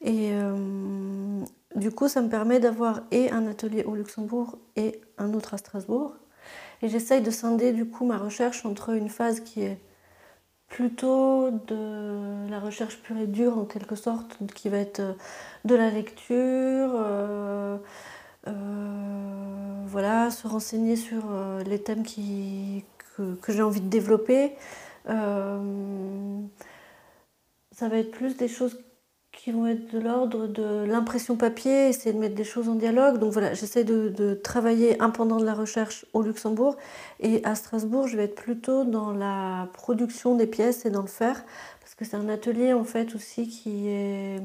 Et 0.03 0.31
euh, 0.33 1.39
du 1.75 1.91
coup, 1.91 2.07
ça 2.07 2.21
me 2.21 2.29
permet 2.29 2.59
d'avoir 2.59 3.01
et 3.11 3.31
un 3.31 3.47
atelier 3.47 3.83
au 3.85 3.95
Luxembourg 3.95 4.57
et 4.75 4.99
un 5.17 5.33
autre 5.33 5.53
à 5.53 5.57
Strasbourg. 5.57 6.15
Et 6.81 6.89
j'essaye 6.89 7.21
de 7.21 7.31
scinder 7.31 7.71
du 7.71 7.85
coup 7.85 8.05
ma 8.05 8.17
recherche 8.17 8.65
entre 8.65 8.89
une 8.89 9.07
phase 9.07 9.39
qui 9.39 9.61
est 9.61 9.79
plutôt 10.67 11.51
de 11.51 12.49
la 12.49 12.59
recherche 12.59 12.97
pure 12.97 13.17
et 13.17 13.27
dure 13.27 13.57
en 13.57 13.63
quelque 13.63 13.95
sorte, 13.95 14.37
qui 14.53 14.67
va 14.69 14.77
être 14.77 14.99
euh, 14.99 15.13
de 15.63 15.75
la 15.75 15.89
lecture, 15.89 16.91
euh, 16.95 17.77
voilà, 19.85 20.31
se 20.31 20.47
renseigner 20.47 20.95
sur 20.97 21.23
les 21.65 21.81
thèmes 21.81 22.03
qui, 22.03 22.83
que 23.15 23.53
j'ai 23.53 23.61
envie 23.61 23.79
de 23.79 23.87
développer. 23.87 24.55
ça 25.05 25.13
va 27.79 27.97
être 27.97 28.11
plus 28.11 28.35
des 28.35 28.47
choses 28.47 28.77
qui 29.43 29.51
vont 29.51 29.67
être 29.67 29.91
de 29.93 29.99
l'ordre 29.99 30.47
de 30.47 30.85
l'impression 30.85 31.35
papier, 31.35 31.89
essayer 31.89 32.13
de 32.13 32.17
mettre 32.17 32.35
des 32.35 32.45
choses 32.45 32.69
en 32.69 32.75
dialogue. 32.75 33.17
Donc 33.17 33.33
voilà, 33.33 33.53
j'essaie 33.53 33.83
de, 33.83 34.39
travailler 34.41 35.01
un 35.01 35.09
pendant 35.09 35.35
de 35.35 35.43
la 35.43 35.53
recherche 35.53 36.05
au 36.13 36.21
Luxembourg. 36.21 36.77
Et 37.19 37.43
à 37.43 37.53
Strasbourg, 37.55 38.07
je 38.07 38.15
vais 38.15 38.23
être 38.23 38.35
plutôt 38.35 38.85
dans 38.85 39.11
la 39.11 39.67
production 39.73 40.35
des 40.35 40.47
pièces 40.47 40.85
et 40.85 40.91
dans 40.91 41.01
le 41.01 41.09
faire. 41.09 41.43
Parce 41.81 41.93
que 41.93 42.05
c'est 42.05 42.15
un 42.15 42.29
atelier 42.29 42.71
en 42.71 42.85
fait 42.85 43.15
aussi 43.15 43.49
qui 43.49 43.89
est... 43.89 44.39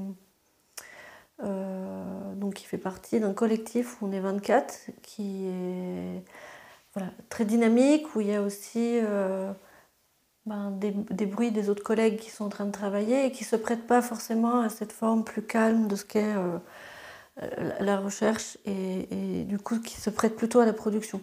Euh, 1.45 2.35
donc 2.35 2.55
qui 2.55 2.65
fait 2.65 2.77
partie 2.77 3.21
d'un 3.21 3.35
collectif 3.35 4.03
où 4.03 4.09
on 4.09 4.11
est 4.11 4.19
24, 4.19 4.91
qui 5.03 5.47
est 5.47 6.25
voilà, 6.95 7.13
très 7.29 7.45
dynamique, 7.45 8.17
où 8.17 8.21
il 8.21 8.27
y 8.27 8.35
a 8.35 8.43
aussi... 8.43 8.99
Euh, 9.01 9.53
ben, 10.49 10.71
des, 10.71 11.27
bruits 11.27 11.51
des 11.51 11.69
autres 11.69 11.83
collègues 11.83 12.17
qui 12.17 12.31
sont 12.31 12.47
en 12.47 12.49
train 12.49 12.65
de 12.65 12.73
travailler 12.73 13.27
et 13.27 13.33
qui 13.33 13.45
ne 13.45 13.49
se 13.49 13.57
prêtent 13.57 13.87
pas 13.87 14.01
forcément 14.01 14.61
à 14.61 14.71
cette 14.71 14.93
forme 14.93 15.23
plus 15.23 15.43
calme 15.43 15.89
de 15.89 15.97
ce 15.97 16.07
qu'est 16.07 16.35
euh, 16.37 16.59
la 17.81 17.99
recherche 17.99 18.57
et, 18.65 19.45
du 19.45 19.59
coup 19.59 19.79
qui 19.81 20.01
se 20.01 20.09
prête 20.09 20.37
plutôt 20.37 20.61
à 20.61 20.65
la 20.65 20.73
production. 20.73 21.21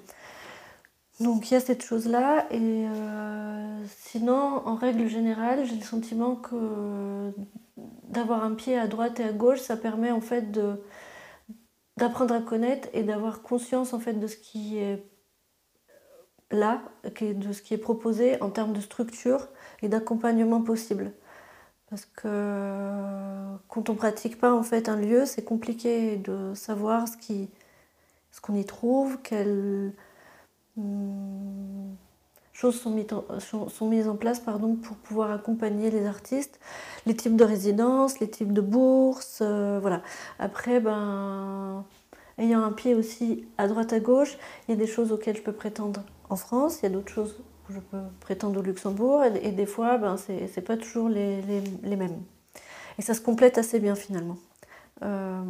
Donc 1.20 1.50
il 1.50 1.56
y 1.56 1.58
a 1.58 1.60
cette 1.60 1.84
chose-là 1.84 2.46
et 2.52 2.86
euh, 2.88 3.84
sinon 3.88 4.62
en 4.66 4.76
règle 4.76 5.08
générale 5.08 5.66
j'ai 5.66 5.76
le 5.76 5.82
sentiment 5.82 6.36
que 6.36 7.32
d'avoir 8.08 8.44
un 8.44 8.54
pied 8.54 8.78
à 8.78 8.88
droite 8.88 9.20
et 9.20 9.24
à 9.24 9.32
gauche 9.32 9.60
ça 9.60 9.76
permet 9.76 10.12
en 10.12 10.22
fait 10.22 10.52
d'apprendre 11.98 12.36
à 12.36 12.42
connaître 12.42 12.90
et 12.94 13.02
d'avoir 13.02 13.42
conscience 13.42 13.94
en 13.94 14.00
fait 14.00 14.14
de 14.14 14.28
ce 14.28 14.38
qui 14.38 14.78
est 14.78 15.04
là 16.52 16.82
de 17.22 17.52
ce 17.54 17.62
qui 17.62 17.74
est 17.74 17.80
proposé 17.80 18.42
en 18.42 18.50
termes 18.50 18.74
de 18.74 18.82
structure 18.82 19.48
et 19.82 19.90
d'accompagnement 19.90 20.62
possible. 20.62 21.12
Parce 21.90 22.06
que 22.06 23.58
quand 23.68 23.90
on 23.90 23.96
pratique 23.96 24.40
pas 24.40 24.54
en 24.54 24.64
fait 24.64 24.90
un 24.90 24.98
lieu, 24.98 25.26
c'est 25.26 25.44
compliqué 25.44 26.18
de 26.18 26.54
savoir 26.56 27.08
ce 27.08 27.18
qui, 27.18 27.50
ce 28.32 28.42
qu'on 28.42 28.56
y 28.56 28.66
trouve, 28.66 29.22
quelles 29.22 29.94
hmm, 30.78 31.94
choses 32.54 32.80
sont, 32.80 32.92
mises 32.92 33.08
en, 33.14 33.70
sont 33.70 33.90
mises 33.90 34.08
en 34.08 34.16
place 34.16 34.40
pardon, 34.40 34.76
pour 34.76 34.98
pouvoir 34.98 35.32
accompagner 35.32 35.92
les 35.92 36.06
artistes, 36.06 36.60
les 37.06 37.16
types 37.16 37.36
de 37.36 37.44
résidences, 37.44 38.20
les 38.20 38.30
types 38.30 38.54
de 38.54 38.62
bourses, 38.62 39.40
euh, 39.42 39.80
voilà. 39.80 40.02
Après, 40.40 40.80
ben, 40.80 41.86
ayant 42.38 42.64
un 42.64 42.72
pied 42.72 42.96
aussi 42.96 43.46
à 43.58 43.68
droite 43.68 43.94
à 43.94 44.00
gauche, 44.00 44.38
il 44.68 44.72
y 44.72 44.74
a 44.74 44.78
des 44.78 44.88
choses 44.88 45.12
auxquelles 45.12 45.38
je 45.38 45.44
peux 45.44 45.54
prétendre 45.54 46.02
en 46.30 46.36
France, 46.36 46.80
il 46.80 46.84
y 46.84 46.86
a 46.88 46.90
d'autres 46.90 47.12
choses 47.12 47.44
je 47.70 47.80
peux 47.80 48.02
prétendre 48.20 48.60
au 48.60 48.64
Luxembourg, 48.64 49.24
et, 49.24 49.52
des 49.52 49.66
fois, 49.66 49.98
ben, 49.98 50.18
ce 50.18 50.32
n'est 50.32 50.66
pas 50.66 50.78
toujours 50.78 51.10
les, 51.10 51.42
mêmes. 51.84 52.22
Et 52.98 53.02
ça 53.02 53.14
se 53.14 53.22
complète 53.22 53.58
assez 53.58 53.80
bien 53.80 53.96
finalement. 53.96 54.38
Euh, 55.02 55.44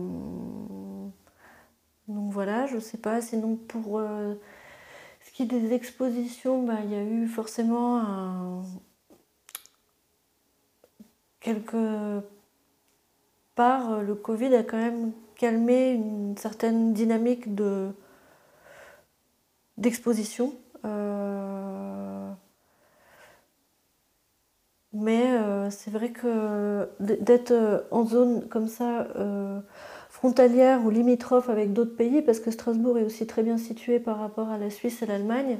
donc 2.08 2.32
voilà, 2.32 2.66
je 2.68 2.80
sais 2.80 2.98
pas, 2.98 3.22
sinon 3.22 3.56
pour 3.56 4.00
euh, 4.00 4.34
ce 5.26 5.32
qui 5.32 5.44
est 5.44 5.46
des 5.46 5.74
expositions, 5.74 6.64
ben, 6.64 6.80
il 6.84 6.92
y 6.92 6.96
a 6.96 7.04
eu 7.04 7.28
forcément 7.28 8.64
quelque 11.40 12.22
part, 13.54 14.02
le 14.02 14.16
Covid 14.16 14.56
a 14.56 14.64
quand 14.64 14.78
même 14.78 15.12
calmé 15.36 15.92
une 15.92 16.36
certaine 16.38 16.94
dynamique 16.94 17.54
de 17.54 17.92
d'exposition. 19.78 20.56
Euh, 20.86 22.32
mais 24.94 25.38
euh, 25.38 25.70
c'est 25.70 25.92
vrai 25.92 26.12
que 26.12 26.90
d'être 27.00 27.52
euh, 27.52 27.82
en 27.92 28.06
zone 28.06 28.48
comme 28.48 28.68
ça, 28.68 29.08
frontalière 30.10 30.86
ou 30.86 30.90
limitrophe 30.90 31.50
avec 31.50 31.74
d'autres 31.74 31.96
pays, 31.96 32.22
parce 32.22 32.40
que 32.40 32.52
Strasbourg 32.52 32.98
est 32.98 33.04
aussi 33.04 33.28
très 33.28 33.44
bien 33.44 33.58
situé 33.58 34.00
par 34.00 34.20
rapport 34.20 34.50
à 34.50 34.58
la 34.58 34.70
Suisse 34.70 35.02
et 35.02 35.06
l'Allemagne, 35.06 35.60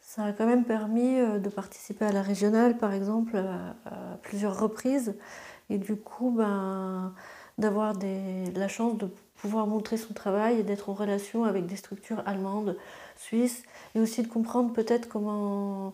ça 0.00 0.24
a 0.24 0.32
quand 0.32 0.46
même 0.46 0.64
permis 0.64 1.16
de 1.16 1.48
participer 1.50 2.06
à 2.06 2.12
la 2.12 2.22
régionale, 2.22 2.78
par 2.78 2.94
exemple, 2.94 3.36
à, 3.36 4.16
plusieurs 4.22 4.58
reprises. 4.58 5.14
Et 5.68 5.78
du 5.78 5.96
coup, 5.96 6.30
ben, 6.30 7.12
d'avoir 7.58 7.94
la 8.54 8.68
chance 8.68 8.96
de 8.96 9.10
pouvoir 9.34 9.66
montrer 9.66 9.96
son 9.96 10.14
travail 10.14 10.60
et 10.60 10.62
d'être 10.62 10.88
en 10.88 10.94
relation 10.94 11.44
avec 11.44 11.66
des 11.66 11.76
structures 11.76 12.22
allemandes, 12.26 12.76
suisses, 13.18 13.62
et 13.94 14.00
aussi 14.00 14.22
de 14.22 14.28
comprendre 14.28 14.72
peut-être 14.72 15.08
comment 15.08 15.92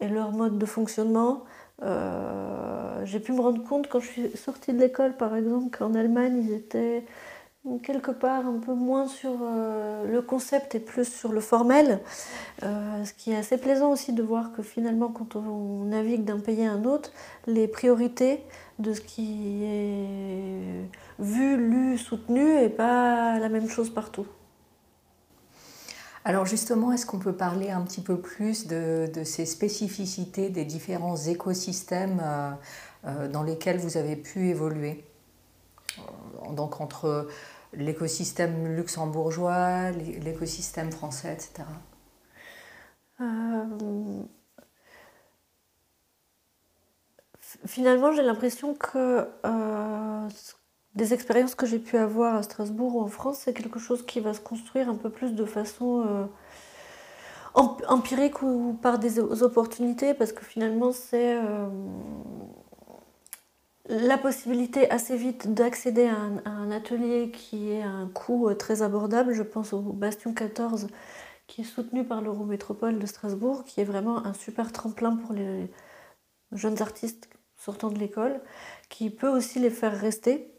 est 0.00 0.08
leur 0.08 0.32
mode 0.32 0.58
de 0.58 0.66
fonctionnement. 0.66 1.44
Euh, 1.82 3.04
j'ai 3.04 3.20
pu 3.20 3.32
me 3.32 3.40
rendre 3.40 3.62
compte 3.64 3.88
quand 3.88 4.00
je 4.00 4.06
suis 4.06 4.36
sortie 4.36 4.72
de 4.72 4.78
l'école, 4.78 5.16
par 5.16 5.36
exemple, 5.36 5.76
qu'en 5.76 5.94
Allemagne, 5.94 6.44
ils 6.46 6.52
étaient 6.52 7.04
quelque 7.82 8.10
part 8.10 8.46
un 8.46 8.58
peu 8.58 8.72
moins 8.72 9.06
sur 9.06 9.32
euh, 9.42 10.10
le 10.10 10.22
concept 10.22 10.74
et 10.74 10.80
plus 10.80 11.04
sur 11.04 11.32
le 11.32 11.40
formel. 11.40 12.00
Euh, 12.62 13.04
ce 13.04 13.12
qui 13.12 13.32
est 13.32 13.36
assez 13.36 13.58
plaisant 13.58 13.92
aussi 13.92 14.12
de 14.12 14.22
voir 14.22 14.52
que 14.52 14.62
finalement, 14.62 15.08
quand 15.08 15.36
on 15.36 15.84
navigue 15.84 16.24
d'un 16.24 16.40
pays 16.40 16.64
à 16.64 16.72
un 16.72 16.84
autre, 16.84 17.12
les 17.46 17.68
priorités 17.68 18.42
de 18.78 18.94
ce 18.94 19.00
qui 19.02 19.64
est 19.64 20.88
vu, 21.18 21.56
lu, 21.56 21.98
soutenu 21.98 22.54
n'est 22.54 22.70
pas 22.70 23.38
la 23.38 23.48
même 23.50 23.68
chose 23.68 23.90
partout. 23.90 24.26
Alors 26.30 26.46
justement, 26.46 26.92
est-ce 26.92 27.06
qu'on 27.06 27.18
peut 27.18 27.32
parler 27.32 27.70
un 27.70 27.82
petit 27.82 28.02
peu 28.02 28.20
plus 28.20 28.68
de, 28.68 29.10
ces 29.24 29.44
spécificités 29.44 30.48
des 30.48 30.64
différents 30.64 31.16
écosystèmes 31.16 32.22
euh, 33.04 33.26
dans 33.26 33.42
lesquels 33.42 33.78
vous 33.78 33.96
avez 33.96 34.14
pu 34.14 34.48
évoluer? 34.48 35.04
Donc 36.52 36.80
entre 36.80 37.26
l'écosystème 37.72 38.76
luxembourgeois, 38.76 39.90
l'écosystème 39.90 40.92
français, 40.92 41.32
etc. 41.32 41.64
Euh, 43.20 44.22
finalement, 47.66 48.12
j'ai 48.12 48.22
l'impression 48.22 48.74
que 48.74 49.26
euh, 49.44 50.28
des 50.94 51.14
expériences 51.14 51.54
que 51.54 51.66
j'ai 51.66 51.78
pu 51.78 51.96
avoir 51.96 52.34
à 52.34 52.42
Strasbourg 52.42 52.96
ou 52.96 53.00
en 53.00 53.08
France, 53.08 53.40
c'est 53.44 53.54
quelque 53.54 53.78
chose 53.78 54.04
qui 54.04 54.20
va 54.20 54.34
se 54.34 54.40
construire 54.40 54.88
un 54.88 54.96
peu 54.96 55.10
plus 55.10 55.34
de 55.34 55.44
façon 55.44 56.04
euh, 56.06 56.24
empirique 57.88 58.42
ou 58.42 58.78
par 58.82 58.98
des 58.98 59.18
opportunités, 59.20 60.14
parce 60.14 60.32
que 60.32 60.44
finalement, 60.44 60.92
c'est 60.92 61.36
la 63.90 64.18
possibilité 64.18 64.88
assez 64.90 65.16
vite 65.16 65.52
d'accéder 65.52 66.06
à, 66.06 66.48
un 66.48 66.70
atelier 66.70 67.32
qui 67.32 67.72
est 67.72 67.82
à 67.82 67.88
un 67.88 68.06
coût 68.08 68.48
euh, 68.48 68.54
très 68.54 68.82
abordable, 68.82 69.32
je 69.32 69.42
pense 69.42 69.72
au 69.72 69.80
Bastion 69.80 70.32
14 70.32 70.86
qui 71.48 71.62
est 71.62 71.64
soutenu 71.64 72.04
par 72.04 72.20
l'Eurométropole 72.20 73.00
de 73.00 73.06
Strasbourg, 73.06 73.64
qui 73.64 73.80
est 73.80 73.84
vraiment 73.84 74.24
un 74.24 74.34
super 74.34 74.70
tremplin 74.70 75.16
pour 75.16 75.32
les 75.32 75.68
jeunes 76.52 76.80
artistes 76.80 77.28
sortant 77.56 77.90
de 77.90 77.98
l'école, 77.98 78.40
qui 78.88 79.10
peut 79.10 79.28
aussi 79.28 79.58
les 79.58 79.70
faire 79.70 79.98
rester, 79.98 80.54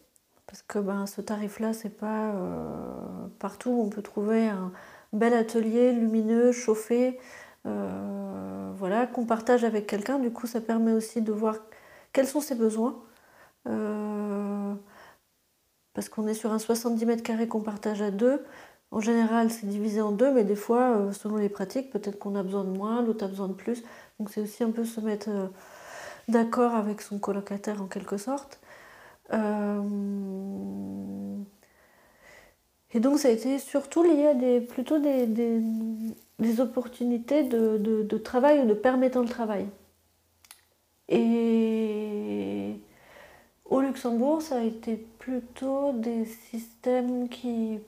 parce 0.51 0.63
que 0.63 0.79
ben, 0.79 1.05
ce 1.07 1.21
tarif-là, 1.21 1.71
c'est 1.71 1.97
pas 1.97 2.31
euh, 2.33 3.27
partout 3.39 3.69
où 3.69 3.83
on 3.83 3.89
peut 3.89 4.01
trouver 4.01 4.49
un 4.49 4.73
bel 5.13 5.33
atelier 5.33 5.93
lumineux, 5.93 6.51
chauffé, 6.51 7.17
euh, 7.65 8.71
voilà, 8.75 9.07
qu'on 9.07 9.25
partage 9.25 9.63
avec 9.63 9.87
quelqu'un. 9.87 10.19
Du 10.19 10.29
coup, 10.31 10.47
ça 10.47 10.59
permet 10.59 10.91
aussi 10.91 11.21
de 11.21 11.31
voir 11.31 11.55
quels 12.11 12.27
sont 12.27 12.41
ses 12.41 12.55
besoins 12.55 13.01
euh, 13.69 14.73
parce 15.93 16.09
qu'on 16.09 16.27
est 16.27 16.33
sur 16.33 16.51
un 16.51 16.59
70 16.59 17.05
mètres 17.05 17.23
carrés 17.23 17.47
qu'on 17.47 17.61
partage 17.61 18.01
à 18.01 18.11
deux. 18.11 18.43
En 18.91 18.99
général, 18.99 19.51
c'est 19.51 19.67
divisé 19.67 20.01
en 20.01 20.11
deux, 20.11 20.33
mais 20.33 20.43
des 20.43 20.57
fois, 20.57 21.13
selon 21.13 21.37
les 21.37 21.49
pratiques, 21.49 21.91
peut-être 21.91 22.19
qu'on 22.19 22.35
a 22.35 22.43
besoin 22.43 22.65
de 22.65 22.77
moins, 22.77 23.01
l'autre 23.01 23.23
a 23.23 23.29
besoin 23.29 23.47
de 23.47 23.53
plus. 23.53 23.83
Donc 24.19 24.29
c'est 24.29 24.41
aussi 24.41 24.63
un 24.65 24.71
peu 24.71 24.83
se 24.83 24.99
mettre 24.99 25.29
d'accord 26.27 26.75
avec 26.75 27.01
son 27.01 27.19
colocataire 27.19 27.81
en 27.81 27.87
quelque 27.87 28.17
sorte. 28.17 28.60
Et 32.93 32.99
donc 32.99 33.19
ça 33.19 33.29
a 33.29 33.31
été 33.31 33.57
surtout 33.59 34.03
lié 34.03 34.27
à 34.27 34.33
des, 34.33 34.61
plutôt 34.61 34.99
des, 34.99 35.25
des, 35.27 36.59
opportunités 36.59 37.43
de, 37.43 37.77
de, 37.77 38.03
de, 38.03 38.17
travail 38.17 38.59
ou 38.61 38.65
de 38.65 38.73
permettant 38.73 39.21
le 39.21 39.29
travail. 39.29 39.67
Et 41.07 42.75
au 43.65 43.81
Luxembourg, 43.81 44.41
ça 44.41 44.57
a 44.57 44.63
été 44.63 44.97
plutôt 45.19 45.93
des 45.93 46.25
systèmes 46.25 47.29
qui 47.29 47.79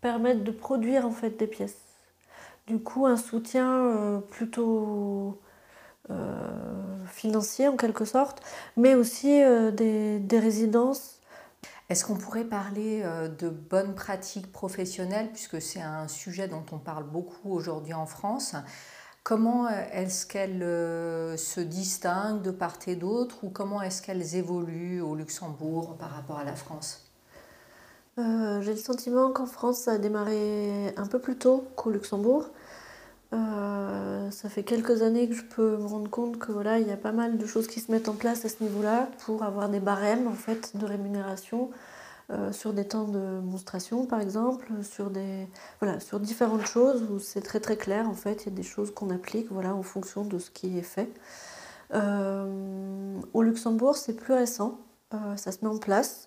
permettent 0.00 0.44
de 0.44 0.52
produire 0.52 1.06
en 1.06 1.10
fait 1.10 1.30
des 1.30 1.46
pièces. 1.46 1.78
Du 2.66 2.78
coup, 2.78 3.06
un 3.06 3.16
soutien 3.16 3.68
euh, 3.86 4.20
plutôt 4.20 5.40
euh, 6.10 7.06
financier 7.06 7.68
en 7.68 7.76
quelque 7.76 8.04
sorte, 8.04 8.42
mais 8.76 8.94
aussi 8.94 9.42
euh, 9.42 9.70
des, 9.70 10.18
des, 10.18 10.38
résidences. 10.38 11.20
Est-ce 11.88 12.04
qu'on 12.04 12.16
pourrait 12.16 12.44
parler 12.44 13.02
de 13.40 13.48
bonnes 13.48 13.96
pratiques 13.96 14.52
professionnelles, 14.52 15.28
puisque 15.32 15.60
c'est 15.60 15.80
un 15.80 16.06
sujet 16.06 16.46
dont 16.46 16.64
on 16.70 16.78
parle 16.78 17.02
beaucoup 17.02 17.52
aujourd'hui 17.52 17.94
en 17.94 18.06
France? 18.06 18.54
Comment 19.22 19.66
euh, 19.66 19.70
est-ce 19.92 20.26
qu'elles 20.26 20.62
euh, 20.62 21.36
se 21.36 21.60
distinguent 21.60 22.42
de 22.42 22.50
part 22.50 22.78
et 22.86 22.96
d'autre 22.96 23.44
ou 23.44 23.50
comment 23.50 23.82
est-ce 23.82 24.00
qu'elles 24.02 24.34
évoluent 24.34 25.02
au 25.02 25.14
Luxembourg 25.14 25.96
par 25.98 26.10
rapport 26.10 26.38
à 26.38 26.44
la 26.44 26.54
France? 26.54 27.10
Euh, 28.18 28.60
J'ai 28.62 28.72
le 28.72 28.78
sentiment 28.78 29.30
qu'en 29.30 29.46
France, 29.46 29.80
ça 29.80 29.92
a 29.92 29.98
démarré 29.98 30.94
un 30.96 31.06
peu 31.06 31.18
plus 31.18 31.36
tôt 31.36 31.66
qu'au 31.76 31.90
Luxembourg. 31.90 32.48
Ça 33.32 34.48
fait 34.48 34.62
quelques 34.62 35.02
années 35.02 35.28
que 35.28 35.34
je 35.34 35.44
peux 35.44 35.76
me 35.76 35.86
rendre 35.86 36.10
compte 36.10 36.38
que 36.38 36.52
voilà, 36.52 36.78
il 36.78 36.86
y 36.86 36.92
a 36.92 36.96
pas 36.96 37.12
mal 37.12 37.38
de 37.38 37.46
choses 37.46 37.66
qui 37.66 37.80
se 37.80 37.90
mettent 37.92 38.08
en 38.08 38.14
place 38.14 38.44
à 38.44 38.48
ce 38.48 38.62
niveau-là 38.62 39.08
pour 39.24 39.42
avoir 39.42 39.68
des 39.68 39.80
barèmes 39.80 40.26
en 40.28 40.34
fait 40.34 40.76
de 40.76 40.86
rémunération 40.86 41.70
euh, 42.32 42.52
sur 42.52 42.72
des 42.72 42.84
temps 42.84 43.08
de 43.08 43.40
monstration 43.40 44.06
par 44.06 44.20
exemple, 44.20 44.68
sur, 44.82 45.10
des, 45.10 45.48
voilà, 45.80 45.98
sur 45.98 46.20
différentes 46.20 46.64
choses 46.64 47.02
où 47.10 47.18
c'est 47.18 47.40
très 47.40 47.58
très 47.58 47.76
clair 47.76 48.08
en 48.08 48.14
fait, 48.14 48.44
il 48.44 48.50
y 48.50 48.52
a 48.52 48.54
des 48.54 48.62
choses 48.62 48.94
qu'on 48.94 49.10
applique 49.10 49.50
voilà, 49.50 49.74
en 49.74 49.82
fonction 49.82 50.24
de 50.24 50.38
ce 50.38 50.50
qui 50.50 50.78
est 50.78 50.82
fait. 50.82 51.10
Euh, 51.92 53.18
au 53.32 53.42
Luxembourg, 53.42 53.96
c'est 53.96 54.12
plus 54.12 54.34
récent, 54.34 54.78
euh, 55.12 55.36
ça 55.36 55.50
se 55.50 55.58
met 55.62 55.68
en 55.68 55.78
place. 55.78 56.26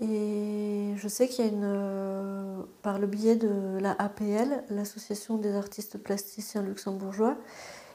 Et 0.00 0.94
je 0.96 1.08
sais 1.08 1.28
qu'il 1.28 1.44
y 1.44 1.48
a 1.48 1.50
une, 1.50 2.64
par 2.82 2.98
le 2.98 3.06
biais 3.06 3.36
de 3.36 3.78
la 3.80 3.92
APL, 3.92 4.64
l'Association 4.70 5.36
des 5.36 5.54
artistes 5.54 5.98
plasticiens 5.98 6.62
luxembourgeois, 6.62 7.36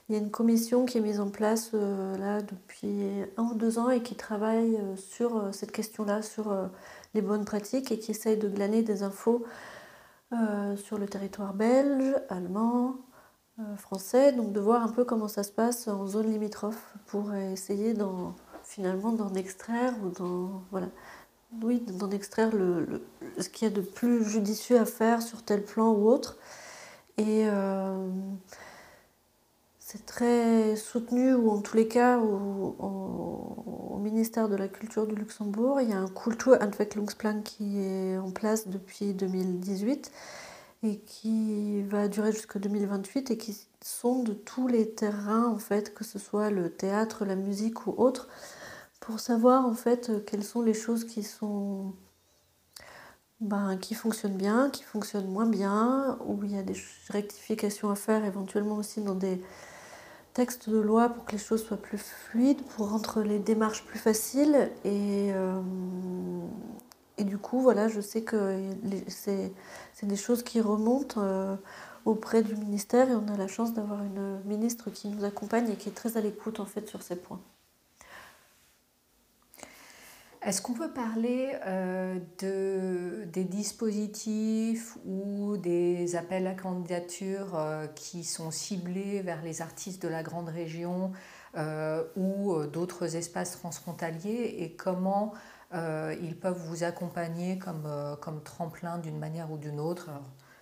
il 0.07 0.15
y 0.15 0.19
a 0.19 0.21
une 0.21 0.29
commission 0.29 0.85
qui 0.85 0.99
est 0.99 1.01
mise 1.01 1.19
en 1.19 1.29
place 1.29 1.73
là 1.73 2.39
depuis 2.43 3.23
un 3.37 3.43
ou 3.43 3.55
deux 3.55 3.79
ans 3.79 3.89
et 3.89 4.03
qui 4.03 4.13
travaille 4.13 4.77
sur 4.97 5.49
cette 5.51 5.71
question-là, 5.71 6.21
sur 6.21 6.55
les 7.15 7.21
bonnes 7.23 7.43
pratiques 7.43 7.91
et 7.91 7.97
qui 7.97 8.11
essaye 8.11 8.37
de 8.37 8.47
glaner 8.47 8.83
des 8.83 9.01
infos 9.01 9.43
euh, 10.33 10.75
sur 10.75 10.97
le 10.97 11.05
territoire 11.05 11.53
belge, 11.53 12.15
allemand, 12.29 12.95
euh, 13.59 13.75
français, 13.77 14.31
donc 14.31 14.51
de 14.51 14.59
voir 14.59 14.81
un 14.81 14.89
peu 14.89 15.05
comment 15.05 15.27
ça 15.27 15.43
se 15.43 15.51
passe 15.51 15.87
en 15.87 16.07
zone 16.07 16.31
limitrophe 16.31 16.93
pour 17.05 17.33
essayer 17.33 17.93
finalement 18.63 19.11
d'en 19.11 19.33
extraire 19.35 19.93
ou 20.03 20.09
d'en, 20.09 20.63
voilà, 20.71 20.87
oui, 21.61 21.81
d'en 21.87 22.11
extraire 22.11 22.53
le, 22.55 23.01
ce 23.39 23.49
qu'il 23.49 23.67
y 23.67 23.71
a 23.71 23.73
de 23.73 23.81
plus 23.81 24.23
judicieux 24.23 24.79
à 24.79 24.85
faire 24.85 25.21
sur 25.21 25.43
tel 25.43 25.63
plan 25.63 25.91
ou 25.91 26.07
autre. 26.07 26.37
Et 27.17 27.47
euh, 27.47 28.09
c'est 29.79 30.05
très 30.05 30.75
soutenu, 30.75 31.33
ou 31.33 31.49
en 31.51 31.61
tous 31.61 31.77
les 31.77 31.87
cas 31.87 32.19
au, 32.19 33.99
ministère 34.01 34.49
de 34.49 34.55
la 34.55 34.67
Culture 34.67 35.07
du 35.07 35.15
Luxembourg. 35.15 35.81
Il 35.81 35.89
y 35.89 35.93
a 35.93 35.97
un 35.97 36.07
Kulturentwicklungsplan 36.07 37.41
qui 37.41 37.79
est 37.79 38.17
en 38.17 38.31
place 38.31 38.67
depuis 38.67 39.13
2018. 39.13 40.11
et 40.83 40.97
qui 40.99 41.81
va 41.83 42.07
durer 42.07 42.31
jusqu'en 42.31 42.59
2028 42.59 43.31
et 43.31 43.37
qui 43.37 43.57
sonde 43.81 44.37
tous 44.45 44.67
les 44.67 44.91
terrains 44.91 45.47
en 45.47 45.57
fait, 45.57 45.93
que 45.95 46.03
ce 46.03 46.19
soit 46.19 46.51
le 46.51 46.69
théâtre, 46.69 47.25
la 47.25 47.35
musique 47.35 47.87
ou 47.87 47.95
autre, 47.97 48.27
pour 49.05 49.19
savoir 49.19 49.65
en 49.65 49.73
fait 49.73 50.11
quelles 50.25 50.43
sont 50.43 50.63
les 50.63 50.73
choses 50.73 51.05
qui 51.05 51.21
sont 51.23 51.93
ben, 53.39 53.77
qui 53.77 53.93
fonctionnent 53.93 54.37
bien, 54.37 54.69
qui 54.71 54.83
fonctionnent 54.83 55.27
moins 55.27 55.45
bien, 55.45 56.17
où 56.25 56.43
il 56.43 56.55
y 56.55 56.57
a 56.57 56.63
des 56.63 56.75
rectifications 57.09 57.91
à 57.91 57.95
faire 57.95 58.25
éventuellement 58.25 58.77
aussi 58.77 59.01
dans 59.01 59.13
des 59.13 59.41
textes 60.33 60.69
de 60.69 60.79
loi 60.79 61.09
pour 61.09 61.25
que 61.25 61.33
les 61.33 61.37
choses 61.37 61.63
soient 61.63 61.77
plus 61.77 61.99
fluides, 61.99 62.63
pour 62.63 62.89
rendre 62.89 63.21
les 63.21 63.37
démarches 63.39 63.85
plus 63.85 63.99
faciles. 63.99 64.71
Et, 64.85 65.31
euh, 65.33 65.61
du 67.19 67.37
coup, 67.37 67.61
voilà, 67.61 67.87
je 67.87 68.01
sais 68.01 68.23
que 68.23 68.59
c'est 69.07 69.53
des 70.03 70.15
choses 70.15 70.43
qui 70.43 70.61
remontent 70.61 71.21
euh, 71.21 71.55
auprès 72.05 72.41
du 72.41 72.55
ministère 72.55 73.09
et 73.09 73.15
on 73.15 73.27
a 73.27 73.37
la 73.37 73.47
chance 73.47 73.73
d'avoir 73.73 74.03
une 74.03 74.39
ministre 74.45 74.89
qui 74.89 75.09
nous 75.09 75.23
accompagne 75.25 75.69
et 75.69 75.75
qui 75.75 75.89
est 75.89 75.93
très 75.93 76.17
à 76.17 76.21
l'écoute 76.21 76.59
en 76.59 76.65
fait 76.65 76.87
sur 76.87 77.03
ces 77.03 77.15
points. 77.15 77.39
Est-ce 80.45 80.61
qu'on 80.61 80.73
peut 80.73 80.93
parler 80.93 81.55
euh, 81.65 82.19
de, 82.37 83.25
des 83.33 83.43
dispositifs 83.43 84.95
ou 85.03 85.57
des 85.57 86.15
appels 86.15 86.45
à 86.45 86.53
candidature 86.53 87.55
euh, 87.55 87.87
qui 87.87 88.23
sont 88.23 88.51
ciblés 88.51 89.23
vers 89.23 89.41
les 89.41 89.63
artistes 89.63 90.03
de 90.03 90.07
la 90.07 90.21
grande 90.21 90.49
région 90.49 91.11
euh, 91.57 92.03
ou 92.15 92.63
d'autres 92.67 93.15
espaces 93.15 93.53
transfrontaliers 93.53 94.57
et 94.59 94.75
comment 94.75 95.33
ils 95.73 96.37
peuvent 96.39 96.61
vous 96.69 96.85
accompagner 96.85 97.57
comme, 97.57 97.89
comme 98.21 98.41
tremplin 98.43 98.97
d'une 98.97 99.17
manière 99.17 99.51
ou 99.51 99.57
d'une 99.57 99.79
autre? 99.79 100.09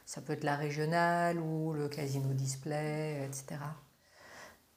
Ça 0.06 0.22
peut 0.22 0.34
être 0.34 0.44
la 0.44 0.56
régionale 0.56 1.38
ou 1.40 1.74
le 1.74 1.88
casino 1.88 2.34
display, 2.34 3.28
etc. 3.28 3.60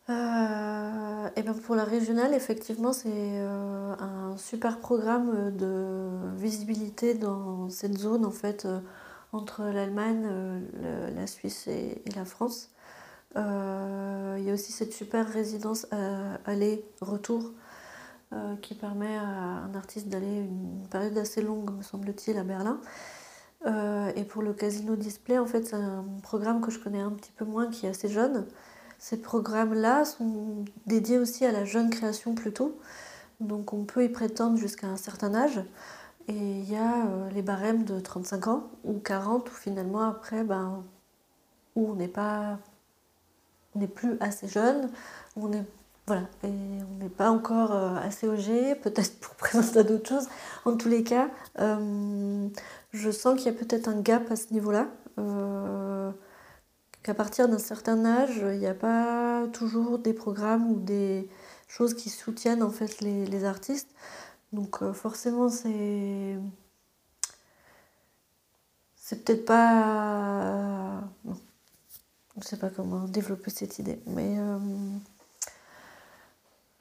Euh, 0.09 1.29
et 1.35 1.43
pour 1.43 1.75
la 1.75 1.85
régionale, 1.85 2.33
effectivement, 2.35 2.93
c'est 2.93 3.11
euh, 3.11 3.95
un 3.99 4.37
super 4.37 4.79
programme 4.79 5.57
de 5.57 6.09
visibilité 6.37 7.15
dans 7.15 7.69
cette 7.71 7.99
zone 7.99 8.25
en 8.25 8.31
fait 8.31 8.67
euh, 8.67 8.79
entre 9.33 9.65
l'Allemagne, 9.65 10.27
la 11.15 11.27
Suisse 11.27 11.67
et, 11.67 12.03
la 12.15 12.25
France. 12.25 12.71
il 13.35 14.45
y 14.45 14.51
a 14.51 14.53
aussi 14.55 14.73
cette 14.73 14.93
super 14.93 15.29
résidence 15.29 15.87
aller-retour 16.47 17.53
qui 18.63 18.75
permet 18.75 19.17
à 19.17 19.25
un 19.25 19.75
artiste 19.75 20.09
d'aller 20.09 20.39
une 20.39 20.87
période 20.91 21.19
assez 21.19 21.43
longue, 21.43 21.71
me 21.77 21.83
semble-t-il, 21.83 22.39
à 22.39 22.45
Berlin. 22.45 22.81
et 23.67 24.25
pour 24.25 24.43
le 24.43 24.55
Casino 24.55 24.97
Display, 24.97 25.39
en 25.39 25.47
fait, 25.47 25.67
c'est 25.67 25.77
un 25.77 26.05
programme 26.23 26.61
que 26.63 26.71
je 26.71 26.79
connais 26.79 27.01
un 27.01 27.13
petit 27.13 27.33
peu 27.33 27.45
moins, 27.45 27.69
qui 27.69 27.87
est 27.87 27.91
assez 27.91 28.09
jeune, 28.09 28.47
ces 28.99 29.17
programmes-là 29.17 30.05
sont 30.05 30.65
dédiés 30.87 31.19
aussi 31.19 31.45
à 31.45 31.53
la 31.53 31.65
jeune 31.65 31.91
création 31.91 32.35
plutôt. 32.35 32.79
Donc 33.41 33.73
on 33.73 33.85
peut 33.85 34.05
y 34.05 34.09
prétendre 34.09 34.57
jusqu'à 34.57 34.87
un 34.87 34.97
certain 34.97 35.35
âge. 35.35 35.61
Et 36.29 36.35
il 36.35 36.71
y 36.71 36.77
a 36.77 37.07
euh, 37.07 37.31
les 37.31 37.43
barèmes 37.43 37.85
de 37.85 38.01
35 38.01 38.49
ans 38.49 38.71
ou 38.85 38.99
40 38.99 39.49
où 39.49 39.55
finalement 39.55 40.03
après, 40.03 40.43
ben, 40.43 40.83
où 41.77 41.91
on 41.91 41.95
n'est 41.95 42.09
pas, 42.09 42.59
on 43.75 43.81
n'est 43.81 43.87
plus 43.87 44.17
assez 44.21 44.49
jeune, 44.49 44.91
on 45.37 45.53
est 45.53 45.65
voilà, 46.09 46.23
et 46.45 46.49
on 46.49 47.03
n'est 47.03 47.09
pas 47.11 47.31
encore 47.31 47.73
euh, 47.73 47.97
assez 47.97 48.29
âgé, 48.29 48.77
peut-être 48.77 49.19
pour 49.19 49.35
présenter 49.37 49.83
d'autres 49.83 50.09
choses. 50.09 50.29
En 50.65 50.77
tous 50.77 50.89
les 50.89 51.03
cas, 51.03 51.29
euh, 51.59 52.49
je 52.93 53.11
sens 53.11 53.37
qu'il 53.37 53.53
y 53.53 53.55
a 53.55 53.59
peut-être 53.59 53.89
un 53.89 54.01
gap 54.01 54.31
à 54.31 54.37
ce 54.37 54.53
niveau-là 54.53 54.87
qu'à 57.07 57.15
partir 57.15 57.49
d'un 57.49 57.61
certain 57.61 58.05
âge, 58.05 58.39
il 58.39 58.59
n'y 58.59 58.67
a 58.67 58.75
pas 58.75 59.47
toujours 59.53 60.01
des 60.01 60.13
programmes 60.13 60.73
ou 60.73 60.81
des 60.81 61.29
choses 61.69 61.95
qui 61.95 62.11
soutiennent 62.11 62.65
en 62.65 62.71
fait 62.71 63.01
les, 63.01 63.45
artistes. 63.45 63.95
Donc 64.53 64.83
euh, 64.83 64.93
forcément, 64.93 65.49
c'est 65.49 66.37
c'est 68.97 69.25
peut-être 69.25 69.45
pas 69.45 71.01
non. 71.25 71.37
je 72.35 72.41
ne 72.41 72.45
sais 72.45 72.57
pas 72.57 72.71
comment 72.71 73.05
développer 73.05 73.53
cette 73.53 73.79
idée, 73.79 74.01
mais 74.07 74.41
euh, 74.41 74.59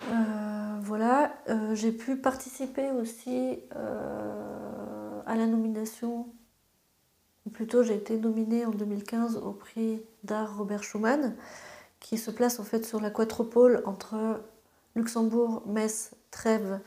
euh, 0.09 0.79
voilà, 0.81 1.35
j'ai 1.73 1.91
pu 1.91 2.17
participer 2.17 2.89
aussi 2.89 3.59
à 5.27 5.35
la 5.35 5.45
nomination 5.45 6.33
ou 7.45 7.49
plutôt 7.49 7.83
j'ai 7.83 7.95
été 7.95 8.17
nominée 8.17 8.65
en 8.65 8.71
2015 8.71 9.37
au 9.37 9.51
prix 9.51 10.01
d'art 10.23 10.57
Robert 10.57 10.83
Schumann, 10.83 11.35
qui 11.99 12.17
se 12.17 12.31
place 12.31 12.59
en 12.59 12.63
fait 12.63 12.85
sur 12.85 12.99
la 12.99 13.09
quatropole 13.09 13.81
entre 13.85 14.41
Luxembourg, 14.95 15.63
Metz, 15.67 16.11
Trèves 16.31 16.79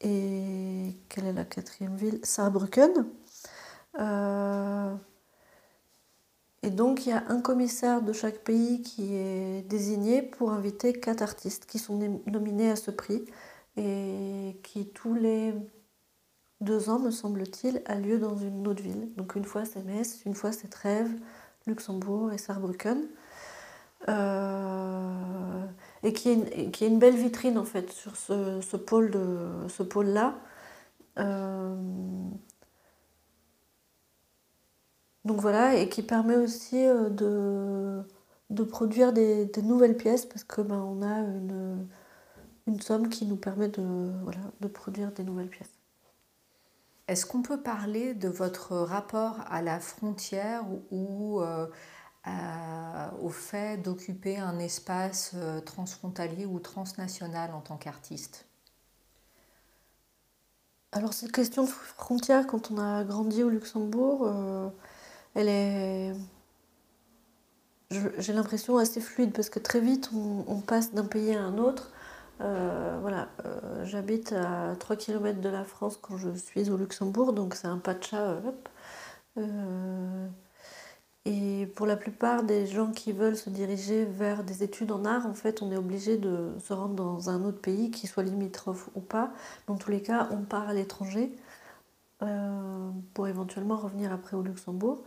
et 0.00 0.96
quelle 1.08 1.26
est 1.26 1.32
la 1.32 1.44
quatrième 1.44 1.96
ville? 1.96 2.20
Saarbrücken. 2.22 3.06
Euh, 3.98 4.94
et 6.62 6.70
donc 6.70 7.06
il 7.06 7.10
y 7.10 7.12
a 7.12 7.24
un 7.28 7.40
commissaire 7.40 8.02
de 8.02 8.12
chaque 8.12 8.38
pays 8.38 8.82
qui 8.82 9.14
est 9.14 9.62
désigné 9.68 10.22
pour 10.22 10.50
inviter 10.50 10.92
quatre 10.92 11.22
artistes 11.22 11.66
qui 11.66 11.78
sont 11.78 12.20
nominés 12.26 12.70
à 12.70 12.76
ce 12.76 12.90
prix 12.90 13.24
et 13.76 14.56
qui 14.62 14.88
tous 14.88 15.14
les 15.14 15.54
deux 16.60 16.88
ans, 16.90 16.98
me 16.98 17.10
semble-t-il, 17.10 17.82
a 17.86 17.96
lieu 17.96 18.18
dans 18.18 18.36
une 18.36 18.66
autre 18.66 18.82
ville. 18.82 19.10
Donc 19.16 19.34
une 19.36 19.44
fois 19.44 19.64
c'est 19.64 19.82
Metz, 19.84 20.22
une 20.26 20.34
fois 20.34 20.52
c'est 20.52 20.68
Trèves, 20.68 21.12
Luxembourg 21.66 22.32
et 22.32 22.38
Saarbrücken. 22.38 23.06
Euh, 24.08 25.66
et 26.02 26.12
qui 26.12 26.28
est, 26.30 26.80
une, 26.86 26.98
belle 26.98 27.16
vitrine 27.16 27.56
en 27.58 27.64
fait 27.64 27.90
sur 27.90 28.16
ce, 28.16 28.76
pôle 28.76 29.10
là. 30.06 30.34
Euh, 31.18 31.74
donc 35.24 35.40
voilà, 35.40 35.74
et 35.76 35.88
qui 35.88 36.02
permet 36.02 36.36
aussi 36.36 36.86
euh, 36.86 38.04
de, 38.50 38.64
produire 38.64 39.12
des, 39.12 39.46
des, 39.46 39.62
nouvelles 39.62 39.96
pièces 39.96 40.26
parce 40.26 40.44
que 40.44 40.60
ben, 40.60 40.76
on 40.76 41.02
a 41.02 41.20
une, 41.20 41.86
une 42.66 42.80
somme 42.80 43.08
qui 43.08 43.26
nous 43.26 43.36
permet 43.36 43.68
de, 43.68 44.12
voilà, 44.22 44.40
de 44.60 44.68
produire 44.68 45.12
des 45.12 45.24
nouvelles 45.24 45.48
pièces. 45.48 45.83
Est-ce 47.06 47.26
qu'on 47.26 47.42
peut 47.42 47.60
parler 47.60 48.14
de 48.14 48.28
votre 48.28 48.76
rapport 48.76 49.40
à 49.50 49.60
la 49.60 49.78
frontière 49.78 50.64
ou 50.90 51.40
euh, 51.40 51.66
au 53.20 53.28
fait 53.28 53.76
d'occuper 53.76 54.38
un 54.38 54.58
espace 54.58 55.32
euh, 55.34 55.60
transfrontalier 55.60 56.46
ou 56.46 56.58
transnational 56.58 57.52
en 57.52 57.60
tant 57.60 57.76
qu'artiste? 57.76 58.46
Alors 60.92 61.12
cette 61.12 61.32
question 61.32 61.64
de 61.64 61.68
frontière, 61.68 62.46
quand 62.46 62.70
on 62.70 62.78
a 62.78 63.04
grandi 63.04 63.42
au 63.42 63.50
Luxembourg, 63.50 64.22
euh, 64.22 64.70
elle 65.34 65.48
est, 65.48 66.14
j'ai 67.90 68.32
l'impression, 68.32 68.78
assez 68.78 69.02
fluide 69.02 69.32
parce 69.32 69.50
que 69.50 69.58
très 69.58 69.80
vite 69.80 70.10
on 70.14 70.60
passe 70.60 70.94
d'un 70.94 71.04
pays 71.04 71.34
à 71.34 71.42
un 71.42 71.58
autre. 71.58 71.90
Euh, 72.40 72.98
voilà, 73.00 73.28
euh, 73.44 73.84
j'habite 73.84 74.32
à 74.32 74.74
3 74.78 74.96
km 74.96 75.40
de 75.40 75.48
la 75.48 75.64
France 75.64 75.96
quand 76.00 76.16
je 76.16 76.30
suis 76.34 76.70
au 76.70 76.76
Luxembourg, 76.76 77.32
donc 77.32 77.54
c'est 77.54 77.68
un 77.68 77.78
pas. 77.78 77.94
Euh, 79.38 80.28
et 81.24 81.66
pour 81.76 81.86
la 81.86 81.96
plupart 81.96 82.42
des 82.44 82.66
gens 82.66 82.92
qui 82.92 83.12
veulent 83.12 83.36
se 83.36 83.50
diriger 83.50 84.04
vers 84.04 84.44
des 84.44 84.62
études 84.62 84.92
en 84.92 85.04
art, 85.04 85.26
en 85.26 85.34
fait, 85.34 85.62
on 85.62 85.72
est 85.72 85.76
obligé 85.76 86.18
de 86.18 86.52
se 86.60 86.72
rendre 86.72 86.94
dans 86.94 87.30
un 87.30 87.44
autre 87.44 87.60
pays, 87.60 87.90
qui 87.90 88.06
soit 88.06 88.22
limitrophe 88.22 88.90
ou 88.94 89.00
pas. 89.00 89.32
Dans 89.66 89.76
tous 89.76 89.90
les 89.90 90.02
cas, 90.02 90.28
on 90.32 90.42
part 90.42 90.68
à 90.68 90.74
l'étranger 90.74 91.32
pour 93.14 93.28
éventuellement 93.28 93.76
revenir 93.76 94.12
après 94.12 94.36
au 94.36 94.42
Luxembourg 94.42 95.02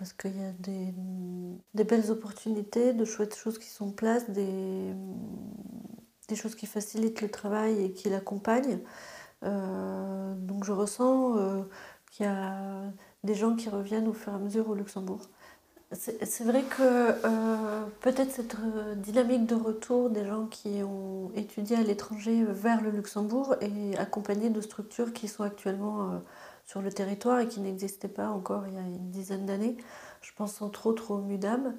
parce 0.00 0.14
qu'il 0.14 0.36
y 0.36 0.44
a 0.44 0.52
des, 0.52 1.84
belles 1.84 2.10
opportunités, 2.10 2.94
de 2.94 3.04
chouettes 3.04 3.36
choses 3.36 3.58
qui 3.58 3.68
sont 3.68 3.88
en 3.88 3.90
place, 3.90 4.30
des 6.30 6.36
choses 6.36 6.54
qui 6.54 6.66
facilitent 6.66 7.20
le 7.20 7.28
travail 7.28 7.84
et 7.84 7.92
qui 7.92 8.08
l'accompagnent. 8.08 8.80
Euh, 9.44 10.34
donc 10.34 10.64
je 10.64 10.72
ressens 10.72 11.36
euh, 11.36 11.62
qu'il 12.10 12.26
y 12.26 12.28
a 12.28 12.82
des 13.24 13.34
gens 13.34 13.56
qui 13.56 13.68
reviennent 13.68 14.08
au 14.08 14.12
fur 14.12 14.32
et 14.32 14.36
à 14.36 14.38
mesure 14.38 14.68
au 14.70 14.74
Luxembourg. 14.74 15.20
C'est 15.92 16.44
vrai 16.44 16.62
que 16.62 16.82
euh, 16.82 17.82
peut-être 18.00 18.30
cette 18.30 18.56
dynamique 18.98 19.46
de 19.46 19.56
retour 19.56 20.08
des 20.08 20.24
gens 20.24 20.46
qui 20.46 20.84
ont 20.84 21.32
étudié 21.34 21.76
à 21.76 21.82
l'étranger 21.82 22.44
vers 22.44 22.80
le 22.80 22.90
Luxembourg 22.90 23.56
est 23.60 23.98
accompagnée 23.98 24.50
de 24.50 24.60
structures 24.60 25.12
qui 25.12 25.26
sont 25.26 25.42
actuellement 25.42 26.22
sur 26.64 26.80
le 26.80 26.92
territoire 26.92 27.40
et 27.40 27.48
qui 27.48 27.58
n'existaient 27.58 28.06
pas 28.06 28.28
encore 28.28 28.68
il 28.68 28.74
y 28.74 28.78
a 28.78 28.82
une 28.82 29.10
dizaine 29.10 29.46
d'années. 29.46 29.76
Je 30.20 30.30
pense 30.36 30.62
entre 30.62 30.86
autres 30.86 31.10
au 31.10 31.18
MUDAM, 31.18 31.74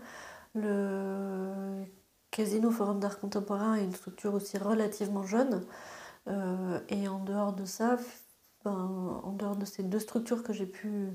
Casino 2.32 2.72
Forum 2.72 3.00
d'art 3.00 3.20
contemporain 3.20 3.76
est 3.76 3.84
une 3.84 3.94
structure 3.94 4.34
aussi 4.34 4.58
relativement 4.58 5.24
jeune. 5.24 5.66
Euh, 6.28 6.80
et 6.90 7.08
en 7.08 7.20
dehors 7.20 7.54
de 7.54 7.66
ça, 7.66 7.98
ben, 8.64 8.72
en 9.24 9.34
dehors 9.34 9.58
de 9.58 9.66
ces 9.66 9.84
deux 9.84 10.00
structures 10.00 10.44
que 10.44 10.54
j'ai 10.54 10.66
pu 10.66 11.10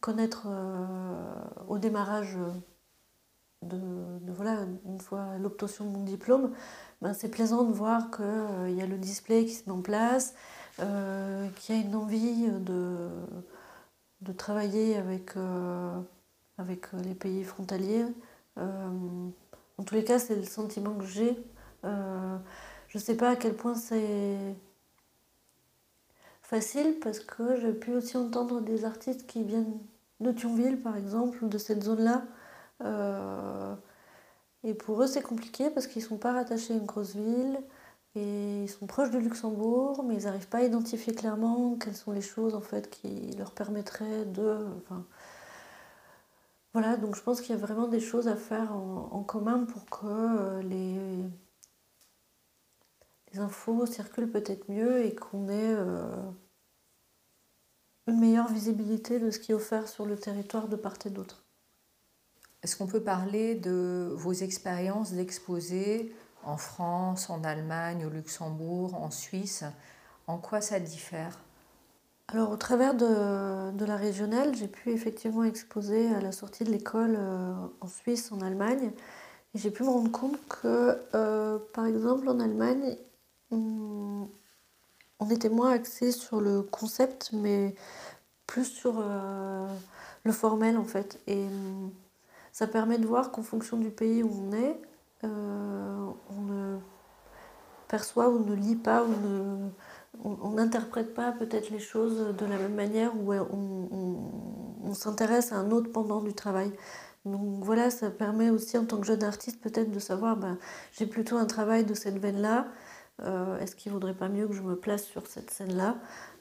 connaître 0.00 0.46
au 1.68 1.78
démarrage 1.78 2.38
de, 3.62 3.78
voilà, 4.32 4.66
une 4.86 5.00
fois 5.00 5.36
l'obtention 5.38 5.84
de 5.84 5.90
mon 5.90 6.04
diplôme, 6.04 6.52
ben, 7.02 7.12
c'est 7.12 7.28
plaisant 7.30 7.64
de 7.64 7.72
voir 7.72 8.10
qu'il 8.10 8.76
y 8.76 8.82
a 8.82 8.86
le 8.86 8.96
display 8.98 9.44
qui 9.44 9.54
se 9.54 9.68
met 9.68 9.76
en 9.76 9.82
place, 9.82 10.34
qu'il 10.76 11.74
y 11.74 11.78
a 11.78 11.82
une 11.82 11.94
envie 11.96 12.48
de, 12.48 13.10
travailler 14.36 14.96
avec 14.96 15.34
les 17.04 17.14
pays 17.14 17.44
frontaliers. 17.44 18.06
En 19.80 19.82
tous 19.82 19.94
les 19.94 20.04
cas, 20.04 20.18
c'est 20.18 20.36
le 20.36 20.44
sentiment 20.44 20.94
que 20.94 21.06
j'ai. 21.06 21.36
je 21.84 22.98
ne 22.98 23.00
sais 23.00 23.16
pas 23.16 23.30
à 23.30 23.36
quel 23.36 23.54
point 23.54 23.74
c'est 23.74 24.36
facile 26.42 26.98
parce 27.02 27.20
que 27.20 27.56
j'ai 27.60 27.72
pu 27.72 27.94
aussi 27.94 28.16
entendre 28.18 28.60
des 28.60 28.84
artistes 28.84 29.26
qui 29.26 29.42
viennent 29.42 29.78
de 30.20 30.32
Thionville, 30.32 30.80
par 30.82 30.96
exemple, 30.96 31.48
de 31.48 31.58
cette 31.58 31.82
zone-là. 31.82 32.24
Euh, 32.82 33.74
et 34.64 34.74
pour 34.74 35.02
eux, 35.02 35.06
c'est 35.06 35.22
compliqué 35.22 35.70
parce 35.70 35.86
qu'ils 35.86 36.02
ne 36.02 36.08
sont 36.08 36.18
pas 36.18 36.32
rattachés 36.34 36.74
à 36.74 36.76
une 36.76 36.86
grosse 36.86 37.14
ville 37.14 37.58
et 38.16 38.64
ils 38.64 38.68
sont 38.68 38.86
proches 38.86 39.10
du 39.10 39.20
Luxembourg, 39.20 40.04
mais 40.04 40.16
ils 40.16 40.24
n'arrivent 40.24 40.48
pas 40.48 40.58
à 40.58 40.62
identifier 40.62 41.14
clairement 41.14 41.76
quelles 41.76 41.96
sont 41.96 42.12
les 42.12 42.20
choses 42.20 42.54
en 42.54 42.60
fait 42.60 42.90
qui 42.90 43.30
leur 43.38 43.52
permettraient 43.52 44.26
de. 44.26 44.58
Voilà, 46.72 46.96
donc 46.96 47.16
je 47.16 47.22
pense 47.22 47.40
qu'il 47.40 47.50
y 47.50 47.58
a 47.58 47.60
vraiment 47.60 47.88
des 47.88 48.00
choses 48.00 48.28
à 48.28 48.36
faire 48.36 48.72
en, 48.72 49.24
commun 49.24 49.64
pour 49.64 49.84
que 49.86 50.06
euh, 50.06 50.62
les, 50.62 50.98
les 53.32 53.38
infos 53.40 53.86
circulent 53.86 54.30
peut-être 54.30 54.68
mieux 54.68 55.04
et 55.04 55.14
qu'on 55.14 55.48
ait 55.48 55.74
euh, 55.74 56.30
une 58.06 58.20
meilleure 58.20 58.48
visibilité 58.48 59.18
de 59.18 59.30
ce 59.30 59.40
qui 59.40 59.50
est 59.50 59.54
offert 59.54 59.88
sur 59.88 60.06
le 60.06 60.16
territoire 60.16 60.68
de 60.68 60.76
part 60.76 60.94
et 61.04 61.10
d'autre. 61.10 61.44
Est-ce 62.62 62.76
qu'on 62.76 62.86
peut 62.86 63.02
parler 63.02 63.56
de 63.56 64.12
vos 64.16 64.32
expériences 64.32 65.12
d'exposer 65.12 66.14
en 66.44 66.56
France, 66.56 67.30
en 67.30 67.42
Allemagne, 67.42 68.04
au 68.06 68.10
Luxembourg, 68.10 68.94
en 68.94 69.10
Suisse? 69.10 69.64
En 70.26 70.38
quoi 70.38 70.60
ça 70.60 70.78
diffère? 70.78 71.38
Alors 72.32 72.50
au 72.52 72.56
travers 72.56 72.94
de, 72.94 73.72
de 73.72 73.84
la 73.84 73.96
régionale, 73.96 74.54
j'ai 74.54 74.68
pu 74.68 74.90
effectivement 74.92 75.42
exposer 75.42 76.14
à 76.14 76.20
la 76.20 76.30
sortie 76.30 76.62
de 76.62 76.70
l'école 76.70 77.16
euh, 77.18 77.52
en 77.80 77.88
Suisse, 77.88 78.30
en 78.30 78.40
Allemagne. 78.40 78.92
Et 79.54 79.58
j'ai 79.58 79.72
pu 79.72 79.82
me 79.82 79.88
rendre 79.88 80.12
compte 80.12 80.38
que, 80.48 80.96
euh, 81.14 81.58
par 81.74 81.86
exemple, 81.86 82.28
en 82.28 82.38
Allemagne, 82.38 82.96
on, 83.50 84.28
était 85.30 85.48
moins 85.48 85.72
axé 85.72 86.12
sur 86.12 86.40
le 86.40 86.62
concept, 86.62 87.30
mais 87.32 87.74
plus 88.46 88.64
sur 88.64 88.96
euh, 88.98 89.66
le 90.24 90.32
formel 90.32 90.76
en 90.76 90.84
fait. 90.84 91.20
Et 91.26 91.46
ça 92.52 92.66
permet 92.66 92.98
de 92.98 93.06
voir 93.06 93.32
qu'en 93.32 93.42
fonction 93.42 93.76
du 93.76 93.90
pays 93.90 94.22
où 94.22 94.30
on 94.30 94.52
est, 94.52 94.80
on 95.22 96.42
ne 96.42 96.78
perçoit 97.88 98.28
ou 98.28 98.44
ne 98.44 98.54
lit 98.54 98.76
pas 98.76 99.04
ou 99.04 99.70
on 100.24 100.50
n'interprète 100.50 101.14
pas 101.14 101.32
peut-être 101.32 101.70
les 101.70 101.78
choses 101.78 102.34
de 102.36 102.46
la 102.46 102.56
même 102.56 102.74
manière 102.74 103.12
ou 103.16 103.32
on, 103.32 104.94
s'intéresse 104.94 105.52
à 105.52 105.56
un 105.56 105.70
autre 105.70 105.92
pendant 105.92 106.20
du 106.20 106.34
travail. 106.34 106.72
Donc 107.24 107.62
voilà, 107.62 107.90
ça 107.90 108.10
permet 108.10 108.50
aussi 108.50 108.76
en 108.76 108.84
tant 108.84 108.98
que 108.98 109.06
jeune 109.06 109.22
artiste 109.22 109.60
peut-être 109.60 109.90
de 109.90 109.98
savoir, 109.98 110.36
ben, 110.36 110.58
j'ai 110.92 111.06
plutôt 111.06 111.36
un 111.36 111.46
travail 111.46 111.84
de 111.84 111.94
cette 111.94 112.18
veine-là. 112.18 112.66
Euh, 113.22 113.58
est-ce 113.60 113.76
qu'il 113.76 113.92
ne 113.92 113.94
vaudrait 113.94 114.14
pas 114.14 114.28
mieux 114.28 114.48
que 114.48 114.54
je 114.54 114.62
me 114.62 114.74
place 114.76 115.04
sur 115.04 115.26
cette 115.26 115.50
scène-là? 115.50 115.96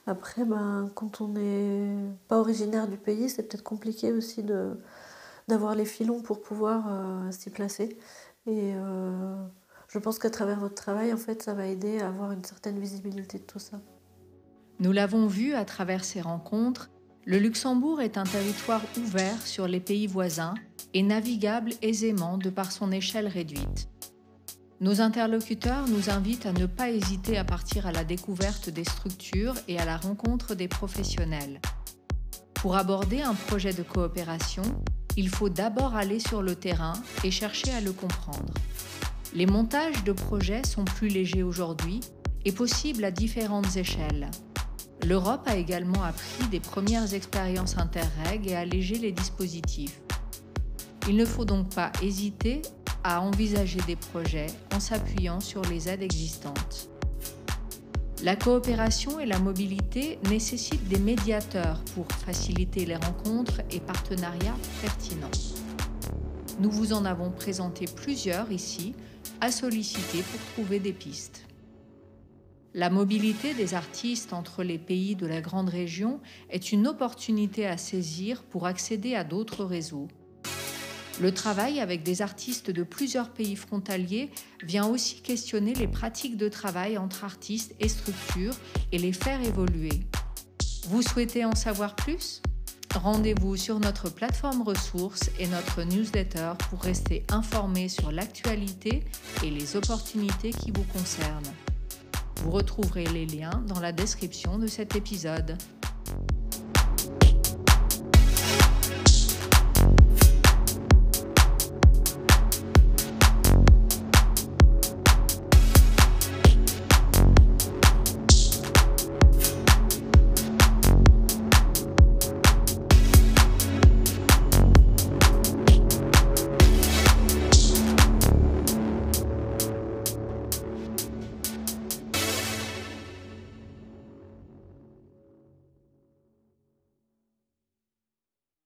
Après, 0.07 0.45
ben, 0.45 0.89
quand 0.95 1.21
on 1.21 1.27
n'est 1.29 1.95
pas 2.27 2.39
originaire 2.39 2.87
du 2.87 2.97
pays, 2.97 3.29
c'est 3.29 3.43
peut-être 3.43 3.63
compliqué 3.63 4.11
aussi 4.11 4.43
d'avoir 5.47 5.75
les 5.75 5.85
filons 5.85 6.21
pour 6.21 6.41
pouvoir 6.41 6.85
euh, 6.89 7.31
s'y 7.31 7.49
placer. 7.49 7.97
Euh, 8.47 9.35
je 9.89 9.97
pense 9.97 10.19
qu'à 10.19 10.29
travers 10.29 10.59
votre 10.59 10.75
travail, 10.75 11.11
en 11.11 11.17
fait, 11.17 11.41
ça 11.41 11.53
va 11.53 11.65
aider 11.65 11.99
à 11.99 12.07
avoir 12.07 12.31
une 12.31 12.43
certaine 12.43 12.79
visibilité 12.79 13.39
de 13.39 13.43
tout 13.43 13.59
ça. 13.59 13.81
Nous 14.79 14.91
l'avons 14.91 15.27
vu 15.27 15.55
à 15.55 15.65
travers 15.65 16.05
ces 16.05 16.21
rencontres, 16.21 16.89
le 17.25 17.37
Luxembourg 17.37 17.99
est 18.01 18.17
un 18.17 18.23
territoire 18.23 18.81
ouvert 18.97 19.41
sur 19.45 19.67
les 19.67 19.79
pays 19.79 20.07
voisins 20.07 20.53
et 20.93 21.03
navigable 21.03 21.73
aisément 21.81 22.37
de 22.37 22.49
par 22.49 22.71
son 22.71 22.91
échelle 22.91 23.27
réduite. 23.27 23.89
Nos 24.79 25.01
interlocuteurs 25.01 25.87
nous 25.89 26.09
invitent 26.09 26.45
à 26.45 26.53
ne 26.53 26.65
pas 26.65 26.89
hésiter 26.89 27.37
à 27.37 27.43
partir 27.43 27.85
à 27.85 27.91
la 27.91 28.05
découverte 28.05 28.69
des 28.69 28.85
structures 28.85 29.55
et 29.67 29.77
à 29.77 29.85
la 29.85 29.97
rencontre 29.97 30.55
des 30.55 30.69
professionnels. 30.69 31.59
Pour 32.53 32.77
aborder 32.77 33.21
un 33.21 33.33
projet 33.33 33.73
de 33.73 33.83
coopération, 33.83 34.63
il 35.17 35.29
faut 35.29 35.49
d'abord 35.49 35.95
aller 35.95 36.19
sur 36.19 36.41
le 36.41 36.55
terrain 36.55 36.93
et 37.23 37.31
chercher 37.31 37.71
à 37.71 37.81
le 37.81 37.91
comprendre. 37.91 38.53
Les 39.35 39.45
montages 39.45 40.03
de 40.03 40.11
projets 40.11 40.63
sont 40.63 40.85
plus 40.85 41.07
légers 41.07 41.43
aujourd'hui 41.43 41.99
et 42.45 42.51
possibles 42.51 43.03
à 43.03 43.11
différentes 43.11 43.77
échelles. 43.77 44.31
L'Europe 45.05 45.43
a 45.45 45.55
également 45.55 46.03
appris 46.03 46.47
des 46.49 46.59
premières 46.59 47.13
expériences 47.13 47.77
interreg 47.77 48.47
et 48.47 48.55
allégé 48.55 48.97
les 48.97 49.11
dispositifs. 49.11 50.01
Il 51.07 51.15
ne 51.15 51.25
faut 51.25 51.45
donc 51.45 51.73
pas 51.75 51.91
hésiter 52.01 52.63
à 53.03 53.21
envisager 53.21 53.79
des 53.85 53.95
projets 53.95 54.47
en 54.75 54.79
s'appuyant 54.79 55.39
sur 55.39 55.61
les 55.63 55.87
aides 55.87 56.01
existantes. 56.01 56.89
La 58.23 58.35
coopération 58.35 59.19
et 59.19 59.27
la 59.27 59.39
mobilité 59.39 60.17
nécessitent 60.27 60.87
des 60.87 60.99
médiateurs 60.99 61.81
pour 61.93 62.07
faciliter 62.25 62.85
les 62.85 62.97
rencontres 62.97 63.61
et 63.69 63.79
partenariats 63.79 64.57
pertinents. 64.81 65.29
Nous 66.59 66.71
vous 66.71 66.93
en 66.93 67.05
avons 67.05 67.31
présenté 67.31 67.85
plusieurs 67.85 68.51
ici 68.51 68.95
à 69.41 69.51
solliciter 69.51 70.23
pour 70.23 70.39
trouver 70.53 70.79
des 70.79 70.93
pistes. 70.93 71.45
La 72.73 72.89
mobilité 72.89 73.53
des 73.53 73.73
artistes 73.73 74.33
entre 74.33 74.63
les 74.63 74.77
pays 74.77 75.15
de 75.15 75.25
la 75.25 75.41
grande 75.41 75.69
région 75.69 76.19
est 76.49 76.71
une 76.71 76.87
opportunité 76.87 77.65
à 77.65 77.77
saisir 77.77 78.43
pour 78.43 78.67
accéder 78.67 79.15
à 79.15 79.23
d'autres 79.23 79.65
réseaux 79.65 80.07
le 81.19 81.33
travail 81.33 81.79
avec 81.79 82.03
des 82.03 82.21
artistes 82.21 82.71
de 82.71 82.83
plusieurs 82.83 83.29
pays 83.29 83.55
frontaliers 83.55 84.29
vient 84.63 84.87
aussi 84.87 85.21
questionner 85.21 85.73
les 85.73 85.87
pratiques 85.87 86.37
de 86.37 86.47
travail 86.47 86.97
entre 86.97 87.23
artistes 87.23 87.75
et 87.79 87.89
structures 87.89 88.55
et 88.91 88.97
les 88.97 89.13
faire 89.13 89.41
évoluer. 89.41 89.91
Vous 90.87 91.01
souhaitez 91.01 91.43
en 91.45 91.55
savoir 91.55 91.95
plus? 91.95 92.41
Rendez-vous 92.95 93.55
sur 93.55 93.79
notre 93.79 94.09
plateforme 94.09 94.63
ressources 94.63 95.29
et 95.39 95.47
notre 95.47 95.83
newsletter 95.83 96.53
pour 96.69 96.81
rester 96.81 97.25
informé 97.31 97.87
sur 97.87 98.11
l'actualité 98.11 99.03
et 99.43 99.49
les 99.49 99.75
opportunités 99.75 100.51
qui 100.51 100.71
vous 100.71 100.83
concernent. 100.83 101.53
Vous 102.43 102.51
retrouverez 102.51 103.05
les 103.05 103.25
liens 103.25 103.63
dans 103.67 103.79
la 103.79 103.91
description 103.91 104.57
de 104.57 104.67
cet 104.67 104.95
épisode. 104.95 105.57